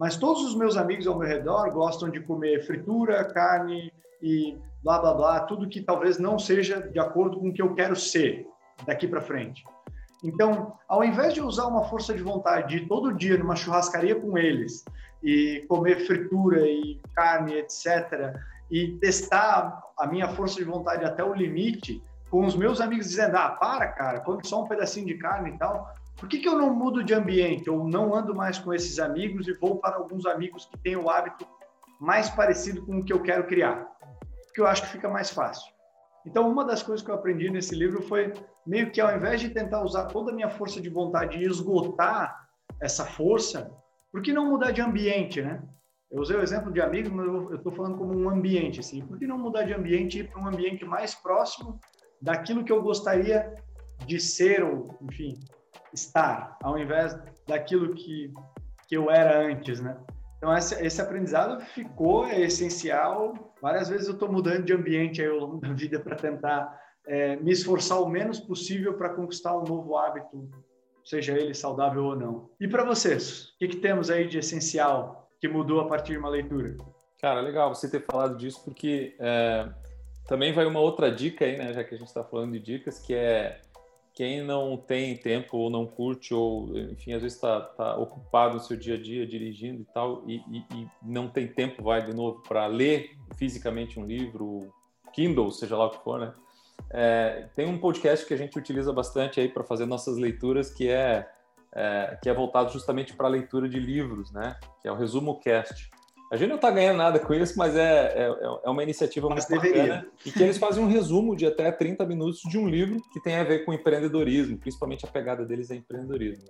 Mas 0.00 0.16
todos 0.16 0.42
os 0.42 0.54
meus 0.54 0.76
amigos 0.78 1.06
ao 1.06 1.18
meu 1.18 1.28
redor 1.28 1.70
gostam 1.70 2.08
de 2.08 2.20
comer 2.20 2.64
fritura, 2.64 3.24
carne 3.24 3.92
e 4.22 4.56
blá 4.82 4.98
blá 4.98 5.12
blá, 5.12 5.40
tudo 5.40 5.68
que 5.68 5.82
talvez 5.82 6.18
não 6.18 6.38
seja 6.38 6.80
de 6.80 6.98
acordo 6.98 7.38
com 7.38 7.50
o 7.50 7.52
que 7.52 7.60
eu 7.60 7.74
quero 7.74 7.94
ser 7.94 8.46
daqui 8.86 9.06
para 9.06 9.20
frente. 9.20 9.62
Então, 10.26 10.72
ao 10.88 11.04
invés 11.04 11.32
de 11.32 11.40
usar 11.40 11.66
uma 11.66 11.84
força 11.84 12.12
de 12.12 12.22
vontade 12.22 12.80
de 12.80 12.86
todo 12.86 13.14
dia 13.14 13.38
numa 13.38 13.54
churrascaria 13.54 14.14
com 14.14 14.36
eles 14.36 14.84
e 15.22 15.64
comer 15.68 16.04
fritura 16.04 16.66
e 16.66 17.00
carne, 17.14 17.54
etc., 17.54 18.34
e 18.68 18.98
testar 18.98 19.80
a 19.96 20.06
minha 20.08 20.28
força 20.28 20.56
de 20.56 20.64
vontade 20.64 21.04
até 21.04 21.22
o 21.22 21.32
limite, 21.32 22.02
com 22.28 22.44
os 22.44 22.56
meus 22.56 22.80
amigos 22.80 23.06
dizendo: 23.06 23.36
ah, 23.36 23.50
para, 23.50 23.86
cara, 23.88 24.20
come 24.20 24.40
só 24.44 24.64
um 24.64 24.68
pedacinho 24.68 25.06
de 25.06 25.14
carne 25.14 25.50
e 25.50 25.58
tal. 25.58 25.94
Por 26.16 26.28
que, 26.28 26.38
que 26.38 26.48
eu 26.48 26.58
não 26.58 26.74
mudo 26.74 27.04
de 27.04 27.14
ambiente? 27.14 27.68
Eu 27.68 27.84
não 27.84 28.14
ando 28.14 28.34
mais 28.34 28.58
com 28.58 28.74
esses 28.74 28.98
amigos 28.98 29.46
e 29.46 29.52
vou 29.52 29.76
para 29.76 29.96
alguns 29.96 30.26
amigos 30.26 30.64
que 30.66 30.78
têm 30.78 30.96
o 30.96 31.08
hábito 31.08 31.46
mais 32.00 32.28
parecido 32.30 32.84
com 32.84 32.98
o 32.98 33.04
que 33.04 33.12
eu 33.12 33.22
quero 33.22 33.46
criar? 33.46 33.86
Porque 34.46 34.60
eu 34.60 34.66
acho 34.66 34.82
que 34.82 34.88
fica 34.88 35.08
mais 35.08 35.30
fácil. 35.30 35.75
Então, 36.26 36.50
uma 36.50 36.64
das 36.64 36.82
coisas 36.82 37.04
que 37.04 37.10
eu 37.10 37.14
aprendi 37.14 37.48
nesse 37.48 37.74
livro 37.74 38.02
foi 38.02 38.34
meio 38.66 38.90
que 38.90 39.00
ao 39.00 39.16
invés 39.16 39.40
de 39.40 39.50
tentar 39.50 39.82
usar 39.82 40.06
toda 40.06 40.32
a 40.32 40.34
minha 40.34 40.50
força 40.50 40.80
de 40.80 40.90
vontade 40.90 41.38
e 41.38 41.46
esgotar 41.46 42.48
essa 42.82 43.06
força, 43.06 43.70
por 44.10 44.20
que 44.20 44.32
não 44.32 44.50
mudar 44.50 44.72
de 44.72 44.80
ambiente, 44.80 45.40
né? 45.40 45.62
Eu 46.10 46.20
usei 46.20 46.36
o 46.36 46.42
exemplo 46.42 46.72
de 46.72 46.80
amigos, 46.80 47.12
mas 47.12 47.26
eu 47.26 47.54
estou 47.54 47.72
falando 47.72 47.96
como 47.96 48.16
um 48.16 48.28
ambiente, 48.28 48.80
assim. 48.80 49.04
Por 49.04 49.18
que 49.18 49.26
não 49.26 49.38
mudar 49.38 49.62
de 49.62 49.72
ambiente 49.72 50.18
e 50.18 50.20
ir 50.20 50.30
para 50.30 50.40
um 50.40 50.48
ambiente 50.48 50.84
mais 50.84 51.14
próximo 51.14 51.80
daquilo 52.20 52.64
que 52.64 52.72
eu 52.72 52.82
gostaria 52.82 53.54
de 54.04 54.18
ser 54.20 54.64
ou, 54.64 54.96
enfim, 55.02 55.38
estar, 55.92 56.56
ao 56.62 56.78
invés 56.78 57.16
daquilo 57.46 57.94
que, 57.94 58.32
que 58.88 58.96
eu 58.96 59.10
era 59.10 59.46
antes, 59.46 59.80
né? 59.80 59.96
Então, 60.36 60.56
esse, 60.56 60.74
esse 60.84 61.00
aprendizado 61.00 61.60
ficou, 61.66 62.26
é 62.26 62.40
essencial. 62.42 63.54
Várias 63.60 63.88
vezes 63.88 64.06
eu 64.06 64.14
estou 64.14 64.30
mudando 64.30 64.64
de 64.64 64.72
ambiente 64.72 65.20
aí 65.20 65.28
ao 65.28 65.38
longo 65.38 65.58
da 65.58 65.72
vida 65.72 65.98
para 65.98 66.16
tentar 66.16 66.78
é, 67.06 67.36
me 67.36 67.52
esforçar 67.52 68.00
o 68.00 68.08
menos 68.08 68.38
possível 68.38 68.94
para 68.94 69.10
conquistar 69.10 69.56
um 69.56 69.64
novo 69.64 69.96
hábito, 69.96 70.50
seja 71.04 71.32
ele 71.32 71.54
saudável 71.54 72.04
ou 72.04 72.16
não. 72.16 72.50
E 72.60 72.68
para 72.68 72.84
vocês, 72.84 73.50
o 73.50 73.58
que, 73.58 73.68
que 73.68 73.76
temos 73.76 74.10
aí 74.10 74.26
de 74.26 74.38
essencial 74.38 75.30
que 75.40 75.48
mudou 75.48 75.80
a 75.80 75.88
partir 75.88 76.12
de 76.12 76.18
uma 76.18 76.28
leitura? 76.28 76.76
Cara, 77.20 77.40
legal 77.40 77.74
você 77.74 77.90
ter 77.90 78.04
falado 78.04 78.36
disso, 78.36 78.62
porque 78.64 79.16
é, 79.18 79.68
também 80.26 80.52
vai 80.52 80.66
uma 80.66 80.80
outra 80.80 81.10
dica 81.10 81.44
aí, 81.44 81.56
né, 81.56 81.72
já 81.72 81.82
que 81.82 81.94
a 81.94 81.98
gente 81.98 82.08
está 82.08 82.24
falando 82.24 82.52
de 82.52 82.60
dicas, 82.60 82.98
que 82.98 83.14
é 83.14 83.60
quem 84.16 84.42
não 84.42 84.78
tem 84.78 85.14
tempo 85.14 85.58
ou 85.58 85.68
não 85.68 85.86
curte 85.86 86.32
ou 86.32 86.76
enfim 86.76 87.12
às 87.12 87.20
vezes 87.20 87.36
está 87.36 87.60
tá 87.60 87.96
ocupado 87.96 88.54
no 88.54 88.60
seu 88.60 88.74
dia 88.74 88.94
a 88.94 89.00
dia 89.00 89.26
dirigindo 89.26 89.82
e 89.82 89.84
tal 89.92 90.24
e, 90.26 90.36
e, 90.50 90.64
e 90.74 90.88
não 91.02 91.28
tem 91.28 91.46
tempo 91.46 91.82
vai 91.82 92.02
de 92.02 92.14
novo 92.14 92.42
para 92.42 92.66
ler 92.66 93.14
fisicamente 93.36 94.00
um 94.00 94.06
livro 94.06 94.72
Kindle 95.12 95.50
seja 95.50 95.76
lá 95.76 95.84
o 95.84 95.90
que 95.90 96.02
for 96.02 96.18
né? 96.18 96.34
É, 96.90 97.48
tem 97.54 97.66
um 97.66 97.78
podcast 97.78 98.26
que 98.26 98.32
a 98.32 98.38
gente 98.38 98.58
utiliza 98.58 98.90
bastante 98.90 99.38
aí 99.38 99.50
para 99.50 99.62
fazer 99.62 99.84
nossas 99.84 100.16
leituras 100.16 100.70
que 100.70 100.88
é, 100.88 101.28
é 101.74 102.18
que 102.22 102.30
é 102.30 102.32
voltado 102.32 102.72
justamente 102.72 103.14
para 103.14 103.26
a 103.26 103.30
leitura 103.30 103.68
de 103.68 103.78
livros 103.78 104.32
né? 104.32 104.56
Que 104.80 104.88
é 104.88 104.92
o 104.92 104.96
resumo 104.96 105.38
cast 105.40 105.90
a 106.30 106.36
gente 106.36 106.48
não 106.48 106.56
está 106.56 106.70
ganhando 106.70 106.96
nada 106.96 107.18
com 107.18 107.32
isso, 107.34 107.56
mas 107.56 107.76
é, 107.76 108.14
é, 108.16 108.60
é 108.64 108.70
uma 108.70 108.82
iniciativa 108.82 109.28
mas 109.28 109.48
muito 109.48 109.62
deveria. 109.62 109.82
bacana 109.82 110.08
e 110.24 110.32
que 110.32 110.42
eles 110.42 110.58
fazem 110.58 110.82
um 110.82 110.88
resumo 110.88 111.36
de 111.36 111.46
até 111.46 111.70
30 111.70 112.04
minutos 112.04 112.40
de 112.48 112.58
um 112.58 112.68
livro 112.68 113.00
que 113.12 113.20
tem 113.20 113.36
a 113.36 113.44
ver 113.44 113.64
com 113.64 113.72
empreendedorismo, 113.72 114.58
principalmente 114.58 115.04
a 115.04 115.08
pegada 115.08 115.44
deles 115.44 115.70
é 115.70 115.76
empreendedorismo. 115.76 116.48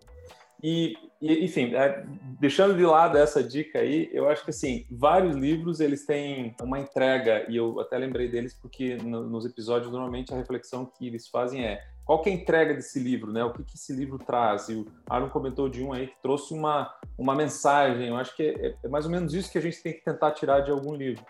E, 0.63 0.97
e 1.21 1.45
enfim, 1.45 1.75
é, 1.75 2.05
deixando 2.41 2.75
de 2.75 2.85
lado 2.85 3.19
essa 3.19 3.43
dica 3.43 3.79
aí, 3.81 4.09
eu 4.13 4.29
acho 4.29 4.43
que 4.43 4.51
assim, 4.51 4.87
vários 4.91 5.37
livros 5.37 5.81
eles 5.81 6.07
têm 6.07 6.55
uma 6.63 6.81
entrega 6.81 7.45
e 7.49 7.57
eu 7.57 7.79
até 7.79 7.99
lembrei 7.99 8.29
deles 8.29 8.55
porque 8.55 8.97
no, 8.97 9.29
nos 9.29 9.45
episódios 9.45 9.93
normalmente 9.93 10.33
a 10.33 10.37
reflexão 10.37 10.87
que 10.87 11.07
eles 11.07 11.29
fazem 11.29 11.65
é 11.65 11.85
qual 12.07 12.23
que 12.23 12.31
é 12.31 12.33
a 12.33 12.37
entrega 12.37 12.73
desse 12.73 13.01
livro, 13.01 13.33
né? 13.33 13.45
O 13.45 13.53
que, 13.53 13.65
que 13.65 13.75
esse 13.75 13.93
livro 13.93 14.17
traz? 14.17 14.69
E 14.69 14.75
o 14.75 14.87
Aaron 15.11 15.29
comentou 15.29 15.69
de 15.69 15.83
um 15.83 15.93
aí 15.93 16.07
que 16.07 16.23
trouxe 16.23 16.55
uma, 16.55 16.95
uma 17.19 17.35
mensagem. 17.35 18.07
Eu 18.07 18.17
acho 18.17 18.35
que 18.37 18.45
é, 18.45 18.77
é 18.83 18.89
mais 18.89 19.05
ou 19.05 19.11
menos 19.11 19.35
isso 19.35 19.51
que 19.51 19.59
a 19.59 19.61
gente 19.61 19.83
tem 19.83 19.93
que 19.93 20.05
tentar 20.05 20.31
tirar 20.31 20.61
de 20.61 20.71
algum 20.71 20.95
livro. 20.95 21.27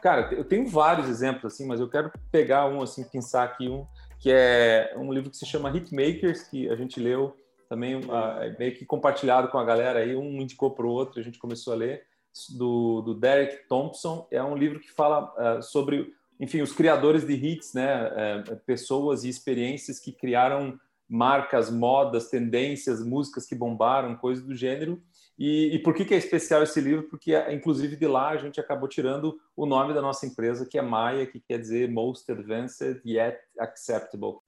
Cara, 0.00 0.32
eu 0.32 0.44
tenho 0.44 0.64
vários 0.68 1.08
exemplos 1.08 1.52
assim, 1.52 1.66
mas 1.66 1.80
eu 1.80 1.90
quero 1.90 2.12
pegar 2.30 2.68
um 2.68 2.80
assim, 2.80 3.02
pensar 3.02 3.42
aqui 3.42 3.68
um 3.68 3.84
que 4.20 4.30
é 4.30 4.94
um 4.96 5.12
livro 5.12 5.28
que 5.28 5.36
se 5.36 5.44
chama 5.44 5.76
Hitmakers, 5.76 6.44
que 6.44 6.70
a 6.70 6.76
gente 6.76 7.00
leu 7.00 7.36
também 7.68 7.96
uh, 7.96 8.56
meio 8.56 8.72
que 8.72 8.84
compartilhado 8.84 9.48
com 9.48 9.58
a 9.58 9.64
galera 9.64 9.98
aí, 9.98 10.14
um 10.14 10.40
indicou 10.40 10.70
para 10.70 10.86
o 10.86 10.90
outro, 10.90 11.18
a 11.18 11.24
gente 11.24 11.40
começou 11.40 11.72
a 11.72 11.76
ler 11.76 12.04
do, 12.50 13.00
do 13.00 13.14
Derek 13.14 13.66
Thompson. 13.66 14.28
É 14.30 14.40
um 14.40 14.56
livro 14.56 14.78
que 14.78 14.92
fala 14.92 15.58
uh, 15.58 15.62
sobre 15.62 16.14
enfim, 16.42 16.60
os 16.60 16.72
criadores 16.72 17.24
de 17.24 17.34
hits, 17.34 17.72
né, 17.72 18.10
é, 18.16 18.54
pessoas 18.66 19.22
e 19.22 19.28
experiências 19.28 20.00
que 20.00 20.10
criaram 20.10 20.76
marcas, 21.08 21.70
modas, 21.70 22.30
tendências, 22.30 23.00
músicas 23.00 23.46
que 23.46 23.54
bombaram, 23.54 24.16
coisas 24.16 24.44
do 24.44 24.52
gênero. 24.52 25.00
E, 25.38 25.76
e, 25.76 25.78
por 25.78 25.94
que, 25.94 26.04
que 26.04 26.14
é 26.14 26.16
especial 26.16 26.60
esse 26.60 26.80
livro? 26.80 27.04
Porque, 27.08 27.32
inclusive, 27.52 27.94
de 27.94 28.08
lá 28.08 28.30
a 28.30 28.36
gente 28.38 28.58
acabou 28.58 28.88
tirando 28.88 29.38
o 29.54 29.64
nome 29.64 29.94
da 29.94 30.02
nossa 30.02 30.26
empresa, 30.26 30.66
que 30.66 30.76
é 30.76 30.82
Maia, 30.82 31.26
que 31.26 31.38
quer 31.38 31.58
dizer 31.58 31.88
Most 31.88 32.30
Advanced 32.32 33.00
Yet 33.06 33.38
Acceptable. 33.60 34.38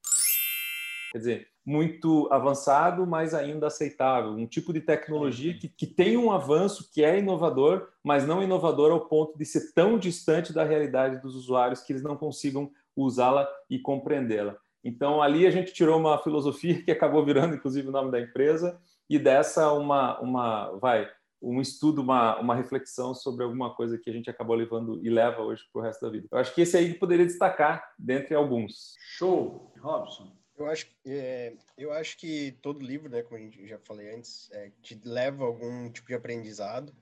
Quer 1.13 1.19
dizer, 1.19 1.49
muito 1.65 2.29
avançado, 2.31 3.07
mas 3.07 3.33
ainda 3.33 3.69
aceitável. 3.69 4.33
Um 4.33 4.47
tipo 4.47 4.73
de 4.73 4.81
tecnologia 4.81 5.57
que, 5.57 5.69
que 5.69 5.87
tem 5.87 6.17
um 6.17 6.31
avanço, 6.31 6.91
que 6.93 7.03
é 7.03 7.19
inovador, 7.19 7.89
mas 8.03 8.27
não 8.27 8.43
inovador 8.43 8.93
ao 8.93 9.07
ponto 9.07 9.39
de 9.39 9.47
ser 9.47 9.73
tão 9.73 9.99
distante 9.99 10.53
da 10.53 10.65
realidade 10.65 11.23
dos 11.23 11.35
usuários 11.35 11.81
que 11.81 11.93
eles 11.93 12.03
não 12.03 12.17
consigam 12.17 12.71
usá-la 12.95 13.49
e 13.71 13.79
compreendê-la. 13.79 14.57
Então, 14.85 15.23
ali 15.23 15.47
a 15.47 15.51
gente 15.51 15.73
tirou 15.73 15.99
uma 15.99 16.19
filosofia 16.19 16.83
que 16.83 16.91
acabou 16.91 17.25
virando, 17.25 17.55
inclusive, 17.55 17.89
o 17.89 17.93
nome 17.93 18.11
da 18.11 18.21
empresa, 18.21 18.79
e 19.09 19.19
dessa 19.19 19.73
uma, 19.73 20.21
uma 20.21 20.73
vai, 20.73 21.09
um 21.41 21.61
estudo, 21.61 22.03
uma, 22.03 22.39
uma 22.39 22.55
reflexão 22.55 23.15
sobre 23.15 23.45
alguma 23.45 23.75
coisa 23.75 23.99
que 23.99 24.11
a 24.11 24.13
gente 24.13 24.29
acabou 24.29 24.55
levando 24.55 25.01
e 25.03 25.09
leva 25.09 25.43
hoje 25.43 25.63
para 25.73 25.81
o 25.81 25.83
resto 25.83 26.05
da 26.05 26.11
vida. 26.11 26.29
Eu 26.31 26.39
acho 26.39 26.55
que 26.55 26.61
esse 26.61 26.77
aí 26.77 26.93
poderia 26.93 27.25
destacar 27.25 27.83
dentre 27.99 28.35
alguns. 28.35 28.95
Show, 29.17 29.73
Robson. 29.81 30.44
Eu 30.57 30.67
acho, 30.67 30.87
é, 31.05 31.53
eu 31.77 31.93
acho 31.93 32.17
que 32.17 32.53
todo 32.63 32.85
livro, 32.85 33.09
né, 33.09 33.23
como 33.23 33.37
a 33.37 33.41
gente 33.41 33.67
já 33.67 33.79
falei 33.79 34.15
antes, 34.15 34.49
é, 34.53 34.71
te 34.83 35.01
leva 35.05 35.43
a 35.43 35.47
algum 35.47 35.91
tipo 35.91 36.07
de 36.07 36.15
aprendizado. 36.15 36.95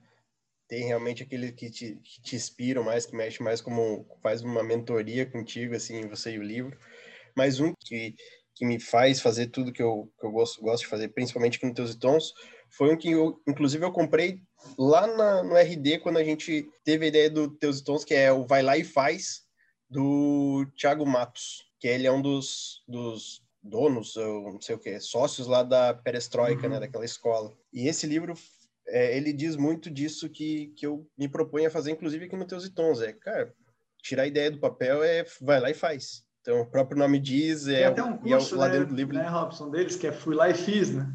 Tem 0.67 0.85
realmente 0.85 1.21
aquele 1.21 1.51
que 1.51 1.69
te, 1.69 1.95
que 2.03 2.21
te 2.21 2.35
inspira 2.35 2.81
mais, 2.81 3.05
que 3.05 3.15
mexe 3.15 3.43
mais 3.43 3.61
como 3.61 4.07
faz 4.23 4.41
uma 4.41 4.63
mentoria 4.63 5.25
contigo, 5.25 5.75
assim, 5.75 6.07
você 6.07 6.31
e 6.31 6.39
o 6.39 6.43
livro. 6.43 6.77
Mas 7.35 7.59
um 7.59 7.73
que, 7.79 8.15
que 8.55 8.65
me 8.65 8.79
faz 8.79 9.19
fazer 9.19 9.47
tudo 9.47 9.71
que 9.71 9.83
eu, 9.83 10.11
que 10.19 10.25
eu 10.25 10.31
gosto, 10.31 10.61
gosto 10.61 10.83
de 10.83 10.89
fazer, 10.89 11.09
principalmente 11.09 11.57
aqui 11.57 11.67
no 11.67 11.75
Teus 11.75 11.93
e 11.93 11.99
Tons, 11.99 12.33
foi 12.69 12.91
um 12.91 12.97
que 12.97 13.11
eu, 13.11 13.39
inclusive, 13.47 13.85
eu 13.85 13.91
comprei 13.91 14.41
lá 14.79 15.05
na, 15.05 15.43
no 15.43 15.55
RD, 15.55 15.99
quando 15.99 16.17
a 16.17 16.23
gente 16.23 16.67
teve 16.83 17.05
a 17.05 17.09
ideia 17.09 17.29
do 17.29 17.47
Teus 17.47 17.79
e 17.79 17.83
Tons, 17.83 18.03
que 18.03 18.15
é 18.15 18.31
o 18.31 18.47
Vai 18.47 18.63
Lá 18.63 18.75
e 18.75 18.83
Faz, 18.83 19.43
do 19.87 20.65
Thiago 20.75 21.05
Matos, 21.05 21.63
que 21.79 21.87
ele 21.87 22.07
é 22.07 22.11
um 22.11 22.21
dos, 22.21 22.83
dos 22.87 23.42
donos, 23.63 24.15
ou 24.17 24.53
não 24.53 24.61
sei 24.61 24.75
o 24.75 24.79
que, 24.79 24.99
sócios 24.99 25.47
lá 25.47 25.63
da 25.63 25.93
Perestroika, 25.93 26.63
né, 26.63 26.67
uhum. 26.67 26.73
né, 26.73 26.79
daquela 26.81 27.05
escola. 27.05 27.51
E 27.71 27.87
esse 27.87 28.05
livro, 28.05 28.33
é, 28.87 29.15
ele 29.15 29.31
diz 29.31 29.55
muito 29.55 29.89
disso 29.89 30.29
que, 30.29 30.67
que 30.75 30.85
eu 30.85 31.07
me 31.17 31.29
proponho 31.29 31.67
a 31.67 31.71
fazer, 31.71 31.91
inclusive 31.91 32.25
aqui 32.25 32.35
no 32.35 32.45
Teus 32.45 32.65
e 32.65 32.69
Tons, 32.69 33.01
é, 33.01 33.13
cara, 33.13 33.53
tirar 34.01 34.23
a 34.23 34.27
ideia 34.27 34.51
do 34.51 34.59
papel 34.59 35.01
é 35.01 35.25
vai 35.41 35.59
lá 35.59 35.71
e 35.71 35.73
faz. 35.73 36.23
Então, 36.41 36.59
o 36.59 36.69
próprio 36.69 36.97
nome 36.97 37.19
diz, 37.19 37.67
é, 37.69 37.77
Tem 37.77 37.85
até 37.85 38.03
um 38.03 38.17
curso, 38.17 38.55
é 38.55 38.57
lá 38.57 38.67
né, 38.67 38.73
dentro 38.73 38.89
do 38.89 38.95
livro. 38.95 39.15
Né, 39.15 39.25
Robson, 39.25 39.71
deles, 39.71 39.95
que 39.95 40.07
é 40.07 40.11
Fui 40.11 40.35
Lá 40.35 40.49
e 40.49 40.53
Fiz, 40.53 40.93
né? 40.93 41.09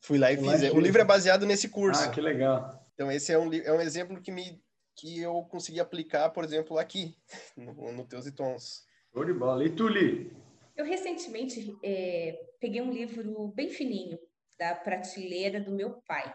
Fui 0.00 0.16
lá 0.16 0.30
e 0.30 0.36
Fui 0.36 0.48
fiz. 0.48 0.60
Lá 0.60 0.66
e 0.68 0.70
é, 0.70 0.72
o 0.72 0.78
livro 0.78 1.00
é 1.00 1.04
baseado 1.04 1.44
nesse 1.44 1.68
curso. 1.68 2.04
Ah, 2.04 2.08
que 2.08 2.20
legal. 2.20 2.80
Então, 2.94 3.10
esse 3.10 3.32
é 3.32 3.38
um, 3.38 3.52
é 3.52 3.72
um 3.72 3.80
exemplo 3.80 4.20
que, 4.22 4.30
me, 4.30 4.62
que 4.96 5.20
eu 5.20 5.42
consegui 5.50 5.80
aplicar, 5.80 6.30
por 6.30 6.44
exemplo, 6.44 6.78
aqui, 6.78 7.16
no, 7.56 7.92
no 7.92 8.06
Teus 8.06 8.26
e 8.26 8.32
Tons. 8.32 8.84
Show 9.12 9.24
de 9.24 9.32
bola. 9.32 9.64
E 9.64 9.70
tu, 9.70 9.88
Li? 9.88 10.30
Eu 10.76 10.84
recentemente 10.84 11.72
é, 11.84 12.38
peguei 12.60 12.80
um 12.80 12.92
livro 12.92 13.48
bem 13.54 13.70
fininho 13.70 14.18
da 14.58 14.74
prateleira 14.74 15.60
do 15.60 15.72
meu 15.72 16.00
pai. 16.06 16.32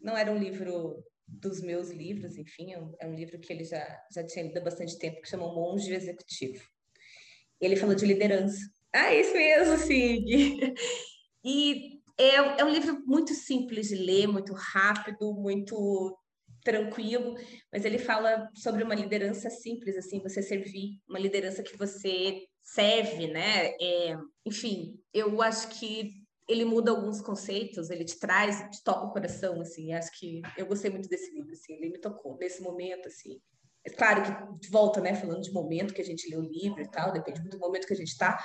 Não 0.00 0.16
era 0.16 0.30
um 0.30 0.38
livro 0.38 1.04
dos 1.26 1.60
meus 1.62 1.90
livros, 1.90 2.36
enfim, 2.36 2.72
é 2.72 2.80
um, 2.80 2.94
é 3.00 3.08
livro 3.08 3.38
que 3.40 3.52
ele 3.52 3.64
já, 3.64 3.84
já 4.12 4.24
tinha 4.24 4.44
lido 4.44 4.58
há 4.58 4.62
bastante 4.62 4.98
tempo, 4.98 5.20
que 5.20 5.28
chama 5.28 5.52
Monge 5.52 5.92
Executivo. 5.92 6.62
Ele 7.60 7.76
falou 7.76 7.94
de 7.94 8.04
liderança. 8.04 8.58
Ah, 8.92 9.12
isso 9.14 9.32
mesmo, 9.32 9.76
Sig! 9.78 10.74
E 11.46 12.00
é, 12.18 12.36
é 12.60 12.64
um 12.64 12.70
livro 12.70 13.02
muito 13.04 13.34
simples 13.34 13.88
de 13.88 13.96
ler, 13.96 14.26
muito 14.26 14.54
rápido, 14.54 15.34
muito 15.34 16.18
tranquilo, 16.64 17.34
mas 17.70 17.84
ele 17.84 17.98
fala 17.98 18.48
sobre 18.54 18.82
uma 18.82 18.94
liderança 18.94 19.50
simples, 19.50 19.94
assim, 19.94 20.22
você 20.22 20.42
servir, 20.42 20.98
uma 21.06 21.18
liderança 21.18 21.62
que 21.62 21.76
você 21.76 22.46
serve, 22.64 23.28
né? 23.28 23.68
É, 23.80 24.16
enfim, 24.44 24.98
eu 25.12 25.40
acho 25.42 25.68
que 25.78 26.24
ele 26.48 26.64
muda 26.64 26.90
alguns 26.90 27.20
conceitos, 27.20 27.90
ele 27.90 28.04
te 28.04 28.18
traz, 28.18 28.58
te 28.70 28.82
toca 28.82 29.06
o 29.06 29.12
coração, 29.12 29.60
assim, 29.60 29.92
acho 29.92 30.10
que 30.18 30.42
eu 30.56 30.66
gostei 30.66 30.90
muito 30.90 31.08
desse 31.08 31.32
livro, 31.32 31.52
assim, 31.52 31.74
ele 31.74 31.90
me 31.90 31.98
tocou 31.98 32.36
nesse 32.38 32.62
momento, 32.62 33.06
assim. 33.06 33.40
É 33.86 33.90
claro 33.90 34.22
que 34.58 34.70
volta, 34.70 35.00
né, 35.00 35.14
falando 35.14 35.42
de 35.42 35.52
momento 35.52 35.94
que 35.94 36.00
a 36.00 36.04
gente 36.04 36.28
lê 36.28 36.36
o 36.36 36.42
livro 36.42 36.82
e 36.82 36.90
tal, 36.90 37.12
depende 37.12 37.40
muito 37.40 37.56
do 37.56 37.60
momento 37.60 37.86
que 37.86 37.92
a 37.92 37.96
gente 37.96 38.08
está. 38.08 38.42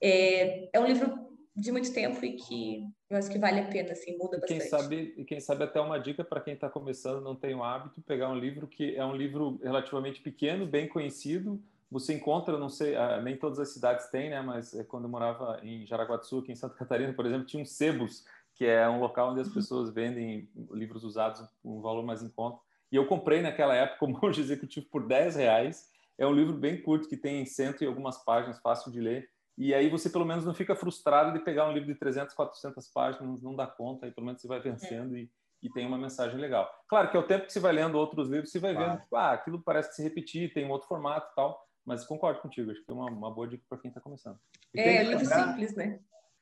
É, 0.00 0.68
é 0.72 0.80
um 0.80 0.86
livro 0.86 1.28
de 1.54 1.72
muito 1.72 1.92
tempo 1.92 2.24
e 2.24 2.36
que 2.36 2.82
eu 3.10 3.16
acho 3.16 3.30
que 3.30 3.38
vale 3.38 3.60
a 3.60 3.66
pena, 3.66 3.92
assim, 3.92 4.16
muda 4.16 4.38
bastante. 4.38 4.60
Quem 4.60 4.68
sabe, 4.68 5.24
quem 5.26 5.40
sabe 5.40 5.64
até 5.64 5.80
uma 5.80 5.98
dica 5.98 6.24
para 6.24 6.40
quem 6.40 6.54
está 6.54 6.70
começando, 6.70 7.22
não 7.22 7.34
tem 7.34 7.54
o 7.54 7.62
hábito, 7.62 8.00
pegar 8.02 8.30
um 8.30 8.38
livro 8.38 8.66
que 8.66 8.94
é 8.94 9.04
um 9.04 9.16
livro 9.16 9.58
relativamente 9.62 10.20
pequeno, 10.20 10.66
bem 10.66 10.88
conhecido, 10.88 11.62
você 11.90 12.14
encontra, 12.14 12.58
não 12.58 12.68
sei, 12.68 12.96
ah, 12.96 13.20
nem 13.20 13.36
todas 13.36 13.58
as 13.58 13.72
cidades 13.72 14.10
têm, 14.10 14.30
né? 14.30 14.42
Mas 14.42 14.74
é, 14.74 14.84
quando 14.84 15.04
eu 15.04 15.10
morava 15.10 15.58
em 15.62 15.86
Jaraguá 15.86 16.16
do 16.16 16.26
Sul, 16.26 16.40
aqui 16.40 16.52
em 16.52 16.56
Santa 16.56 16.74
Catarina, 16.74 17.12
por 17.12 17.24
exemplo, 17.24 17.46
tinha 17.46 17.62
um 17.62 17.66
sebos, 17.66 18.24
que 18.54 18.66
é 18.66 18.88
um 18.88 19.00
local 19.00 19.30
onde 19.30 19.40
as 19.40 19.48
pessoas 19.48 19.92
vendem 19.92 20.50
livros 20.70 21.04
usados 21.04 21.40
com 21.62 21.78
um 21.78 21.80
valor 21.80 22.04
mais 22.04 22.22
em 22.22 22.28
conta. 22.28 22.60
E 22.90 22.96
eu 22.96 23.06
comprei 23.06 23.40
naquela 23.40 23.74
época 23.74 24.04
o 24.06 24.08
Monge 24.08 24.40
Executivo 24.40 24.86
por 24.90 25.06
10 25.06 25.36
reais. 25.36 25.88
É 26.18 26.26
um 26.26 26.32
livro 26.32 26.54
bem 26.54 26.82
curto, 26.82 27.08
que 27.08 27.16
tem 27.16 27.46
cento 27.46 27.82
e 27.82 27.86
algumas 27.86 28.22
páginas, 28.24 28.60
fácil 28.60 28.90
de 28.90 29.00
ler. 29.00 29.28
E 29.56 29.74
aí 29.74 29.88
você 29.88 30.08
pelo 30.10 30.24
menos 30.24 30.44
não 30.44 30.54
fica 30.54 30.76
frustrado 30.76 31.32
de 31.32 31.44
pegar 31.44 31.68
um 31.68 31.72
livro 31.72 31.88
de 31.88 31.98
300, 31.98 32.34
400 32.34 32.88
páginas, 32.88 33.42
não 33.42 33.56
dá 33.56 33.66
conta, 33.66 34.06
aí 34.06 34.12
pelo 34.12 34.26
menos 34.26 34.40
você 34.40 34.46
vai 34.46 34.60
vencendo 34.60 35.16
é. 35.16 35.20
e, 35.20 35.30
e 35.62 35.70
tem 35.70 35.84
uma 35.84 35.98
mensagem 35.98 36.38
legal. 36.38 36.68
Claro 36.88 37.10
que 37.10 37.16
ao 37.16 37.24
tempo 37.24 37.46
que 37.46 37.52
você 37.52 37.58
vai 37.58 37.72
lendo 37.72 37.98
outros 37.98 38.28
livros, 38.28 38.52
você 38.52 38.60
vai 38.60 38.72
vendo, 38.72 39.00
tipo, 39.00 39.16
ah, 39.16 39.32
aquilo 39.32 39.60
parece 39.60 39.96
se 39.96 40.02
repetir, 40.02 40.52
tem 40.52 40.64
um 40.64 40.70
outro 40.70 40.86
formato 40.86 41.28
e 41.32 41.34
tal, 41.34 41.67
mas 41.88 42.04
concordo 42.04 42.40
contigo, 42.40 42.70
acho 42.70 42.84
que 42.84 42.90
é 42.90 42.94
uma, 42.94 43.06
uma 43.06 43.30
boa 43.30 43.48
dica 43.48 43.64
para 43.68 43.78
quem 43.78 43.88
está 43.88 44.00
começando. 44.00 44.38
É, 44.76 45.02
livro 45.02 45.26
simples, 45.26 45.74
né? 45.74 45.98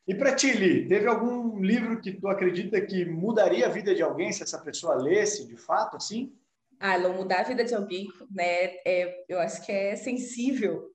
E 0.06 0.14
para 0.14 0.34
ti, 0.34 0.52
Li, 0.52 0.86
teve 0.86 1.06
algum 1.06 1.58
livro 1.60 2.00
que 2.00 2.12
tu 2.12 2.28
acredita 2.28 2.80
que 2.80 3.04
mudaria 3.04 3.66
a 3.66 3.70
vida 3.70 3.94
de 3.94 4.02
alguém 4.02 4.32
se 4.32 4.42
essa 4.42 4.58
pessoa 4.58 4.94
lesse, 4.96 5.46
de 5.46 5.56
fato, 5.56 5.96
assim? 5.96 6.36
Ah, 6.78 6.98
não 6.98 7.14
mudar 7.14 7.40
a 7.40 7.44
vida 7.44 7.64
de 7.64 7.74
alguém, 7.74 8.08
né? 8.30 8.76
É, 8.84 9.24
eu 9.28 9.40
acho 9.40 9.64
que 9.64 9.72
é 9.72 9.96
sensível 9.96 10.94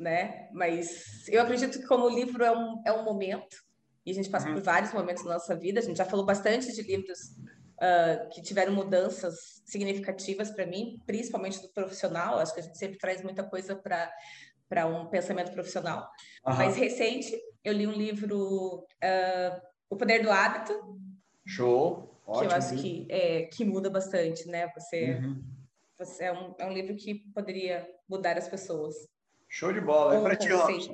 né? 0.00 0.48
Mas 0.52 1.28
eu 1.28 1.42
acredito 1.42 1.78
que 1.78 1.86
como 1.86 2.08
livro 2.08 2.42
é 2.42 2.50
um, 2.50 2.82
é 2.86 2.92
um 2.92 3.04
momento, 3.04 3.62
e 4.04 4.10
a 4.10 4.14
gente 4.14 4.30
passa 4.30 4.48
uhum. 4.48 4.54
por 4.54 4.62
vários 4.62 4.94
momentos 4.94 5.22
na 5.24 5.34
nossa 5.34 5.54
vida, 5.54 5.78
a 5.78 5.82
gente 5.82 5.98
já 5.98 6.06
falou 6.06 6.24
bastante 6.24 6.74
de 6.74 6.82
livros 6.82 7.36
uh, 7.80 8.28
que 8.30 8.42
tiveram 8.42 8.72
mudanças 8.72 9.62
significativas 9.64 10.50
para 10.50 10.66
mim, 10.66 11.02
principalmente 11.06 11.60
do 11.60 11.68
profissional, 11.70 12.38
acho 12.38 12.54
que 12.54 12.60
a 12.60 12.62
gente 12.62 12.78
sempre 12.78 12.98
traz 12.98 13.22
muita 13.22 13.42
coisa 13.42 13.74
para 13.74 14.12
para 14.68 14.86
um 14.86 15.06
pensamento 15.06 15.50
profissional. 15.50 16.08
Mais 16.44 16.76
recente, 16.76 17.36
eu 17.64 17.72
li 17.72 17.88
um 17.88 17.92
livro, 17.92 18.76
uh, 18.78 19.60
O 19.90 19.96
Poder 19.96 20.22
do 20.22 20.30
Hábito. 20.30 20.96
Show! 21.44 22.08
Ótimo. 22.24 22.48
Que 22.48 22.54
eu 22.54 22.56
acho 22.56 22.76
que, 22.76 23.06
é, 23.10 23.42
que 23.46 23.64
muda 23.64 23.90
bastante, 23.90 24.46
né? 24.46 24.70
Você, 24.76 25.14
uhum. 25.14 25.42
você 25.98 26.24
é, 26.26 26.32
um, 26.32 26.54
é 26.56 26.66
um 26.66 26.72
livro 26.72 26.94
que 26.94 27.16
poderia 27.34 27.84
mudar 28.08 28.38
as 28.38 28.48
pessoas. 28.48 28.94
Show 29.48 29.72
de 29.72 29.80
bola. 29.80 30.16
É 30.16 30.22
para 30.22 30.36
ti, 30.36 30.48
Robson. 30.48 30.92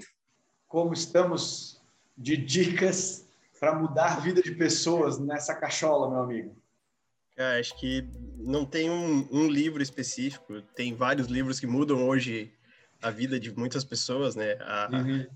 Como 0.67 0.95
estamos 0.95 1.83
de 2.17 2.35
dicas 2.39 3.29
para 3.61 3.75
mudar 3.75 4.17
a 4.17 4.21
vida 4.21 4.41
de 4.41 4.55
pessoas 4.55 5.19
nessa 5.19 5.55
cachola, 5.55 6.09
meu 6.09 6.21
amigo? 6.21 6.57
É, 7.37 7.59
acho 7.59 7.79
que 7.79 8.03
não 8.39 8.65
tem 8.65 8.91
um, 8.91 9.29
um, 9.31 9.47
livro 9.47 9.83
específico. 9.83 10.63
Tem 10.75 10.95
vários 10.95 11.27
livros 11.27 11.61
que 11.61 11.67
mudam 11.67 12.09
hoje 12.09 12.51
a 13.03 13.11
vida 13.11 13.39
de 13.39 13.55
muitas 13.55 13.85
pessoas, 13.85 14.35
né? 14.35 14.55
A, 14.61 14.89
uhum. 14.91 15.27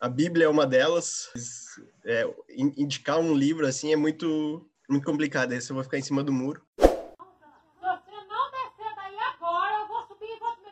a 0.00 0.08
Bíblia 0.08 0.46
é 0.46 0.48
uma 0.48 0.66
delas. 0.66 1.28
É, 2.06 2.26
indicar 2.48 3.18
um 3.18 3.34
livro 3.34 3.66
assim 3.66 3.92
é 3.92 3.96
muito 3.96 4.66
muito 4.88 5.04
complicado. 5.04 5.52
Esse 5.52 5.70
eu 5.70 5.74
vou 5.74 5.84
ficar 5.84 5.98
em 5.98 6.02
cima 6.02 6.22
do 6.22 6.32
muro. 6.32 6.62
Se 6.80 6.86
você 6.86 8.16
não 8.28 8.50
descer 8.50 8.94
daí 8.96 9.18
agora, 9.34 9.80
eu 9.80 9.88
vou 9.88 10.06
subir 10.06 10.24
e 10.24 10.38
vou 10.38 10.56
te 10.56 10.62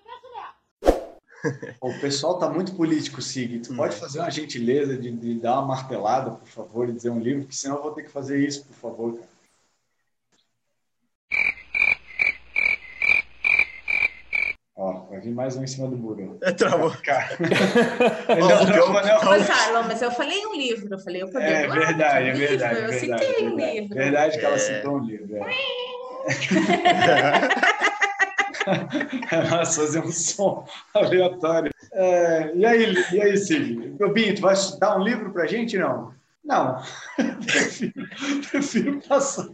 meter 1.52 1.76
O 1.82 2.00
pessoal 2.00 2.38
tá 2.38 2.48
muito 2.48 2.74
político, 2.74 3.20
Sig. 3.20 3.58
Tu 3.58 3.70
hum. 3.70 3.76
pode 3.76 3.96
fazer 3.96 4.20
uma 4.20 4.30
gentileza 4.30 4.96
de, 4.96 5.10
de, 5.10 5.34
dar 5.34 5.58
uma 5.58 5.66
martelada, 5.66 6.30
por 6.30 6.48
favor, 6.48 6.88
e 6.88 6.92
dizer 6.92 7.10
um 7.10 7.20
livro, 7.20 7.42
porque 7.42 7.56
senão 7.56 7.76
eu 7.76 7.82
vou 7.82 7.92
ter 7.92 8.04
que 8.04 8.10
fazer 8.10 8.38
isso, 8.38 8.64
por 8.64 8.76
favor, 8.76 9.14
cara. 9.18 9.33
Ó, 14.76 15.06
vai 15.08 15.20
vir 15.20 15.32
mais 15.32 15.56
um 15.56 15.62
em 15.62 15.66
cima 15.66 15.88
do 15.88 15.96
muro. 15.96 16.36
É, 16.42 16.52
travou. 16.52 16.90
não, 18.28 18.48
não, 18.66 18.92
não, 18.92 19.46
Carla, 19.46 19.82
mas 19.84 20.02
eu 20.02 20.10
falei 20.10 20.44
um 20.46 20.54
livro, 20.56 20.92
eu 20.92 20.98
falei 20.98 21.22
o 21.22 21.30
poder 21.30 21.44
É 21.44 21.68
verdade, 21.68 22.28
é 22.28 22.32
verdade. 22.32 22.80
Eu 22.80 22.88
verdade, 22.88 23.22
citei 23.22 23.46
um 23.46 23.56
livro. 23.56 23.94
Verdade 23.94 24.38
que 24.38 24.44
ela 24.44 24.56
é. 24.56 24.58
citou 24.58 24.96
um 24.96 25.04
livro. 25.04 25.36
É. 29.30 29.50
Nós 29.50 29.76
fazemos 29.76 30.08
um 30.08 30.12
som 30.12 30.66
aleatório. 30.94 31.70
É, 31.92 32.52
e 32.54 32.64
aí, 32.64 32.94
e 33.12 33.20
aí, 33.20 33.36
Cid? 33.36 33.94
Meu 33.98 34.12
Binho, 34.12 34.34
tu 34.34 34.40
vai 34.40 34.54
dar 34.78 34.96
um 34.98 35.02
livro 35.02 35.32
pra 35.32 35.46
gente, 35.46 35.76
não? 35.76 36.14
Não. 36.44 36.82
prefiro, 37.46 38.08
prefiro 38.50 39.00
passar. 39.08 39.48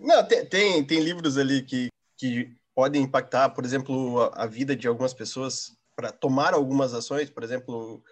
Não, 0.00 0.26
tem, 0.26 0.46
tem, 0.46 0.84
tem, 0.84 1.00
livros 1.00 1.38
ali 1.38 1.62
que, 1.62 1.88
que 2.16 2.52
podem 2.74 3.02
impactar, 3.02 3.50
por 3.50 3.64
exemplo, 3.64 4.20
a, 4.22 4.44
a 4.44 4.46
vida 4.46 4.74
de 4.74 4.88
algumas 4.88 5.14
pessoas 5.14 5.76
para 5.94 6.10
tomar 6.10 6.54
algumas 6.54 6.94
ações. 6.94 7.30
Por 7.30 7.42
exemplo, 7.42 8.02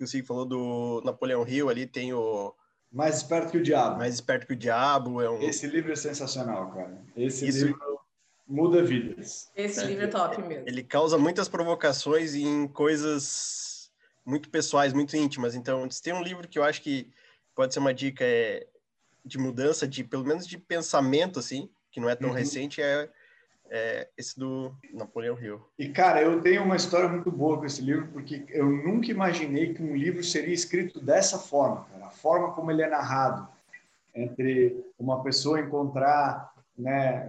o 0.00 0.06
Sig 0.06 0.22
falou 0.22 0.44
do 0.44 1.02
Napoleão 1.04 1.46
Hill 1.46 1.68
ali, 1.68 1.86
tem 1.86 2.12
o. 2.12 2.54
Mais 2.90 3.16
Esperto 3.16 3.52
que 3.52 3.58
o 3.58 3.62
Diabo. 3.62 3.98
Mais 3.98 4.14
Esperto 4.14 4.46
que 4.46 4.52
o 4.52 4.56
Diabo. 4.56 5.22
É 5.22 5.30
um... 5.30 5.40
Esse 5.40 5.66
livro 5.66 5.92
é 5.92 5.96
sensacional, 5.96 6.72
cara. 6.72 7.02
Esse 7.16 7.46
Isso... 7.46 7.66
livro 7.66 8.00
muda 8.46 8.82
vidas. 8.82 9.50
Esse 9.56 9.80
é, 9.80 9.84
livro 9.84 10.04
é 10.04 10.08
top 10.08 10.42
mesmo. 10.42 10.68
Ele 10.68 10.82
causa 10.82 11.16
muitas 11.16 11.48
provocações 11.48 12.34
em 12.34 12.68
coisas 12.68 13.90
muito 14.26 14.50
pessoais, 14.50 14.92
muito 14.92 15.16
íntimas. 15.16 15.54
Então, 15.54 15.90
se 15.90 16.02
tem 16.02 16.12
um 16.12 16.22
livro 16.22 16.46
que 16.46 16.58
eu 16.58 16.64
acho 16.64 16.82
que 16.82 17.10
pode 17.54 17.72
ser 17.72 17.80
uma 17.80 17.94
dica, 17.94 18.24
é 18.24 18.66
de 19.24 19.38
mudança, 19.38 19.86
de 19.86 20.02
pelo 20.02 20.24
menos 20.24 20.46
de 20.46 20.58
pensamento, 20.58 21.38
assim, 21.38 21.68
que 21.90 22.00
não 22.00 22.08
é 22.08 22.16
tão 22.16 22.30
uhum. 22.30 22.34
recente, 22.34 22.80
é, 22.82 23.08
é, 23.70 24.08
esse 24.18 24.38
do 24.38 24.74
Napoleão 24.92 25.40
Hill. 25.40 25.60
E, 25.78 25.88
cara, 25.88 26.20
eu 26.20 26.40
tenho 26.42 26.62
uma 26.62 26.76
história 26.76 27.08
muito 27.08 27.30
boa 27.30 27.58
com 27.58 27.64
esse 27.64 27.80
livro, 27.80 28.08
porque 28.08 28.44
eu 28.48 28.68
nunca 28.68 29.10
imaginei 29.10 29.72
que 29.72 29.82
um 29.82 29.96
livro 29.96 30.22
seria 30.22 30.54
escrito 30.54 31.00
dessa 31.00 31.38
forma, 31.38 31.86
cara. 31.90 32.06
A 32.06 32.10
forma 32.10 32.52
como 32.52 32.70
ele 32.70 32.82
é 32.82 32.88
narrado, 32.88 33.48
entre 34.14 34.84
uma 34.98 35.22
pessoa 35.22 35.60
encontrar, 35.60 36.52
né, 36.76 37.26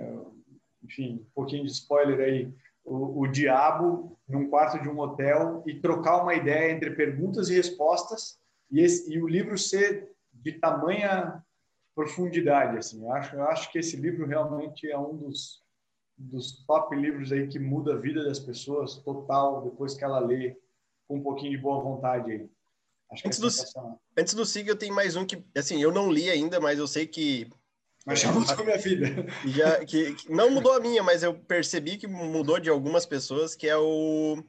enfim, 0.83 1.21
um 1.21 1.33
pouquinho 1.33 1.65
de 1.65 1.71
spoiler 1.71 2.19
aí, 2.19 2.53
o, 2.83 3.21
o 3.21 3.27
diabo 3.27 4.17
num 4.27 4.49
quarto 4.49 4.81
de 4.81 4.89
um 4.89 4.99
hotel 4.99 5.63
e 5.65 5.79
trocar 5.79 6.21
uma 6.21 6.33
ideia 6.33 6.71
entre 6.71 6.91
perguntas 6.91 7.49
e 7.49 7.55
respostas, 7.55 8.37
e, 8.69 8.81
esse, 8.81 9.09
e 9.13 9.21
o 9.21 9.27
livro 9.27 9.57
ser 9.57 10.09
de 10.33 10.51
tamanha 10.53 11.41
profundidade. 11.95 12.77
Assim, 12.77 13.03
eu 13.03 13.11
acho, 13.11 13.35
eu 13.35 13.43
acho 13.43 13.71
que 13.71 13.79
esse 13.79 13.95
livro 13.95 14.25
realmente 14.25 14.89
é 14.89 14.97
um 14.97 15.15
dos, 15.15 15.61
dos 16.17 16.65
top 16.65 16.95
livros 16.95 17.31
aí 17.31 17.47
que 17.47 17.59
muda 17.59 17.93
a 17.93 17.99
vida 17.99 18.23
das 18.23 18.39
pessoas 18.39 18.97
total 18.97 19.63
depois 19.63 19.95
que 19.95 20.03
ela 20.03 20.19
lê 20.19 20.57
com 21.07 21.17
um 21.17 21.23
pouquinho 21.23 21.51
de 21.51 21.57
boa 21.57 21.81
vontade 21.81 22.31
aí. 22.31 22.49
Acho 23.11 23.27
antes, 23.27 23.39
é 23.39 23.81
do, 23.81 23.99
antes 24.17 24.33
do 24.33 24.45
SIG, 24.45 24.67
eu 24.67 24.75
tenho 24.75 24.95
mais 24.95 25.15
um 25.15 25.25
que, 25.25 25.43
assim, 25.55 25.81
eu 25.81 25.91
não 25.91 26.11
li 26.11 26.29
ainda, 26.29 26.59
mas 26.59 26.79
eu 26.79 26.87
sei 26.87 27.05
que. 27.05 27.47
Mas 28.05 28.19
já 28.19 28.31
mudou 28.31 28.53
a 28.53 28.63
minha 28.63 28.77
vida. 28.77 29.05
Já, 29.47 29.85
que, 29.85 30.13
que, 30.15 30.31
não 30.31 30.49
mudou 30.51 30.73
a 30.73 30.79
minha, 30.79 31.01
mas 31.03 31.23
eu 31.23 31.33
percebi 31.33 31.95
que 31.95 32.07
mudou 32.07 32.59
de 32.59 32.69
algumas 32.69 33.05
pessoas, 33.05 33.55
que 33.55 33.67
é 33.67 33.77
o 33.77 34.43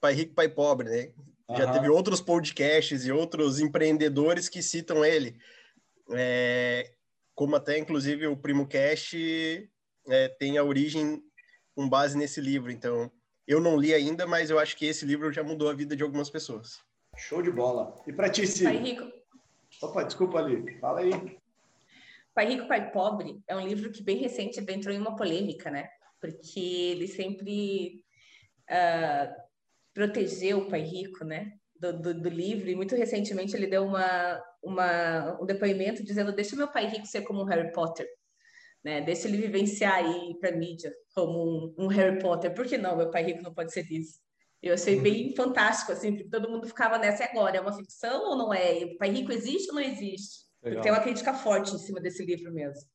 Pai 0.00 0.14
Rico, 0.14 0.34
Pai 0.34 0.48
Pobre, 0.48 0.88
né? 0.88 1.12
Já 1.56 1.70
teve 1.70 1.88
outros 1.90 2.20
podcasts 2.20 3.04
e 3.04 3.12
outros 3.12 3.60
empreendedores 3.60 4.48
que 4.48 4.62
citam 4.62 5.04
ele 5.04 5.36
é, 6.14 6.92
como 7.34 7.56
até 7.56 7.78
inclusive 7.78 8.26
o 8.26 8.36
Primo 8.36 8.66
Cash 8.66 9.14
é, 10.08 10.28
tem 10.28 10.58
a 10.58 10.64
origem 10.64 11.22
com 11.74 11.88
base 11.88 12.16
nesse 12.16 12.40
livro. 12.40 12.70
Então, 12.70 13.10
eu 13.46 13.60
não 13.60 13.76
li 13.76 13.92
ainda, 13.92 14.26
mas 14.26 14.50
eu 14.50 14.58
acho 14.58 14.76
que 14.76 14.86
esse 14.86 15.04
livro 15.04 15.32
já 15.32 15.42
mudou 15.42 15.68
a 15.68 15.74
vida 15.74 15.96
de 15.96 16.02
algumas 16.02 16.30
pessoas. 16.30 16.80
Show 17.16 17.42
de 17.42 17.50
bola. 17.50 17.94
E 18.06 18.12
para 18.12 18.30
ti, 18.30 18.42
Pai 18.62 18.76
Rico. 18.76 19.10
Opa, 19.82 20.02
desculpa 20.02 20.38
ali. 20.38 20.78
Fala 20.78 21.00
aí. 21.00 21.38
Pai 22.34 22.46
Rico, 22.46 22.66
Pai 22.66 22.90
Pobre 22.90 23.42
é 23.46 23.54
um 23.54 23.66
livro 23.66 23.90
que 23.90 24.02
bem 24.02 24.16
recente 24.16 24.60
entrou 24.60 24.94
em 24.94 24.98
uma 24.98 25.16
polêmica, 25.16 25.70
né? 25.70 25.88
Porque 26.20 26.60
ele 26.60 27.06
sempre 27.06 28.04
uh, 28.70 29.42
protegeu 29.92 30.58
o 30.58 30.68
pai 30.68 30.80
rico, 30.80 31.24
né? 31.24 31.52
Do, 31.78 32.00
do, 32.00 32.14
do, 32.14 32.28
livro, 32.28 32.70
e 32.70 32.76
muito 32.76 32.94
recentemente 32.94 33.56
ele 33.56 33.66
deu 33.66 33.84
uma, 33.84 34.40
uma, 34.62 35.38
um 35.40 35.46
depoimento 35.46 36.02
dizendo: 36.02 36.32
deixa 36.32 36.56
meu 36.56 36.68
pai 36.68 36.86
rico 36.86 37.06
ser 37.06 37.22
como 37.22 37.42
um 37.42 37.44
Harry 37.44 37.72
Potter, 37.72 38.06
né? 38.84 39.00
Deixa 39.00 39.28
ele 39.28 39.36
vivenciar 39.36 39.94
aí 39.94 40.36
para 40.38 40.52
mídia 40.52 40.92
como 41.14 41.74
um, 41.78 41.84
um, 41.84 41.86
Harry 41.88 42.18
Potter. 42.18 42.54
Por 42.54 42.66
que 42.66 42.78
não? 42.78 42.96
Meu 42.96 43.10
pai 43.10 43.22
rico 43.24 43.42
não 43.42 43.52
pode 43.52 43.72
ser 43.72 43.90
isso. 43.90 44.20
Eu 44.62 44.74
achei 44.74 45.00
bem 45.00 45.28
uhum. 45.28 45.34
fantástico, 45.36 45.90
assim, 45.90 46.12
porque 46.12 46.30
todo 46.30 46.48
mundo 46.48 46.68
ficava 46.68 46.96
nessa 46.96 47.24
agora. 47.24 47.56
É 47.56 47.60
uma 47.60 47.76
ficção 47.76 48.30
ou 48.30 48.36
não 48.36 48.54
é? 48.54 48.84
O 48.84 48.96
pai 48.96 49.10
rico 49.10 49.32
existe 49.32 49.68
ou 49.70 49.74
não 49.74 49.82
existe? 49.82 50.44
Tem 50.62 50.92
uma 50.92 51.00
crítica 51.00 51.34
forte 51.34 51.74
em 51.74 51.78
cima 51.78 52.00
desse 52.00 52.24
livro 52.24 52.52
mesmo. 52.52 52.88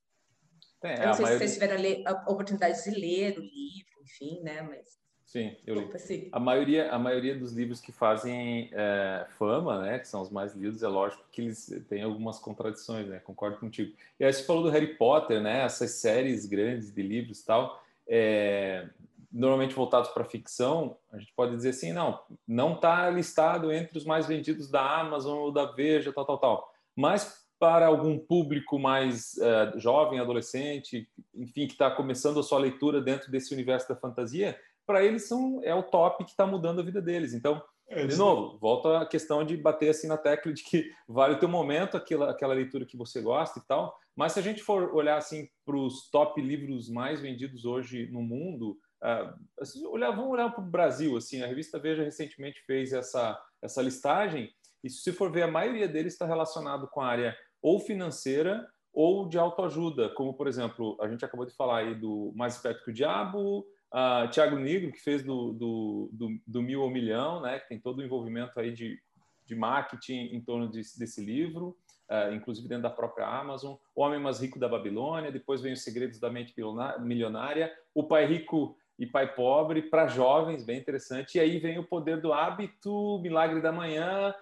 Tem, 0.79 0.95
eu 0.95 1.07
não 1.07 1.13
sei 1.13 1.25
se 1.25 1.37
vocês 1.37 1.53
tiveram 1.55 1.75
a, 2.05 2.11
a 2.11 2.31
oportunidade 2.31 2.81
de 2.83 2.91
ler 2.91 3.37
o 3.37 3.41
livro, 3.41 4.01
enfim, 4.03 4.41
né? 4.43 4.61
Mas 4.61 4.97
Sim, 5.27 5.53
eu 5.65 5.75
li. 5.75 6.29
A 6.31 6.39
maioria, 6.39 6.89
a 6.89 6.97
maioria 6.97 7.37
dos 7.37 7.51
livros 7.51 7.81
que 7.81 7.91
fazem 7.91 8.69
é, 8.71 9.27
fama, 9.37 9.81
né, 9.81 9.99
que 9.99 10.07
são 10.07 10.21
os 10.21 10.29
mais 10.29 10.55
lidos, 10.55 10.81
é 10.81 10.87
lógico 10.87 11.21
que 11.33 11.41
eles 11.41 11.83
têm 11.89 12.01
algumas 12.01 12.39
contradições, 12.39 13.05
né? 13.07 13.19
Concordo 13.19 13.57
contigo. 13.57 13.93
E 14.17 14.23
aí 14.23 14.31
você 14.31 14.43
falou 14.43 14.63
do 14.63 14.69
Harry 14.69 14.95
Potter, 14.95 15.41
né? 15.41 15.63
Essas 15.65 15.91
séries 15.91 16.45
grandes 16.45 16.93
de 16.93 17.03
livros 17.03 17.41
e 17.41 17.45
tal, 17.45 17.83
é, 18.07 18.87
normalmente 19.29 19.75
voltados 19.75 20.09
para 20.11 20.23
ficção, 20.23 20.95
a 21.11 21.19
gente 21.19 21.33
pode 21.33 21.53
dizer 21.57 21.69
assim, 21.69 21.91
não, 21.91 22.21
não 22.47 22.75
está 22.75 23.09
listado 23.09 23.69
entre 23.69 23.97
os 23.97 24.05
mais 24.05 24.27
vendidos 24.27 24.71
da 24.71 25.01
Amazon 25.01 25.39
ou 25.39 25.51
da 25.51 25.65
Veja, 25.65 26.13
tal, 26.13 26.23
tal, 26.23 26.37
tal. 26.37 26.73
Mas 26.95 27.45
para 27.59 27.87
algum 27.87 28.17
público 28.17 28.79
mais 28.79 29.37
é, 29.39 29.73
jovem, 29.77 30.19
adolescente, 30.19 31.05
enfim, 31.35 31.67
que 31.67 31.73
está 31.73 31.91
começando 31.91 32.39
a 32.39 32.43
sua 32.43 32.59
leitura 32.59 33.01
dentro 33.01 33.29
desse 33.29 33.53
universo 33.53 33.89
da 33.89 33.95
fantasia, 33.95 34.57
para 34.87 35.03
eles 35.03 35.27
são, 35.27 35.61
é 35.63 35.75
o 35.75 35.83
top 35.83 36.23
que 36.23 36.31
está 36.31 36.47
mudando 36.47 36.79
a 36.79 36.83
vida 36.83 37.01
deles. 37.01 37.33
Então, 37.33 37.61
é, 37.89 38.07
de 38.07 38.15
novo, 38.15 38.57
volta 38.57 39.01
a 39.01 39.05
questão 39.05 39.45
de 39.45 39.55
bater 39.55 39.89
assim 39.89 40.07
na 40.07 40.17
tecla 40.17 40.51
de 40.51 40.63
que 40.63 40.91
vale 41.07 41.35
o 41.35 41.39
teu 41.39 41.47
momento, 41.47 41.95
aquela, 41.95 42.31
aquela 42.31 42.53
leitura 42.53 42.85
que 42.85 42.97
você 42.97 43.21
gosta 43.21 43.59
e 43.59 43.61
tal. 43.67 43.95
Mas 44.15 44.33
se 44.33 44.39
a 44.39 44.41
gente 44.41 44.63
for 44.63 44.95
olhar 44.95 45.17
assim 45.17 45.47
para 45.65 45.77
os 45.77 46.09
top 46.09 46.41
livros 46.41 46.89
mais 46.89 47.21
vendidos 47.21 47.65
hoje 47.65 48.07
no 48.11 48.21
mundo, 48.21 48.77
uh, 49.03 49.89
olhar, 49.89 50.11
vamos 50.11 50.31
olhar 50.31 50.49
para 50.49 50.63
o 50.63 50.67
Brasil. 50.67 51.15
Assim, 51.15 51.43
a 51.43 51.47
revista 51.47 51.77
Veja 51.77 52.03
recentemente 52.03 52.59
fez 52.65 52.91
essa, 52.91 53.39
essa 53.61 53.81
listagem 53.81 54.49
e 54.83 54.89
se 54.89 55.11
for 55.11 55.31
ver, 55.31 55.43
a 55.43 55.51
maioria 55.51 55.87
deles 55.87 56.13
está 56.13 56.25
relacionado 56.25 56.87
com 56.87 57.01
a 57.01 57.07
área 57.07 57.37
ou 57.61 57.79
financeira 57.79 58.67
ou 58.93 59.27
de 59.27 59.37
autoajuda, 59.37 60.09
como 60.15 60.33
por 60.33 60.47
exemplo, 60.47 60.97
a 60.99 61.07
gente 61.07 61.23
acabou 61.23 61.45
de 61.45 61.53
falar 61.53 61.79
aí 61.79 61.95
do 61.95 62.33
Mais 62.35 62.55
Esperto 62.55 62.83
que 62.83 62.91
o 62.91 62.93
Diabo, 62.93 63.65
Uh, 63.93 64.29
Tiago 64.29 64.57
Negro, 64.57 64.91
que 64.91 64.99
fez 64.99 65.23
do, 65.23 65.53
do, 65.53 66.09
do, 66.11 66.39
do, 66.45 66.61
Mil 66.61 66.81
ao 66.81 66.89
Milhão, 66.89 67.41
né, 67.41 67.59
que 67.59 67.69
tem 67.69 67.79
todo 67.79 67.99
o 67.99 68.03
envolvimento 68.03 68.59
aí 68.59 68.71
de, 68.71 68.99
de 69.45 69.55
marketing 69.55 70.35
em 70.35 70.41
torno 70.41 70.67
de, 70.69 70.81
desse 70.97 71.23
livro, 71.23 71.77
uh, 72.09 72.33
inclusive 72.33 72.67
dentro 72.67 72.83
da 72.83 72.89
própria 72.89 73.25
Amazon. 73.25 73.75
O 73.95 74.01
Homem 74.01 74.19
Mais 74.19 74.41
Rico 74.41 74.59
da 74.59 74.67
Babilônia, 74.67 75.31
depois 75.31 75.61
vem 75.61 75.73
Os 75.73 75.83
Segredos 75.83 76.19
da 76.19 76.29
Mente 76.29 76.53
Milionária. 76.99 77.73
O 77.93 78.03
Pai 78.03 78.25
Rico 78.25 78.77
e 78.99 79.05
Pai 79.05 79.33
Pobre 79.33 79.83
para 79.83 80.07
jovens, 80.07 80.65
bem 80.65 80.77
interessante. 80.77 81.37
E 81.37 81.39
aí 81.39 81.59
vem 81.59 81.79
o 81.79 81.83
Poder 81.83 82.19
do 82.19 82.33
Hábito, 82.33 83.19
Milagre 83.19 83.61
da 83.61 83.71
Manhã, 83.71 84.33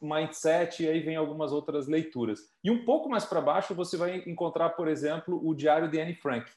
Mindset, 0.00 0.82
e 0.82 0.88
aí 0.88 1.00
vem 1.00 1.16
algumas 1.16 1.52
outras 1.52 1.86
leituras. 1.88 2.40
E 2.62 2.70
um 2.70 2.84
pouco 2.84 3.08
mais 3.08 3.24
para 3.24 3.40
baixo 3.40 3.74
você 3.74 3.96
vai 3.96 4.22
encontrar, 4.26 4.70
por 4.70 4.88
exemplo, 4.88 5.40
o 5.46 5.54
Diário 5.54 5.90
de 5.90 6.00
Anne 6.00 6.14
Frank, 6.14 6.50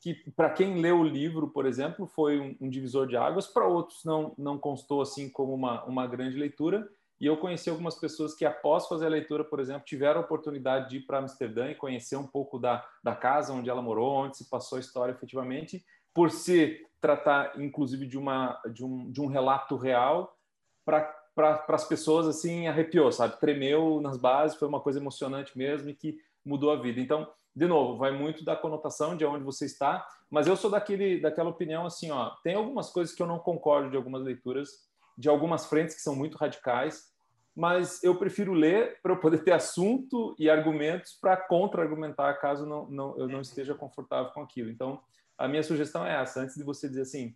que 0.00 0.14
para 0.32 0.50
quem 0.50 0.80
leu 0.80 1.00
o 1.00 1.04
livro, 1.04 1.48
por 1.48 1.66
exemplo, 1.66 2.06
foi 2.06 2.38
um, 2.38 2.56
um 2.60 2.68
divisor 2.68 3.06
de 3.06 3.16
águas, 3.16 3.46
para 3.46 3.66
outros 3.66 4.04
não, 4.04 4.34
não 4.38 4.58
constou 4.58 5.02
assim 5.02 5.28
como 5.28 5.52
uma, 5.52 5.84
uma 5.84 6.06
grande 6.06 6.36
leitura. 6.36 6.88
E 7.20 7.26
eu 7.26 7.36
conheci 7.36 7.68
algumas 7.68 7.96
pessoas 7.96 8.34
que, 8.34 8.44
após 8.44 8.86
fazer 8.86 9.06
a 9.06 9.10
leitura, 9.10 9.42
por 9.42 9.58
exemplo, 9.58 9.82
tiveram 9.84 10.20
a 10.20 10.24
oportunidade 10.24 10.88
de 10.88 10.98
ir 10.98 11.00
para 11.00 11.18
Amsterdã 11.18 11.68
e 11.68 11.74
conhecer 11.74 12.16
um 12.16 12.26
pouco 12.26 12.58
da, 12.60 12.86
da 13.02 13.14
casa 13.14 13.52
onde 13.52 13.68
ela 13.68 13.82
morou, 13.82 14.24
onde 14.24 14.36
se 14.36 14.48
passou 14.48 14.76
a 14.76 14.80
história 14.80 15.12
efetivamente, 15.12 15.84
por 16.14 16.30
se 16.30 16.86
tratar, 17.00 17.60
inclusive, 17.60 18.06
de, 18.06 18.16
uma, 18.16 18.60
de, 18.72 18.84
um, 18.84 19.10
de 19.10 19.20
um 19.20 19.26
relato 19.26 19.76
real, 19.76 20.36
para 20.84 21.64
as 21.68 21.84
pessoas 21.86 22.26
assim 22.28 22.68
arrepiou, 22.68 23.10
sabe? 23.10 23.38
Tremeu 23.40 24.00
nas 24.00 24.16
bases, 24.16 24.56
foi 24.56 24.68
uma 24.68 24.80
coisa 24.80 25.00
emocionante 25.00 25.58
mesmo 25.58 25.90
e 25.90 25.94
que 25.94 26.18
mudou 26.44 26.70
a 26.70 26.76
vida. 26.76 27.00
Então, 27.00 27.28
de 27.58 27.66
novo, 27.66 27.98
vai 27.98 28.10
muito 28.10 28.44
da 28.44 28.54
conotação 28.54 29.16
de 29.16 29.24
onde 29.24 29.44
você 29.44 29.66
está, 29.66 30.06
mas 30.30 30.46
eu 30.46 30.56
sou 30.56 30.70
daquele 30.70 31.20
daquela 31.20 31.50
opinião 31.50 31.84
assim, 31.84 32.10
ó, 32.10 32.30
tem 32.42 32.54
algumas 32.54 32.90
coisas 32.90 33.14
que 33.14 33.22
eu 33.22 33.26
não 33.26 33.38
concordo 33.38 33.90
de 33.90 33.96
algumas 33.96 34.22
leituras, 34.22 34.68
de 35.16 35.28
algumas 35.28 35.66
frentes 35.66 35.96
que 35.96 36.02
são 36.02 36.14
muito 36.14 36.36
radicais, 36.36 37.12
mas 37.56 38.02
eu 38.04 38.16
prefiro 38.16 38.52
ler 38.52 39.00
para 39.02 39.12
eu 39.12 39.18
poder 39.18 39.42
ter 39.42 39.52
assunto 39.52 40.36
e 40.38 40.48
argumentos 40.48 41.18
para 41.20 41.36
contra-argumentar 41.36 42.34
caso 42.34 42.64
não, 42.64 42.88
não, 42.88 43.18
eu 43.18 43.28
não 43.28 43.40
esteja 43.40 43.74
confortável 43.74 44.32
com 44.32 44.42
aquilo. 44.42 44.70
Então, 44.70 45.00
a 45.36 45.48
minha 45.48 45.62
sugestão 45.62 46.06
é 46.06 46.20
essa, 46.22 46.40
antes 46.40 46.54
de 46.54 46.62
você 46.62 46.88
dizer 46.88 47.02
assim, 47.02 47.34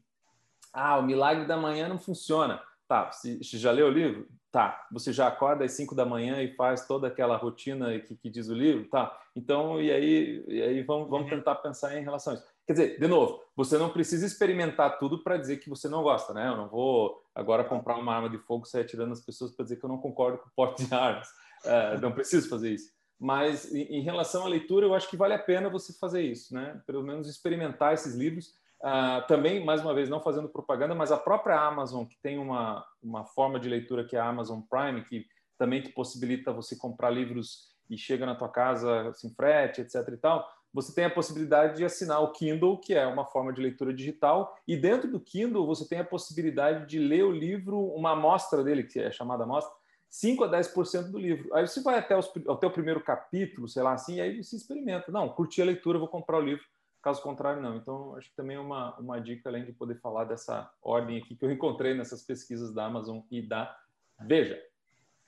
ah, 0.73 0.99
o 0.99 1.03
milagre 1.03 1.45
da 1.45 1.57
manhã 1.57 1.89
não 1.89 1.99
funciona 1.99 2.63
Tá, 2.93 3.11
você 3.11 3.39
já 3.41 3.71
leu 3.71 3.87
o 3.87 3.91
livro? 3.91 4.29
Tá. 4.53 4.87
Você 4.93 5.15
já 5.15 5.29
acorda 5.29 5.65
às 5.65 5.73
5 5.73 5.95
da 5.95 6.05
manhã 6.05 6.43
e 6.43 6.55
faz 6.55 6.87
toda 6.87 7.07
aquela 7.07 7.39
rotina 7.39 7.99
que, 8.01 8.15
que 8.15 8.29
diz 8.29 8.51
o 8.51 8.55
livro? 8.55 8.87
Tá. 8.91 9.19
Então, 9.35 9.81
e 9.81 9.91
aí, 9.91 10.45
e 10.47 10.63
aí 10.63 10.83
vamos, 10.83 11.09
vamos 11.09 11.31
uhum. 11.31 11.39
tentar 11.39 11.55
pensar 11.55 11.97
em 11.99 12.05
relação 12.05 12.35
a 12.35 12.37
isso. 12.37 12.45
Quer 12.67 12.73
dizer, 12.75 13.01
de 13.01 13.09
novo, 13.09 13.43
você 13.57 13.79
não 13.79 13.89
precisa 13.89 14.27
experimentar 14.27 14.99
tudo 14.99 15.25
para 15.25 15.39
dizer 15.39 15.57
que 15.57 15.71
você 15.71 15.89
não 15.89 16.03
gosta, 16.03 16.35
né? 16.35 16.49
Eu 16.49 16.57
não 16.57 16.69
vou 16.69 17.25
agora 17.35 17.65
comprar 17.65 17.97
uma 17.97 18.15
arma 18.15 18.29
de 18.29 18.37
fogo 18.37 18.67
e 18.67 18.69
sair 18.69 18.83
atirando 18.83 19.13
as 19.13 19.25
pessoas 19.25 19.53
para 19.53 19.65
dizer 19.65 19.77
que 19.77 19.85
eu 19.85 19.89
não 19.89 19.97
concordo 19.97 20.37
com 20.37 20.49
o 20.49 20.53
porte 20.55 20.85
de 20.85 20.95
armas. 20.95 21.29
É, 21.65 21.97
não 22.01 22.11
preciso 22.11 22.49
fazer 22.49 22.73
isso. 22.73 22.91
Mas 23.21 23.73
em, 23.73 23.83
em 23.83 24.03
relação 24.03 24.45
à 24.45 24.49
leitura, 24.49 24.85
eu 24.85 24.95
acho 24.97 25.09
que 25.09 25.17
vale 25.17 25.33
a 25.33 25.39
pena 25.39 25.71
você 25.71 25.93
fazer 25.93 26.23
isso, 26.23 26.53
né? 26.53 26.83
Pelo 26.85 27.05
menos 27.05 27.29
experimentar 27.29 27.95
esses 27.95 28.17
livros 28.17 28.53
Uh, 28.83 29.25
também, 29.29 29.65
mais 29.65 29.81
uma 29.81 29.95
vez, 29.95 30.09
não 30.09 30.21
fazendo 30.21 30.49
propaganda, 30.49 30.93
mas 30.93 31.13
a 31.13 31.17
própria 31.17 31.57
Amazon, 31.57 32.05
que 32.05 32.17
tem 32.21 32.37
uma, 32.37 32.85
uma 33.01 33.25
forma 33.25 33.61
de 33.61 33.69
leitura 33.69 34.05
que 34.05 34.17
é 34.17 34.19
a 34.19 34.27
Amazon 34.27 34.61
Prime, 34.61 35.05
que 35.05 35.25
também 35.57 35.83
possibilita 35.93 36.53
você 36.53 36.75
comprar 36.75 37.11
livros 37.11 37.71
e 37.89 37.97
chega 37.97 38.27
na 38.27 38.35
tua 38.35 38.49
casa 38.49 39.13
sem 39.13 39.33
frete, 39.35 39.83
etc. 39.83 40.09
e 40.09 40.17
tal, 40.17 40.49
você 40.75 40.93
tem 40.93 41.05
a 41.05 41.11
possibilidade 41.11 41.77
de 41.77 41.85
assinar 41.85 42.23
o 42.23 42.33
Kindle, 42.33 42.79
que 42.79 42.95
é 42.95 43.07
uma 43.07 43.25
forma 43.25 43.53
de 43.53 43.61
leitura 43.61 43.95
digital, 43.95 44.57
e 44.67 44.77
dentro 44.77 45.09
do 45.09 45.21
Kindle 45.21 45.67
você 45.67 45.87
tem 45.87 46.01
a 46.01 46.05
possibilidade 46.05 46.89
de 46.89 46.99
ler 46.99 47.23
o 47.23 47.31
livro, 47.31 47.79
uma 47.79 48.13
amostra 48.13 48.65
dele, 48.65 48.83
que 48.83 48.99
é 48.99 49.13
chamada 49.13 49.45
amostra, 49.45 49.73
5 50.09 50.45
a 50.45 50.51
10% 50.51 51.11
do 51.11 51.19
livro. 51.19 51.55
Aí 51.55 51.67
você 51.67 51.81
vai 51.83 51.99
até, 51.99 52.17
os, 52.17 52.29
até 52.49 52.67
o 52.67 52.71
primeiro 52.71 53.03
capítulo, 53.03 53.69
sei 53.69 53.83
lá 53.83 53.93
assim, 53.93 54.17
e 54.17 54.21
aí 54.21 54.43
você 54.43 54.57
experimenta. 54.57 55.13
Não, 55.13 55.29
curti 55.29 55.63
a 55.63 55.65
leitura, 55.65 55.99
vou 55.99 56.09
comprar 56.09 56.39
o 56.39 56.43
livro 56.43 56.65
Caso 57.03 57.21
contrário, 57.21 57.61
não. 57.61 57.77
Então, 57.77 58.17
acho 58.17 58.31
que 58.31 58.37
também 58.37 58.57
é 58.57 58.61
uma, 58.61 58.97
uma 58.99 59.21
dica, 59.21 59.49
além 59.49 59.65
de 59.65 59.73
poder 59.73 59.97
falar 59.97 60.25
dessa 60.25 60.71
ordem 60.81 61.19
aqui 61.19 61.35
que 61.35 61.45
eu 61.45 61.51
encontrei 61.51 61.95
nessas 61.95 62.23
pesquisas 62.23 62.73
da 62.73 62.85
Amazon 62.85 63.21
e 63.31 63.43
da 63.43 63.77
Veja. 64.21 64.63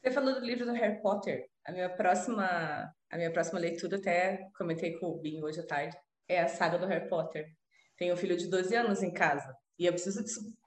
Você 0.00 0.12
falou 0.12 0.34
do 0.34 0.46
livro 0.46 0.66
do 0.66 0.72
Harry 0.72 1.02
Potter. 1.02 1.48
A 1.66 1.72
minha 1.72 1.88
próxima, 1.88 2.94
a 3.10 3.16
minha 3.16 3.32
próxima 3.32 3.58
leitura, 3.58 3.96
até 3.96 4.48
comentei 4.56 4.98
com 4.98 5.06
o 5.06 5.18
Binho 5.18 5.44
hoje 5.44 5.60
à 5.60 5.66
tarde, 5.66 5.96
é 6.28 6.40
a 6.40 6.48
saga 6.48 6.78
do 6.78 6.86
Harry 6.86 7.08
Potter. 7.08 7.46
Tenho 7.96 8.14
um 8.14 8.16
filho 8.16 8.36
de 8.36 8.48
12 8.48 8.76
anos 8.76 9.02
em 9.02 9.12
casa 9.12 9.56
e 9.78 9.86
eu 9.86 9.92
preciso 9.92 10.22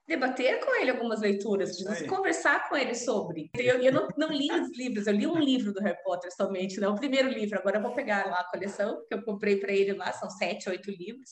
debater 0.08 0.64
com 0.64 0.74
ele 0.80 0.92
algumas 0.92 1.20
leituras, 1.20 1.78
de 1.78 2.06
conversar 2.06 2.70
com 2.70 2.78
ele 2.78 2.96
sobre. 2.96 3.50
Eu, 3.54 3.82
eu 3.82 3.92
não, 3.92 4.08
não, 4.18 4.30
li 4.30 4.50
os 4.50 4.76
livros, 4.78 5.06
eu 5.06 5.14
li 5.14 5.28
um 5.28 5.38
livro 5.38 5.74
do 5.74 5.82
Harry 5.82 6.02
Potter 6.02 6.34
somente, 6.34 6.80
não 6.80 6.94
o 6.94 6.98
primeiro 6.98 7.28
livro. 7.28 7.60
Agora 7.60 7.78
eu 7.78 7.82
vou 7.82 7.94
pegar 7.94 8.26
lá 8.26 8.40
a 8.40 8.50
coleção 8.50 9.04
que 9.08 9.14
eu 9.14 9.24
comprei 9.24 9.58
para 9.58 9.74
ele 9.74 9.94
lá, 9.94 10.14
são 10.14 10.30
sete, 10.30 10.70
oito 10.70 10.90
livros. 10.90 11.32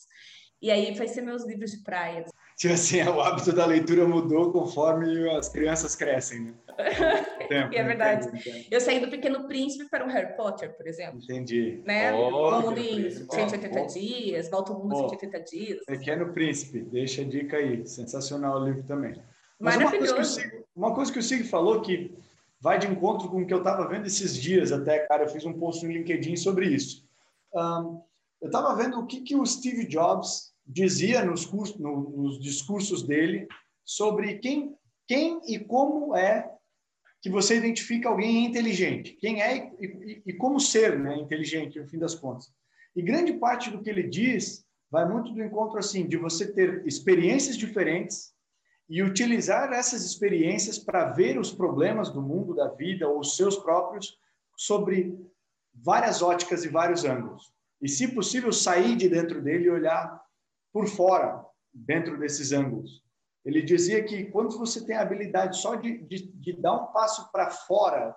E 0.62 0.70
aí 0.70 0.94
vai 0.94 1.08
ser 1.08 1.22
meus 1.22 1.46
livros 1.46 1.72
de 1.72 1.84
praia. 1.84 2.26
Tipo 2.56 2.74
assim, 2.74 3.02
o 3.04 3.22
hábito 3.22 3.52
da 3.52 3.66
leitura 3.66 4.08
mudou 4.08 4.52
conforme 4.52 5.30
as 5.32 5.50
crianças 5.50 5.96
crescem, 5.96 6.42
né? 6.42 6.54
Tempo, 7.48 7.76
é 7.76 7.84
verdade. 7.84 8.68
Eu 8.72 8.82
saí 8.82 9.00
do 9.00 9.10
Pequeno 9.10 9.48
Príncipe 9.48 9.90
para 9.90 10.06
o 10.06 10.10
Harry 10.10 10.36
Potter, 10.36 10.76
por 10.76 10.88
exemplo. 10.88 11.20
Entendi. 11.22 11.82
Né? 11.86 12.14
Oh, 12.14 12.50
o 12.50 12.62
mundo 12.62 12.80
em 12.80 13.10
180 13.10 13.80
oh, 13.80 13.88
dias, 13.88 14.50
volta 14.50 14.74
o 14.74 14.80
mundo 14.80 14.94
em 14.94 15.06
oh, 15.06 15.10
180 15.10 15.40
dias. 15.42 15.86
Pequeno 15.86 16.34
Príncipe, 16.34 16.82
deixa 16.82 17.22
a 17.22 17.26
dica 17.26 17.58
aí. 17.58 17.86
Sensacional 17.86 18.62
o 18.62 18.66
livro 18.66 18.84
também. 18.84 19.14
Mas 19.60 19.78
Maravilhoso. 19.78 20.12
Uma 20.12 20.16
coisa, 20.16 20.30
Sig, 20.30 20.64
uma 20.76 20.96
coisa 20.96 21.14
que 21.14 21.20
o 21.20 21.24
Sig 21.24 21.44
falou 21.44 21.82
que 21.82 22.18
vai 22.60 22.80
de 22.80 22.88
encontro 22.88 23.30
com 23.30 23.42
o 23.42 23.46
que 23.46 23.54
eu 23.54 23.60
estava 23.60 23.88
vendo 23.88 24.08
esses 24.08 24.36
dias 24.36 24.72
até, 24.72 25.00
cara, 25.00 25.24
eu 25.24 25.30
fiz 25.30 25.46
um 25.46 25.54
post 25.54 25.86
no 25.86 25.92
LinkedIn 25.92 26.36
sobre 26.36 26.68
isso. 26.68 27.06
Um, 27.54 28.02
eu 28.42 28.48
estava 28.48 28.76
vendo 28.76 29.00
o 29.00 29.06
que, 29.06 29.22
que 29.22 29.36
o 29.36 29.46
Steve 29.46 29.86
Jobs 29.86 30.55
dizia 30.66 31.24
nos, 31.24 31.50
no, 31.78 32.10
nos 32.10 32.40
discursos 32.40 33.04
dele 33.04 33.48
sobre 33.84 34.40
quem, 34.40 34.76
quem 35.08 35.40
e 35.48 35.60
como 35.60 36.16
é 36.16 36.50
que 37.22 37.30
você 37.30 37.58
identifica 37.58 38.10
alguém 38.10 38.46
inteligente. 38.46 39.14
Quem 39.20 39.42
é 39.42 39.72
e, 39.80 39.86
e, 39.86 40.24
e, 40.28 40.34
como 40.34 40.60
ser 40.60 41.00
né, 41.00 41.16
inteligente, 41.18 41.80
no 41.80 41.88
fim 41.88 42.00
das 42.00 42.16
contas. 42.16 42.52
E 42.96 43.02
grande 43.02 43.34
parte 43.34 43.70
do 43.70 43.82
que 43.82 43.90
ele 43.90 44.04
diz 44.04 44.66
vai 44.92 45.08
muito 45.08 45.34
do 45.34 45.44
encontro 45.44 45.80
assim 45.80 46.08
de 46.08 46.18
você 46.18 46.52
ter 46.54 46.86
experiências 46.86 47.58
diferentes 47.58 48.34
e 48.88 49.02
utilizar 49.02 49.74
essas 49.74 50.06
experiências 50.06 50.78
para 50.78 51.12
ver 51.12 51.40
os 51.40 51.52
problemas 51.52 52.12
do 52.12 52.22
mundo, 52.22 52.56
da 52.56 52.70
vida 52.70 53.08
ou 53.10 53.20
os 53.20 53.36
seus 53.36 53.58
próprios 53.58 54.18
sobre 54.56 55.18
várias 55.74 56.22
óticas 56.22 56.64
e 56.64 56.70
vários 56.70 57.04
ângulos. 57.04 57.52
E, 57.82 57.90
se 57.90 58.08
possível, 58.08 58.52
sair 58.52 58.96
de 58.96 59.10
dentro 59.10 59.42
dele 59.42 59.66
e 59.66 59.72
olhar 59.72 60.25
por 60.76 60.88
fora, 60.88 61.42
dentro 61.74 62.20
desses 62.20 62.52
ângulos. 62.52 63.02
Ele 63.46 63.62
dizia 63.62 64.04
que 64.04 64.26
quando 64.26 64.58
você 64.58 64.86
tem 64.86 64.98
a 64.98 65.04
habilidade 65.04 65.58
só 65.58 65.76
de, 65.76 66.00
de, 66.00 66.28
de 66.34 66.52
dar 66.52 66.74
um 66.74 66.88
passo 66.88 67.32
para 67.32 67.50
fora 67.50 68.14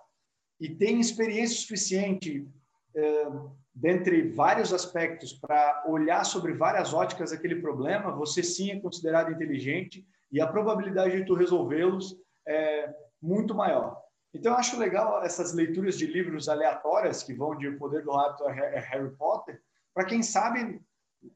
e 0.61 0.69
tem 0.69 0.99
experiência 0.99 1.57
suficiente 1.57 2.49
é, 2.97 3.27
dentre 3.73 4.33
vários 4.33 4.75
aspectos 4.75 5.33
para 5.33 5.85
olhar 5.87 6.25
sobre 6.25 6.53
várias 6.53 6.93
óticas 6.93 7.31
aquele 7.31 7.61
problema, 7.61 8.11
você 8.11 8.43
sim 8.43 8.73
é 8.73 8.81
considerado 8.81 9.31
inteligente 9.31 10.05
e 10.33 10.41
a 10.41 10.47
probabilidade 10.49 11.17
de 11.17 11.25
tu 11.25 11.35
resolvê-los 11.35 12.17
é 12.45 12.93
muito 13.23 13.55
maior. 13.55 14.03
Então, 14.35 14.51
eu 14.51 14.59
acho 14.59 14.77
legal 14.77 15.23
essas 15.23 15.55
leituras 15.55 15.97
de 15.97 16.09
livros 16.09 16.49
aleatórias 16.49 17.23
que 17.23 17.33
vão 17.33 17.57
de 17.57 17.69
O 17.69 17.79
Poder 17.79 18.03
do 18.03 18.11
Hábito 18.11 18.49
a 18.49 18.51
Harry 18.51 19.15
Potter, 19.17 19.63
para 19.95 20.05
quem 20.05 20.25
sabe, 20.25 20.81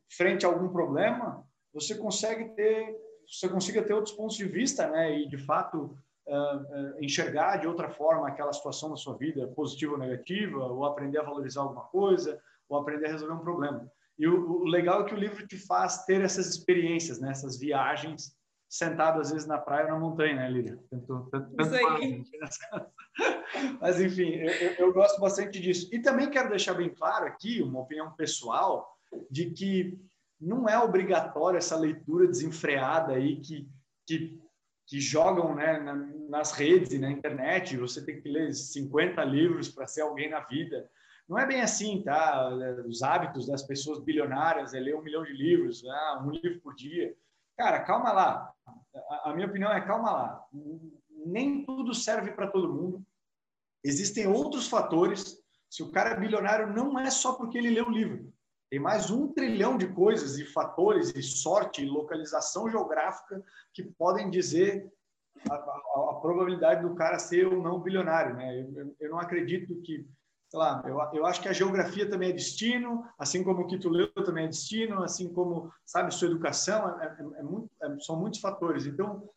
frente 0.09 0.45
a 0.45 0.49
algum 0.49 0.69
problema, 0.69 1.47
você 1.73 1.95
consegue 1.95 2.51
ter 2.55 2.97
você 3.27 3.49
consiga 3.49 3.83
ter 3.83 3.95
outros 3.95 4.15
pontos 4.15 4.37
de 4.37 4.45
vista, 4.45 4.89
né? 4.89 5.19
E 5.19 5.29
de 5.29 5.39
fato 5.39 5.97
uh, 6.27 6.35
uh, 6.35 7.03
enxergar 7.03 7.57
de 7.59 7.67
outra 7.67 7.89
forma 7.89 8.29
aquela 8.29 8.53
situação 8.53 8.91
na 8.91 8.97
sua 8.97 9.17
vida, 9.17 9.47
positiva 9.49 9.93
ou 9.93 9.99
negativa, 9.99 10.59
ou 10.67 10.85
aprender 10.85 11.19
a 11.19 11.23
valorizar 11.23 11.63
alguma 11.63 11.85
coisa, 11.85 12.39
ou 12.69 12.79
aprender 12.79 13.07
a 13.07 13.13
resolver 13.13 13.35
um 13.35 13.41
problema. 13.41 13.91
E 14.19 14.27
o, 14.27 14.63
o 14.63 14.65
legal 14.65 15.03
é 15.03 15.05
que 15.05 15.15
o 15.15 15.19
livro 15.19 15.47
te 15.47 15.57
faz 15.57 16.05
ter 16.05 16.21
essas 16.21 16.47
experiências, 16.47 17.21
né? 17.21 17.31
Essas 17.31 17.59
viagens 17.59 18.37
sentado 18.69 19.21
às 19.21 19.31
vezes 19.31 19.47
na 19.47 19.59
praia 19.59 19.87
ou 19.87 19.93
na 19.93 19.99
montanha, 19.99 20.35
né, 20.35 20.51
Lília? 20.51 20.79
Tanto, 20.91 21.29
tanto, 21.31 21.51
tanto 21.55 21.73
Mas 23.81 24.01
enfim, 24.01 24.31
eu, 24.31 24.73
eu, 24.79 24.93
gosto 24.93 25.21
bastante 25.21 25.61
disso. 25.61 25.89
E 25.93 26.01
também 26.01 26.31
quero 26.31 26.49
deixar 26.49 26.75
bem 26.75 26.89
claro 26.89 27.27
aqui 27.27 27.63
uma 27.63 27.81
opinião 27.81 28.11
pessoal 28.13 28.91
de 29.31 29.51
que 29.51 29.99
não 30.41 30.69
é 30.69 30.79
obrigatório 30.79 31.57
essa 31.57 31.77
leitura 31.77 32.27
desenfreada 32.27 33.13
aí 33.13 33.41
que, 33.41 33.71
que, 34.07 34.41
que 34.87 35.01
jogam 35.01 35.55
né, 35.55 35.79
na, 35.79 35.95
nas 36.29 36.53
redes 36.53 36.93
e 36.93 36.99
na 36.99 37.11
internet. 37.11 37.77
Você 37.77 38.05
tem 38.05 38.21
que 38.21 38.29
ler 38.29 38.53
50 38.53 39.23
livros 39.25 39.69
para 39.69 39.87
ser 39.87 40.01
alguém 40.03 40.29
na 40.29 40.41
vida. 40.41 40.91
Não 41.29 41.39
é 41.39 41.47
bem 41.47 41.61
assim, 41.61 42.03
tá? 42.03 42.51
Os 42.87 43.03
hábitos 43.03 43.47
das 43.47 43.63
pessoas 43.63 44.01
bilionárias 44.01 44.75
é 44.75 44.81
ler 44.81 44.97
um 44.97 45.03
milhão 45.03 45.23
de 45.23 45.33
livros, 45.33 45.85
ah, 45.87 46.23
um 46.27 46.31
livro 46.31 46.61
por 46.61 46.75
dia. 46.75 47.15
Cara, 47.57 47.81
calma 47.81 48.13
lá. 48.13 48.53
A, 49.11 49.31
a 49.31 49.35
minha 49.35 49.47
opinião 49.47 49.71
é 49.71 49.81
calma 49.81 50.11
lá. 50.11 50.45
Nem 51.25 51.65
tudo 51.65 51.95
serve 51.95 52.33
para 52.33 52.49
todo 52.49 52.73
mundo. 52.73 53.07
Existem 53.85 54.27
outros 54.27 54.67
fatores. 54.67 55.41
Se 55.71 55.83
o 55.83 55.91
cara 55.91 56.11
é 56.11 56.21
bilionário, 56.21 56.73
não 56.73 56.99
é 56.99 57.09
só 57.11 57.35
porque 57.35 57.57
ele 57.57 57.71
lê 57.71 57.81
um 57.81 57.91
livro 57.91 58.32
Tem 58.73 58.81
mais 58.81 59.11
um 59.11 59.29
trilhão 59.29 59.77
de 59.77 59.87
coisas 59.87 60.39
e 60.39 60.47
fatores 60.47 61.15
e 61.15 61.23
sorte 61.23 61.83
e 61.83 61.87
localização 61.87 62.71
geográfica 62.71 63.45
que 63.75 63.83
podem 63.83 64.31
dizer 64.31 64.91
a, 65.51 65.55
a, 65.55 66.09
a 66.13 66.15
probabilidade 66.23 66.81
do 66.81 66.95
cara 66.95 67.19
ser 67.19 67.47
ou 67.47 67.63
não 67.63 67.83
bilionário, 67.83 68.35
né? 68.35 68.63
Eu, 68.75 68.97
eu, 68.99 69.11
não 69.11 69.19
acredito 69.19 69.79
que, 69.83 70.09
sei 70.49 70.59
lá, 70.59 70.83
eu, 70.87 70.99
eu 71.13 71.27
acho 71.27 71.43
que 71.43 71.51
a 71.51 71.53
geografia 71.53 72.09
também 72.09 72.31
é 72.31 72.33
destino, 72.33 73.07
assim 73.19 73.45
como 73.45 73.61
o 73.61 73.67
que 73.67 73.79
tu 73.79 73.91
leu 73.91 74.11
também 74.25 74.47
é 74.47 74.49
destino, 74.49 75.03
assim 75.03 75.31
como, 75.31 75.71
sabe, 75.85 76.15
sua 76.15 76.29
educação, 76.29 76.99
é, 76.99 77.05
é, 77.05 77.41
é 77.41 77.43
muito, 77.43 77.71
é, 77.83 78.01
são 78.01 78.19
muitos 78.19 78.41
fatores. 78.41 78.87
Então, 78.87 79.29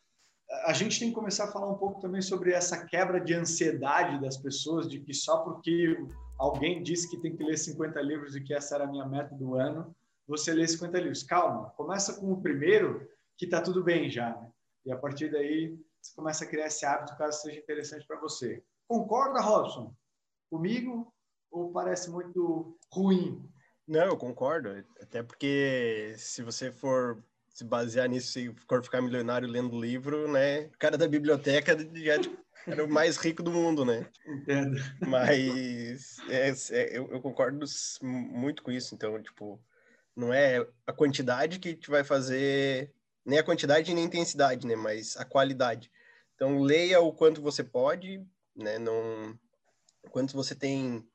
a 0.64 0.72
gente 0.72 0.98
tem 0.98 1.10
que 1.10 1.14
começar 1.14 1.44
a 1.44 1.52
falar 1.52 1.70
um 1.70 1.76
pouco 1.76 2.00
também 2.00 2.22
sobre 2.22 2.52
essa 2.54 2.86
quebra 2.86 3.20
de 3.20 3.34
ansiedade 3.34 4.18
das 4.18 4.38
pessoas, 4.38 4.88
de 4.88 4.98
que 4.98 5.12
só 5.12 5.40
porque 5.40 5.94
alguém 6.38 6.82
disse 6.82 7.08
que 7.10 7.16
tem 7.16 7.34
que 7.34 7.44
ler 7.44 7.56
50 7.56 8.00
livros 8.00 8.36
e 8.36 8.40
que 8.40 8.54
essa 8.54 8.74
era 8.74 8.84
a 8.84 8.86
minha 8.86 9.06
meta 9.06 9.34
do 9.34 9.54
ano, 9.54 9.94
você 10.26 10.52
lê 10.52 10.66
50 10.66 10.98
livros. 10.98 11.22
Calma, 11.22 11.70
começa 11.70 12.14
com 12.14 12.32
o 12.32 12.40
primeiro, 12.40 13.08
que 13.36 13.44
está 13.44 13.60
tudo 13.60 13.82
bem 13.82 14.10
já. 14.10 14.30
Né? 14.30 14.50
E 14.86 14.92
a 14.92 14.96
partir 14.96 15.30
daí, 15.30 15.78
você 16.00 16.14
começa 16.14 16.44
a 16.44 16.48
criar 16.48 16.66
esse 16.66 16.84
hábito 16.84 17.16
caso 17.16 17.42
seja 17.42 17.58
interessante 17.58 18.06
para 18.06 18.20
você. 18.20 18.62
Concorda, 18.88 19.40
Robson? 19.40 19.94
Comigo? 20.50 21.12
Ou 21.50 21.72
parece 21.72 22.10
muito 22.10 22.76
ruim? 22.92 23.48
Não, 23.86 24.04
eu 24.04 24.16
concordo. 24.16 24.84
Até 25.00 25.22
porque 25.22 26.14
se 26.18 26.42
você 26.42 26.72
for 26.72 27.22
se 27.48 27.64
basear 27.64 28.08
nisso 28.08 28.38
e 28.38 28.54
for 28.68 28.82
ficar 28.84 29.00
milionário 29.00 29.48
lendo 29.48 29.80
livro, 29.80 30.30
né? 30.30 30.66
O 30.66 30.78
cara 30.78 30.98
da 30.98 31.08
biblioteca 31.08 31.76
já 31.94 32.16
era 32.66 32.84
o 32.84 32.88
mais 32.88 33.16
rico 33.16 33.42
do 33.42 33.52
mundo, 33.52 33.84
né? 33.84 34.06
Entendo. 34.26 34.76
Mas 35.06 36.18
é, 36.28 36.50
é, 36.50 36.98
eu, 36.98 37.08
eu, 37.10 37.20
concordo 37.20 37.64
muito 38.02 38.62
com 38.62 38.70
isso. 38.70 38.94
Então, 38.94 39.22
tipo, 39.22 39.60
não 40.14 40.32
é 40.32 40.66
a 40.86 40.92
quantidade 40.92 41.58
que 41.58 41.74
te 41.74 41.90
vai 41.90 42.02
fazer, 42.02 42.92
nem 43.24 43.38
a 43.38 43.44
quantidade 43.44 43.94
nem 43.94 44.04
a 44.04 44.06
intensidade, 44.06 44.66
né? 44.66 44.74
Mas 44.74 45.16
a 45.16 45.24
qualidade. 45.24 45.90
Então, 46.34 46.60
leia 46.60 47.00
o 47.00 47.12
quanto 47.12 47.40
você 47.40 47.62
pode, 47.62 48.22
né? 48.54 48.78
Não, 48.78 49.38
quanto 50.10 50.34
você 50.34 50.54
tem 50.54 51.06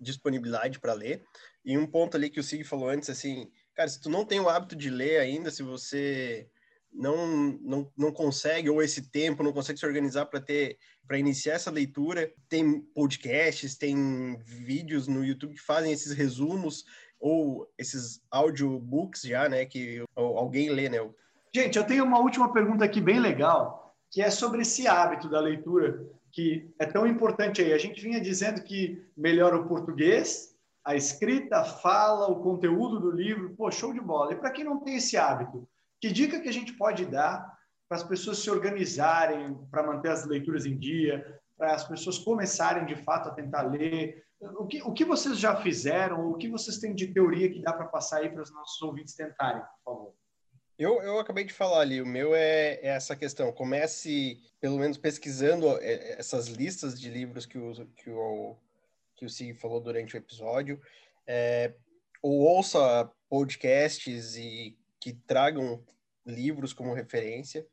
disponibilidade 0.00 0.78
para 0.78 0.92
ler. 0.92 1.22
E 1.64 1.76
um 1.76 1.86
ponto 1.86 2.16
ali 2.16 2.30
que 2.30 2.40
o 2.40 2.42
Sig 2.42 2.64
falou 2.64 2.88
antes, 2.88 3.10
assim, 3.10 3.50
cara, 3.74 3.88
se 3.88 4.00
tu 4.00 4.08
não 4.08 4.24
tem 4.24 4.40
o 4.40 4.48
hábito 4.48 4.76
de 4.76 4.90
ler 4.90 5.20
ainda, 5.20 5.50
se 5.50 5.62
você 5.62 6.48
não, 6.92 7.58
não, 7.60 7.92
não 7.96 8.12
consegue, 8.12 8.70
ou 8.70 8.82
esse 8.82 9.10
tempo, 9.10 9.42
não 9.42 9.52
consegue 9.52 9.78
se 9.78 9.86
organizar 9.86 10.26
para 10.26 10.40
ter 10.40 10.78
para 11.06 11.18
iniciar 11.18 11.54
essa 11.54 11.70
leitura, 11.70 12.30
tem 12.50 12.82
podcasts, 12.94 13.78
tem 13.78 14.36
vídeos 14.44 15.08
no 15.08 15.24
YouTube 15.24 15.54
que 15.54 15.60
fazem 15.62 15.90
esses 15.90 16.12
resumos 16.12 16.84
ou 17.18 17.66
esses 17.78 18.20
audiobooks 18.30 19.22
já, 19.22 19.48
né, 19.48 19.64
que 19.64 20.04
alguém 20.14 20.68
lê, 20.68 20.90
né? 20.90 20.98
Gente, 21.52 21.78
eu 21.78 21.84
tenho 21.84 22.04
uma 22.04 22.18
última 22.18 22.52
pergunta 22.52 22.84
aqui 22.84 23.00
bem 23.00 23.18
legal, 23.18 23.96
que 24.10 24.20
é 24.20 24.30
sobre 24.30 24.60
esse 24.60 24.86
hábito 24.86 25.30
da 25.30 25.40
leitura, 25.40 26.06
que 26.30 26.68
é 26.78 26.84
tão 26.84 27.06
importante 27.06 27.62
aí. 27.62 27.72
A 27.72 27.78
gente 27.78 28.02
vinha 28.02 28.20
dizendo 28.20 28.62
que 28.62 29.02
melhora 29.16 29.56
o 29.56 29.66
português, 29.66 30.54
a 30.84 30.94
escrita, 30.94 31.60
a 31.60 31.64
fala, 31.64 32.28
o 32.28 32.42
conteúdo 32.42 33.00
do 33.00 33.10
livro, 33.10 33.54
pô, 33.56 33.70
show 33.70 33.94
de 33.94 34.00
bola. 34.00 34.34
E 34.34 34.36
para 34.36 34.50
quem 34.50 34.64
não 34.64 34.78
tem 34.80 34.96
esse 34.96 35.16
hábito, 35.16 35.66
que 36.00 36.10
dica 36.10 36.40
que 36.40 36.48
a 36.48 36.52
gente 36.52 36.72
pode 36.72 37.06
dar 37.06 37.56
para 37.88 37.96
as 37.98 38.04
pessoas 38.04 38.38
se 38.38 38.50
organizarem, 38.50 39.54
para 39.70 39.86
manter 39.86 40.10
as 40.10 40.26
leituras 40.26 40.66
em 40.66 40.78
dia, 40.78 41.40
para 41.56 41.74
as 41.74 41.86
pessoas 41.86 42.18
começarem 42.18 42.86
de 42.86 42.96
fato 42.96 43.28
a 43.28 43.34
tentar 43.34 43.62
ler? 43.62 44.22
O 44.40 44.66
que, 44.66 44.82
o 44.82 44.92
que 44.92 45.04
vocês 45.04 45.38
já 45.38 45.56
fizeram? 45.56 46.30
O 46.30 46.34
que 46.34 46.48
vocês 46.48 46.78
têm 46.78 46.94
de 46.94 47.08
teoria 47.08 47.50
que 47.50 47.62
dá 47.62 47.72
para 47.72 47.86
passar 47.86 48.18
aí 48.18 48.28
para 48.28 48.42
os 48.42 48.52
nossos 48.52 48.80
ouvintes 48.82 49.14
tentarem, 49.14 49.62
por 49.62 49.92
favor? 49.92 50.14
Eu, 50.78 51.02
eu 51.02 51.18
acabei 51.18 51.42
de 51.42 51.52
falar 51.52 51.80
ali, 51.80 52.00
o 52.00 52.06
meu 52.06 52.36
é, 52.36 52.74
é, 52.74 52.88
essa 52.90 53.16
questão. 53.16 53.50
Comece, 53.50 54.40
pelo 54.60 54.78
menos, 54.78 54.96
pesquisando 54.96 55.66
é, 55.80 56.12
essas 56.20 56.46
listas 56.46 57.00
de 57.00 57.10
livros 57.10 57.46
que 57.46 57.58
o, 57.58 57.86
que 57.96 58.10
o, 58.10 58.56
que 59.16 59.24
o 59.24 59.28
Sig 59.28 59.54
falou 59.54 59.80
durante 59.80 60.14
o 60.14 60.18
episódio, 60.18 60.80
é, 61.26 61.74
ou 62.22 62.38
ouça 62.42 63.10
podcasts 63.28 64.36
e 64.36 64.78
que 65.00 65.12
tragam 65.12 65.82
livros 66.26 66.72
como 66.72 66.94
referência. 66.94 67.66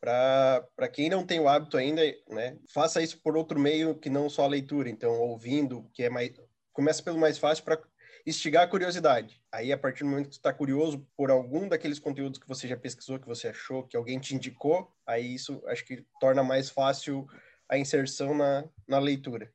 Para 0.00 0.88
quem 0.90 1.10
não 1.10 1.26
tem 1.26 1.38
o 1.40 1.48
hábito 1.48 1.76
ainda, 1.76 2.02
né, 2.28 2.56
faça 2.72 3.02
isso 3.02 3.20
por 3.22 3.36
outro 3.36 3.60
meio 3.60 3.94
que 3.94 4.08
não 4.08 4.30
só 4.30 4.44
a 4.44 4.48
leitura. 4.48 4.88
Então, 4.88 5.12
ouvindo, 5.20 5.88
que 5.92 6.02
é 6.02 6.10
mais. 6.10 6.32
Começa 6.72 7.02
pelo 7.02 7.18
mais 7.18 7.36
fácil 7.36 7.64
para 7.64 7.78
instigar 8.26 8.64
a 8.64 8.68
curiosidade. 8.68 9.42
Aí, 9.52 9.72
a 9.72 9.78
partir 9.78 10.04
do 10.04 10.10
momento 10.10 10.28
que 10.28 10.34
você 10.34 10.38
está 10.38 10.52
curioso 10.52 11.06
por 11.16 11.30
algum 11.30 11.68
daqueles 11.68 11.98
conteúdos 11.98 12.38
que 12.38 12.48
você 12.48 12.66
já 12.66 12.76
pesquisou, 12.76 13.18
que 13.18 13.26
você 13.26 13.48
achou, 13.48 13.86
que 13.86 13.96
alguém 13.96 14.18
te 14.18 14.34
indicou, 14.34 14.90
aí 15.06 15.34
isso 15.34 15.62
acho 15.66 15.84
que 15.84 16.04
torna 16.20 16.42
mais 16.42 16.70
fácil 16.70 17.26
a 17.68 17.76
inserção 17.76 18.34
na, 18.34 18.64
na 18.86 18.98
leitura. 18.98 19.52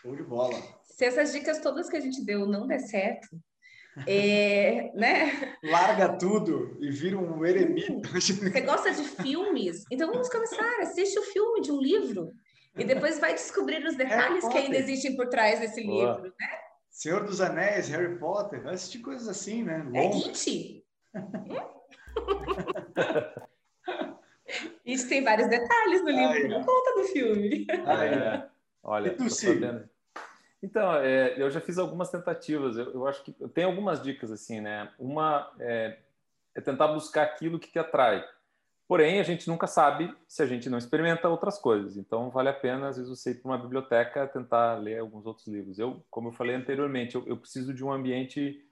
Show 0.00 0.14
de 0.14 0.22
bola. 0.22 0.56
Se 0.84 1.04
essas 1.04 1.32
dicas 1.32 1.60
todas 1.60 1.88
que 1.88 1.96
a 1.96 2.00
gente 2.00 2.24
deu 2.24 2.46
não 2.46 2.66
der 2.66 2.80
certo, 2.80 3.28
é, 4.06 4.90
né? 4.94 5.56
Larga 5.62 6.18
tudo 6.18 6.76
e 6.80 6.90
vira 6.90 7.18
um 7.18 7.44
eremita. 7.44 8.08
Você 8.12 8.60
gosta 8.60 8.92
de 8.92 9.04
filmes? 9.04 9.84
Então 9.90 10.10
vamos 10.10 10.28
começar. 10.28 10.80
Assiste 10.80 11.18
o 11.18 11.22
filme 11.22 11.60
de 11.60 11.70
um 11.70 11.80
livro 11.80 12.32
e 12.76 12.84
depois 12.84 13.20
vai 13.20 13.34
descobrir 13.34 13.84
os 13.86 13.96
detalhes 13.96 14.46
que 14.48 14.58
ainda 14.58 14.76
existem 14.76 15.16
por 15.16 15.28
trás 15.28 15.60
desse 15.60 15.84
Boa. 15.84 16.14
livro, 16.14 16.34
né? 16.38 16.48
Senhor 16.90 17.24
dos 17.24 17.40
Anéis, 17.40 17.88
Harry 17.88 18.18
Potter, 18.18 18.62
vai 18.62 18.74
assistir 18.74 19.00
coisas 19.00 19.28
assim, 19.28 19.64
né? 19.64 19.84
É 19.94 20.06
It. 20.06 20.84
Isso 24.84 25.08
tem 25.08 25.24
vários 25.24 25.48
detalhes 25.48 26.02
no 26.02 26.10
livro, 26.10 26.28
Ai, 26.28 26.48
não 26.48 26.62
conta 26.62 26.94
do 26.94 27.04
filme. 27.08 27.66
Ah, 27.84 28.04
é. 28.04 28.46
Olha, 28.82 29.08
e 29.08 29.16
tu, 29.16 29.24
então, 30.64 30.94
é, 30.94 31.34
eu 31.36 31.50
já 31.50 31.60
fiz 31.60 31.76
algumas 31.76 32.10
tentativas. 32.10 32.78
Eu, 32.78 32.90
eu, 32.94 33.06
acho 33.06 33.22
que 33.22 33.32
tem 33.48 33.64
algumas 33.64 34.02
dicas 34.02 34.32
assim, 34.32 34.62
né? 34.62 34.90
Uma 34.98 35.52
é, 35.60 35.98
é, 36.54 36.60
tentar 36.62 36.88
buscar 36.88 37.22
aquilo 37.22 37.58
que 37.58 37.70
te 37.70 37.78
atrai. 37.78 38.26
Porém, 38.88 39.20
a 39.20 39.22
gente 39.22 39.46
nunca 39.46 39.66
sabe 39.66 40.14
se 40.26 40.42
a 40.42 40.46
gente 40.46 40.70
não 40.70 40.78
experimenta 40.78 41.28
outras 41.28 41.58
coisas. 41.58 41.98
Então, 41.98 42.30
vale 42.30 42.48
a 42.48 42.54
pena, 42.54 42.88
às 42.88 42.96
vezes, 42.96 43.10
você 43.10 43.32
ir 43.32 43.34
para 43.34 43.50
uma 43.50 43.58
biblioteca 43.58 44.26
tentar 44.26 44.76
ler 44.76 45.00
alguns 45.00 45.26
outros 45.26 45.46
livros. 45.46 45.78
Eu, 45.78 46.02
como 46.10 46.28
eu 46.28 46.32
falei 46.32 46.54
anteriormente, 46.56 47.14
eu, 47.14 47.22
eu 47.26 47.36
preciso 47.36 47.74
de 47.74 47.84
um 47.84 47.92
ambiente 47.92 48.66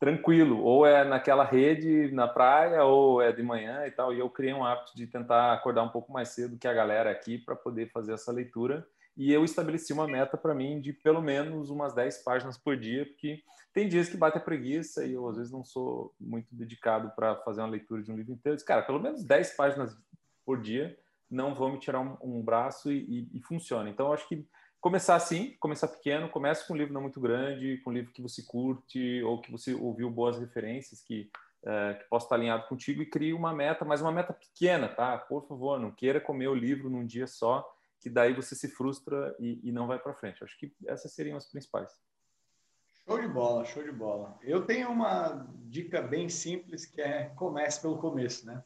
tranquilo. 0.00 0.60
Ou 0.64 0.84
é 0.84 1.04
naquela 1.04 1.44
rede 1.44 2.10
na 2.10 2.26
praia, 2.26 2.82
ou 2.82 3.22
é 3.22 3.30
de 3.30 3.44
manhã 3.44 3.86
e 3.86 3.92
tal. 3.92 4.12
E 4.12 4.18
eu 4.18 4.28
criei 4.28 4.52
um 4.52 4.64
hábito 4.64 4.96
de 4.96 5.06
tentar 5.06 5.52
acordar 5.52 5.84
um 5.84 5.90
pouco 5.90 6.12
mais 6.12 6.30
cedo 6.30 6.58
que 6.58 6.66
a 6.66 6.74
galera 6.74 7.12
aqui 7.12 7.38
para 7.38 7.54
poder 7.54 7.90
fazer 7.92 8.14
essa 8.14 8.32
leitura 8.32 8.84
e 9.18 9.32
eu 9.32 9.44
estabeleci 9.44 9.92
uma 9.92 10.06
meta 10.06 10.36
para 10.36 10.54
mim 10.54 10.80
de 10.80 10.92
pelo 10.92 11.20
menos 11.20 11.70
umas 11.70 11.92
10 11.92 12.22
páginas 12.22 12.56
por 12.56 12.76
dia, 12.76 13.04
porque 13.04 13.42
tem 13.74 13.88
dias 13.88 14.08
que 14.08 14.16
bate 14.16 14.38
a 14.38 14.40
preguiça 14.40 15.04
e 15.04 15.12
eu 15.12 15.28
às 15.28 15.36
vezes 15.36 15.50
não 15.50 15.64
sou 15.64 16.14
muito 16.20 16.54
dedicado 16.54 17.10
para 17.16 17.34
fazer 17.42 17.60
uma 17.60 17.70
leitura 17.70 18.00
de 18.00 18.12
um 18.12 18.16
livro 18.16 18.32
inteiro. 18.32 18.56
cara, 18.64 18.82
pelo 18.82 19.00
menos 19.00 19.24
10 19.24 19.56
páginas 19.56 19.98
por 20.46 20.62
dia 20.62 20.96
não 21.28 21.52
vão 21.52 21.72
me 21.72 21.80
tirar 21.80 22.00
um, 22.00 22.16
um 22.22 22.42
braço 22.42 22.92
e, 22.92 23.28
e, 23.32 23.38
e, 23.38 23.42
funciona. 23.42 23.90
Então, 23.90 24.12
acho 24.12 24.26
que 24.28 24.46
começar 24.80 25.16
assim, 25.16 25.56
começar 25.58 25.88
pequeno, 25.88 26.30
comece 26.30 26.66
com 26.66 26.72
um 26.72 26.76
livro 26.76 26.94
não 26.94 27.02
muito 27.02 27.20
grande, 27.20 27.78
com 27.78 27.90
um 27.90 27.92
livro 27.92 28.12
que 28.12 28.22
você 28.22 28.42
curte 28.46 29.20
ou 29.24 29.40
que 29.40 29.50
você 29.50 29.74
ouviu 29.74 30.08
boas 30.10 30.38
referências 30.38 31.02
que, 31.02 31.28
é, 31.66 31.94
que 31.94 32.08
possa 32.08 32.26
estar 32.26 32.36
alinhado 32.36 32.68
contigo 32.68 33.02
e 33.02 33.10
crie 33.10 33.34
uma 33.34 33.52
meta, 33.52 33.84
mas 33.84 34.00
uma 34.00 34.12
meta 34.12 34.32
pequena, 34.32 34.88
tá? 34.88 35.18
Por 35.18 35.46
favor, 35.46 35.78
não 35.78 35.90
queira 35.90 36.20
comer 36.20 36.48
o 36.48 36.54
livro 36.54 36.88
num 36.88 37.04
dia 37.04 37.26
só 37.26 37.68
que 38.00 38.08
daí 38.08 38.32
você 38.34 38.54
se 38.54 38.68
frustra 38.68 39.34
e, 39.38 39.60
e 39.62 39.72
não 39.72 39.86
vai 39.86 39.98
para 39.98 40.14
frente. 40.14 40.42
Acho 40.42 40.58
que 40.58 40.72
essas 40.86 41.12
seriam 41.12 41.36
as 41.36 41.46
principais. 41.46 41.90
Show 43.06 43.20
de 43.20 43.28
bola, 43.28 43.64
show 43.64 43.82
de 43.82 43.92
bola. 43.92 44.38
Eu 44.42 44.66
tenho 44.66 44.90
uma 44.90 45.46
dica 45.64 46.02
bem 46.02 46.28
simples 46.28 46.84
que 46.84 47.00
é 47.00 47.32
comece 47.36 47.80
pelo 47.80 47.98
começo, 47.98 48.46
né? 48.46 48.62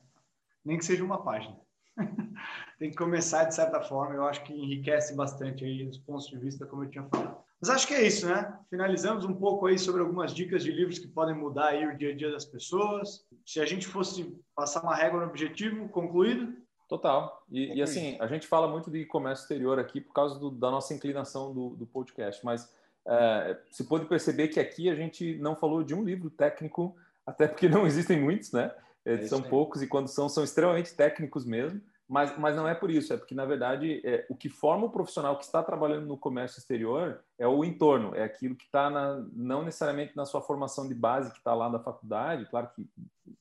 Nem 0.64 0.78
que 0.78 0.84
seja 0.84 1.04
uma 1.04 1.22
página. 1.22 1.58
Tem 2.78 2.90
que 2.90 2.96
começar 2.96 3.44
de 3.44 3.54
certa 3.54 3.80
forma, 3.80 4.14
eu 4.14 4.24
acho 4.24 4.42
que 4.42 4.52
enriquece 4.52 5.14
bastante 5.14 5.64
aí 5.64 5.86
os 5.86 5.98
pontos 5.98 6.26
de 6.26 6.36
vista, 6.36 6.66
como 6.66 6.84
eu 6.84 6.90
tinha 6.90 7.04
falado. 7.04 7.36
Mas 7.60 7.70
acho 7.70 7.86
que 7.86 7.94
é 7.94 8.04
isso, 8.04 8.26
né? 8.26 8.58
Finalizamos 8.68 9.24
um 9.24 9.34
pouco 9.34 9.66
aí 9.66 9.78
sobre 9.78 10.00
algumas 10.00 10.34
dicas 10.34 10.64
de 10.64 10.72
livros 10.72 10.98
que 10.98 11.06
podem 11.06 11.36
mudar 11.36 11.68
aí 11.68 11.86
o 11.86 11.96
dia 11.96 12.10
a 12.10 12.16
dia 12.16 12.32
das 12.32 12.44
pessoas. 12.44 13.24
Se 13.46 13.60
a 13.60 13.64
gente 13.64 13.86
fosse 13.86 14.36
passar 14.56 14.82
uma 14.82 14.96
régua 14.96 15.20
no 15.20 15.28
objetivo, 15.28 15.88
concluído, 15.88 16.52
Total. 16.92 17.42
E, 17.50 17.78
e, 17.78 17.82
assim, 17.82 18.18
a 18.20 18.26
gente 18.26 18.46
fala 18.46 18.68
muito 18.68 18.90
de 18.90 19.06
comércio 19.06 19.44
exterior 19.44 19.78
aqui 19.78 19.98
por 19.98 20.12
causa 20.12 20.38
do, 20.38 20.50
da 20.50 20.70
nossa 20.70 20.92
inclinação 20.92 21.50
do, 21.54 21.70
do 21.70 21.86
podcast, 21.86 22.44
mas 22.44 22.70
é, 23.08 23.56
se 23.70 23.84
pode 23.84 24.04
perceber 24.04 24.48
que 24.48 24.60
aqui 24.60 24.90
a 24.90 24.94
gente 24.94 25.38
não 25.38 25.56
falou 25.56 25.82
de 25.82 25.94
um 25.94 26.04
livro 26.04 26.28
técnico, 26.28 26.94
até 27.24 27.48
porque 27.48 27.66
não 27.66 27.86
existem 27.86 28.20
muitos, 28.20 28.52
né? 28.52 28.70
É, 29.06 29.22
são 29.22 29.40
poucos 29.40 29.80
e 29.80 29.86
quando 29.86 30.06
são, 30.06 30.28
são 30.28 30.44
extremamente 30.44 30.94
técnicos 30.94 31.46
mesmo. 31.46 31.80
Mas, 32.06 32.36
mas 32.36 32.54
não 32.54 32.68
é 32.68 32.74
por 32.74 32.90
isso, 32.90 33.14
é 33.14 33.16
porque, 33.16 33.34
na 33.34 33.46
verdade, 33.46 34.02
é, 34.04 34.26
o 34.28 34.36
que 34.36 34.50
forma 34.50 34.84
o 34.84 34.90
profissional 34.90 35.38
que 35.38 35.44
está 35.44 35.62
trabalhando 35.62 36.04
no 36.06 36.18
comércio 36.18 36.58
exterior 36.58 37.24
é 37.38 37.48
o 37.48 37.64
entorno, 37.64 38.14
é 38.14 38.22
aquilo 38.22 38.54
que 38.54 38.66
está 38.66 38.90
não 39.32 39.64
necessariamente 39.64 40.14
na 40.14 40.26
sua 40.26 40.42
formação 40.42 40.86
de 40.86 40.94
base, 40.94 41.32
que 41.32 41.38
está 41.38 41.54
lá 41.54 41.70
da 41.70 41.78
faculdade, 41.78 42.44
claro 42.50 42.68
que 42.76 42.86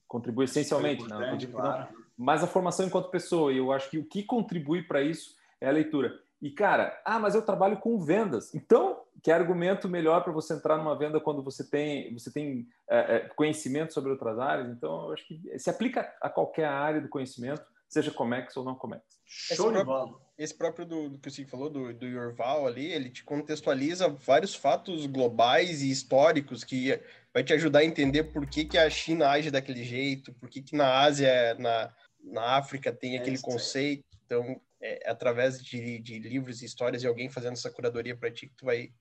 contribui 0.07 0.45
essencialmente, 0.45 1.03
é 1.03 1.07
né? 1.17 1.37
claro. 1.51 1.87
Mas 2.21 2.43
a 2.43 2.47
formação 2.47 2.85
enquanto 2.85 3.09
pessoa, 3.09 3.51
e 3.51 3.57
eu 3.57 3.71
acho 3.71 3.89
que 3.89 3.97
o 3.97 4.05
que 4.05 4.21
contribui 4.21 4.83
para 4.83 5.01
isso 5.01 5.35
é 5.59 5.67
a 5.67 5.71
leitura. 5.71 6.19
E, 6.39 6.51
cara, 6.51 6.99
ah, 7.03 7.19
mas 7.19 7.33
eu 7.33 7.41
trabalho 7.41 7.77
com 7.77 7.99
vendas. 7.99 8.53
Então, 8.53 9.01
que 9.23 9.31
argumento 9.31 9.89
melhor 9.89 10.23
para 10.23 10.31
você 10.31 10.53
entrar 10.53 10.77
numa 10.77 10.95
venda 10.95 11.19
quando 11.19 11.43
você 11.43 11.67
tem, 11.67 12.13
você 12.13 12.31
tem 12.31 12.67
é, 12.87 13.15
é, 13.15 13.19
conhecimento 13.35 13.93
sobre 13.93 14.11
outras 14.11 14.37
áreas? 14.37 14.69
Então, 14.69 15.07
eu 15.07 15.13
acho 15.13 15.27
que 15.27 15.59
se 15.59 15.69
aplica 15.69 16.13
a 16.21 16.29
qualquer 16.29 16.65
área 16.65 17.01
do 17.01 17.09
conhecimento, 17.09 17.63
seja 17.87 18.11
Comex 18.11 18.55
ou 18.55 18.63
não 18.63 18.75
Comex. 18.75 19.03
Show 19.25 19.71
esse, 19.71 19.83
próprio, 19.83 20.21
esse 20.37 20.53
próprio 20.55 20.85
do, 20.85 21.09
do 21.09 21.17
que 21.17 21.27
o 21.27 21.31
Cid 21.31 21.49
falou, 21.49 21.69
do, 21.69 21.93
do 21.93 22.05
Yorval 22.05 22.67
ali, 22.67 22.85
ele 22.85 23.09
te 23.09 23.23
contextualiza 23.23 24.09
vários 24.09 24.53
fatos 24.53 25.05
globais 25.05 25.81
e 25.81 25.89
históricos 25.89 26.63
que 26.63 26.99
vai 27.33 27.43
te 27.43 27.53
ajudar 27.53 27.79
a 27.79 27.85
entender 27.85 28.25
por 28.25 28.45
que, 28.45 28.65
que 28.65 28.77
a 28.77 28.89
China 28.89 29.29
age 29.29 29.49
daquele 29.49 29.83
jeito, 29.83 30.33
por 30.33 30.49
que, 30.49 30.61
que 30.61 30.75
na 30.75 30.99
Ásia, 30.99 31.55
na, 31.55 31.93
na 32.23 32.57
África 32.57 32.91
tem 32.91 33.17
aquele 33.17 33.37
é 33.37 33.41
conceito. 33.41 34.03
Então, 34.25 34.59
é, 34.81 35.09
através 35.09 35.61
de, 35.63 35.99
de 35.99 36.19
livros 36.19 36.61
e 36.61 36.65
histórias 36.65 37.03
e 37.03 37.07
alguém 37.07 37.29
fazendo 37.29 37.53
essa 37.53 37.69
curadoria 37.69 38.15
para 38.15 38.31
ti, 38.31 38.47
que 38.47 38.55
tu 38.55 38.65
vai 38.65 38.91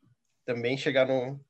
também 0.44 0.76
chegar 0.76 1.06
no 1.06 1.40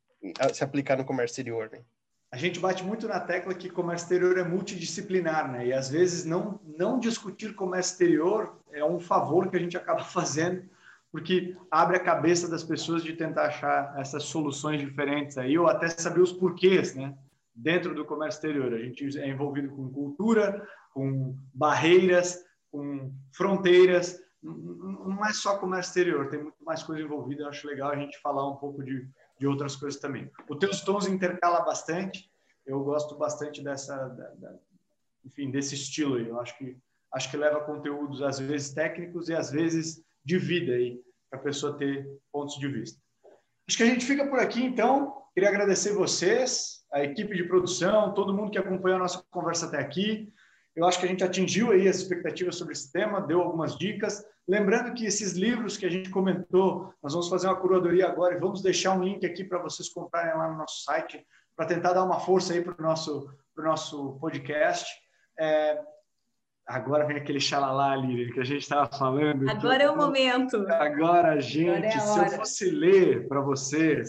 se 0.52 0.62
aplicar 0.62 0.98
no 0.98 1.04
comércio 1.04 1.32
exterior, 1.32 1.70
né? 1.72 1.82
A 2.30 2.36
gente 2.36 2.60
bate 2.60 2.84
muito 2.84 3.08
na 3.08 3.18
tecla 3.18 3.54
que 3.54 3.68
comércio 3.68 4.04
exterior 4.04 4.38
é 4.38 4.44
multidisciplinar, 4.44 5.50
né? 5.50 5.66
E 5.66 5.72
às 5.72 5.88
vezes 5.88 6.24
não 6.24 6.60
não 6.78 7.00
discutir 7.00 7.54
comércio 7.54 7.92
exterior 7.92 8.60
é 8.70 8.84
um 8.84 9.00
favor 9.00 9.50
que 9.50 9.56
a 9.56 9.60
gente 9.60 9.76
acaba 9.76 10.04
fazendo, 10.04 10.68
porque 11.10 11.56
abre 11.70 11.96
a 11.96 12.04
cabeça 12.04 12.48
das 12.48 12.62
pessoas 12.62 13.02
de 13.02 13.14
tentar 13.14 13.46
achar 13.46 13.94
essas 13.98 14.24
soluções 14.24 14.80
diferentes 14.80 15.38
aí, 15.38 15.58
ou 15.58 15.66
até 15.66 15.88
saber 15.88 16.20
os 16.20 16.32
porquês, 16.32 16.94
né? 16.94 17.14
Dentro 17.54 17.94
do 17.94 18.04
comércio 18.04 18.38
exterior, 18.38 18.72
a 18.72 18.78
gente 18.78 19.18
é 19.18 19.28
envolvido 19.28 19.70
com 19.70 19.90
cultura, 19.90 20.66
com 20.92 21.36
barreiras, 21.52 22.44
com 22.70 23.12
fronteiras. 23.32 24.20
Não 24.42 25.24
é 25.26 25.32
só 25.32 25.58
comércio 25.58 25.90
exterior, 25.90 26.28
tem 26.28 26.42
muito 26.42 26.64
mais 26.64 26.82
coisa 26.82 27.02
envolvida. 27.02 27.42
Eu 27.42 27.48
acho 27.48 27.66
legal 27.66 27.90
a 27.90 27.96
gente 27.96 28.18
falar 28.20 28.48
um 28.48 28.56
pouco 28.56 28.82
de, 28.82 29.06
de 29.38 29.46
outras 29.46 29.76
coisas 29.76 30.00
também. 30.00 30.30
O 30.48 30.56
Teus 30.56 30.80
Tons 30.80 31.06
intercala 31.06 31.60
bastante. 31.60 32.30
Eu 32.64 32.82
gosto 32.84 33.16
bastante 33.16 33.62
dessa, 33.62 33.96
da, 34.08 34.28
da, 34.34 34.54
enfim, 35.24 35.50
desse 35.50 35.74
estilo 35.74 36.16
aí. 36.16 36.28
Eu 36.28 36.40
acho 36.40 36.56
que 36.56 36.76
acho 37.12 37.30
que 37.30 37.36
leva 37.36 37.60
conteúdos 37.60 38.22
às 38.22 38.38
vezes 38.38 38.72
técnicos 38.72 39.28
e 39.28 39.34
às 39.34 39.50
vezes 39.50 40.02
de 40.24 40.38
vida 40.38 40.72
aí 40.72 41.02
para 41.28 41.40
a 41.40 41.42
pessoa 41.42 41.76
ter 41.76 42.08
pontos 42.32 42.56
de 42.56 42.68
vista. 42.68 43.00
Acho 43.68 43.76
que 43.76 43.82
a 43.82 43.86
gente 43.86 44.04
fica 44.04 44.26
por 44.26 44.38
aqui 44.38 44.62
então. 44.62 45.14
Queria 45.34 45.48
agradecer 45.48 45.92
vocês, 45.92 46.79
a 46.92 47.02
equipe 47.02 47.36
de 47.36 47.44
produção, 47.44 48.12
todo 48.14 48.34
mundo 48.34 48.50
que 48.50 48.58
acompanhou 48.58 48.96
a 48.96 49.02
nossa 49.02 49.22
conversa 49.30 49.66
até 49.66 49.78
aqui. 49.78 50.32
Eu 50.74 50.84
acho 50.86 50.98
que 50.98 51.06
a 51.06 51.08
gente 51.08 51.24
atingiu 51.24 51.72
aí 51.72 51.88
as 51.88 51.96
expectativas 51.96 52.56
sobre 52.56 52.72
esse 52.72 52.90
tema, 52.92 53.20
deu 53.20 53.40
algumas 53.40 53.76
dicas. 53.76 54.24
Lembrando 54.48 54.94
que 54.94 55.04
esses 55.04 55.32
livros 55.32 55.76
que 55.76 55.86
a 55.86 55.90
gente 55.90 56.10
comentou, 56.10 56.92
nós 57.02 57.12
vamos 57.12 57.28
fazer 57.28 57.46
uma 57.46 57.56
curadoria 57.56 58.06
agora 58.06 58.34
e 58.34 58.40
vamos 58.40 58.62
deixar 58.62 58.92
um 58.92 59.02
link 59.02 59.24
aqui 59.24 59.44
para 59.44 59.58
vocês 59.58 59.88
comprarem 59.88 60.36
lá 60.36 60.48
no 60.50 60.58
nosso 60.58 60.82
site, 60.82 61.24
para 61.56 61.66
tentar 61.66 61.92
dar 61.92 62.04
uma 62.04 62.20
força 62.20 62.52
aí 62.52 62.62
para 62.62 62.74
o 62.78 62.82
nosso, 62.82 63.32
nosso 63.56 64.18
podcast. 64.20 64.90
É, 65.38 65.80
agora 66.70 67.04
vem 67.04 67.16
aquele 67.16 67.40
xalalá 67.40 67.92
ali 67.92 68.32
que 68.32 68.40
a 68.40 68.44
gente 68.44 68.62
estava 68.62 68.86
falando. 68.86 69.48
Agora 69.48 69.78
que, 69.78 69.82
é 69.82 69.90
o 69.90 69.96
momento. 69.96 70.56
Agora, 70.68 71.40
gente, 71.40 71.86
agora 71.86 72.26
é 72.26 72.28
se 72.28 72.34
eu 72.34 72.38
fosse 72.38 72.70
ler 72.70 73.28
para 73.28 73.40
vocês 73.40 74.08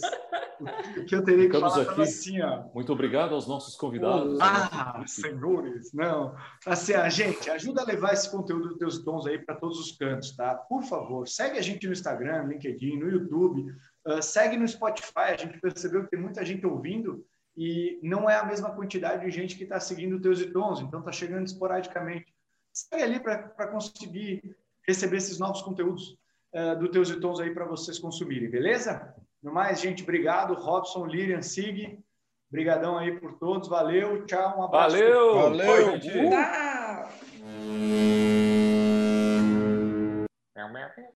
o 0.97 1.05
que 1.05 1.15
eu 1.15 1.23
teria 1.23 1.47
que 1.49 1.55
Ficamos 1.55 1.73
falar 1.73 1.91
aqui. 1.91 2.01
assim, 2.01 2.41
ó. 2.41 2.63
Muito 2.73 2.93
obrigado 2.93 3.33
aos 3.33 3.47
nossos 3.47 3.75
convidados. 3.75 4.37
Ah, 4.39 5.03
senhores, 5.07 5.91
não. 5.93 6.35
Assim, 6.65 6.93
a 6.93 7.09
gente, 7.09 7.49
ajuda 7.49 7.81
a 7.81 7.85
levar 7.85 8.13
esse 8.13 8.29
conteúdo 8.29 8.69
dos 8.69 8.77
teus 8.77 9.03
dons 9.03 9.25
aí 9.25 9.39
para 9.39 9.55
todos 9.55 9.79
os 9.79 9.97
cantos, 9.97 10.35
tá? 10.35 10.55
Por 10.55 10.83
favor, 10.83 11.27
segue 11.27 11.57
a 11.57 11.61
gente 11.61 11.87
no 11.87 11.93
Instagram, 11.93 12.43
no 12.43 12.51
LinkedIn, 12.51 12.97
no 12.97 13.09
YouTube, 13.09 13.71
uh, 14.07 14.21
segue 14.21 14.57
no 14.57 14.67
Spotify. 14.67 15.31
A 15.33 15.37
gente 15.37 15.59
percebeu 15.59 16.03
que 16.03 16.11
tem 16.11 16.19
muita 16.19 16.45
gente 16.45 16.65
ouvindo 16.65 17.25
e 17.57 17.99
não 18.03 18.29
é 18.29 18.35
a 18.35 18.45
mesma 18.45 18.71
quantidade 18.71 19.25
de 19.25 19.31
gente 19.31 19.57
que 19.57 19.63
está 19.63 19.79
seguindo 19.79 20.15
os 20.15 20.21
teus 20.21 20.45
tons, 20.53 20.79
então 20.79 20.99
está 20.99 21.11
chegando 21.11 21.45
esporadicamente. 21.45 22.33
Segue 22.73 23.03
ali 23.03 23.19
para 23.19 23.67
conseguir 23.67 24.55
receber 24.87 25.17
esses 25.17 25.37
novos 25.39 25.61
conteúdos 25.61 26.17
uh, 26.53 26.79
do 26.79 26.89
teus 26.89 27.09
tons 27.17 27.39
aí 27.39 27.53
para 27.53 27.65
vocês 27.65 27.99
consumirem, 27.99 28.49
beleza? 28.49 29.13
No 29.41 29.53
mais, 29.53 29.81
gente, 29.81 30.03
obrigado. 30.03 30.53
Robson, 30.53 31.05
Lilian, 31.05 31.41
Sig. 31.41 31.99
Obrigadão 32.49 32.97
aí 32.97 33.17
por 33.19 33.33
todos. 33.39 33.67
Valeu, 33.67 34.25
tchau, 34.25 34.59
um 34.59 34.63
abraço. 34.63 34.97
Valeu, 34.97 35.33
valeu. 35.33 35.99
Tchau. 35.99 37.09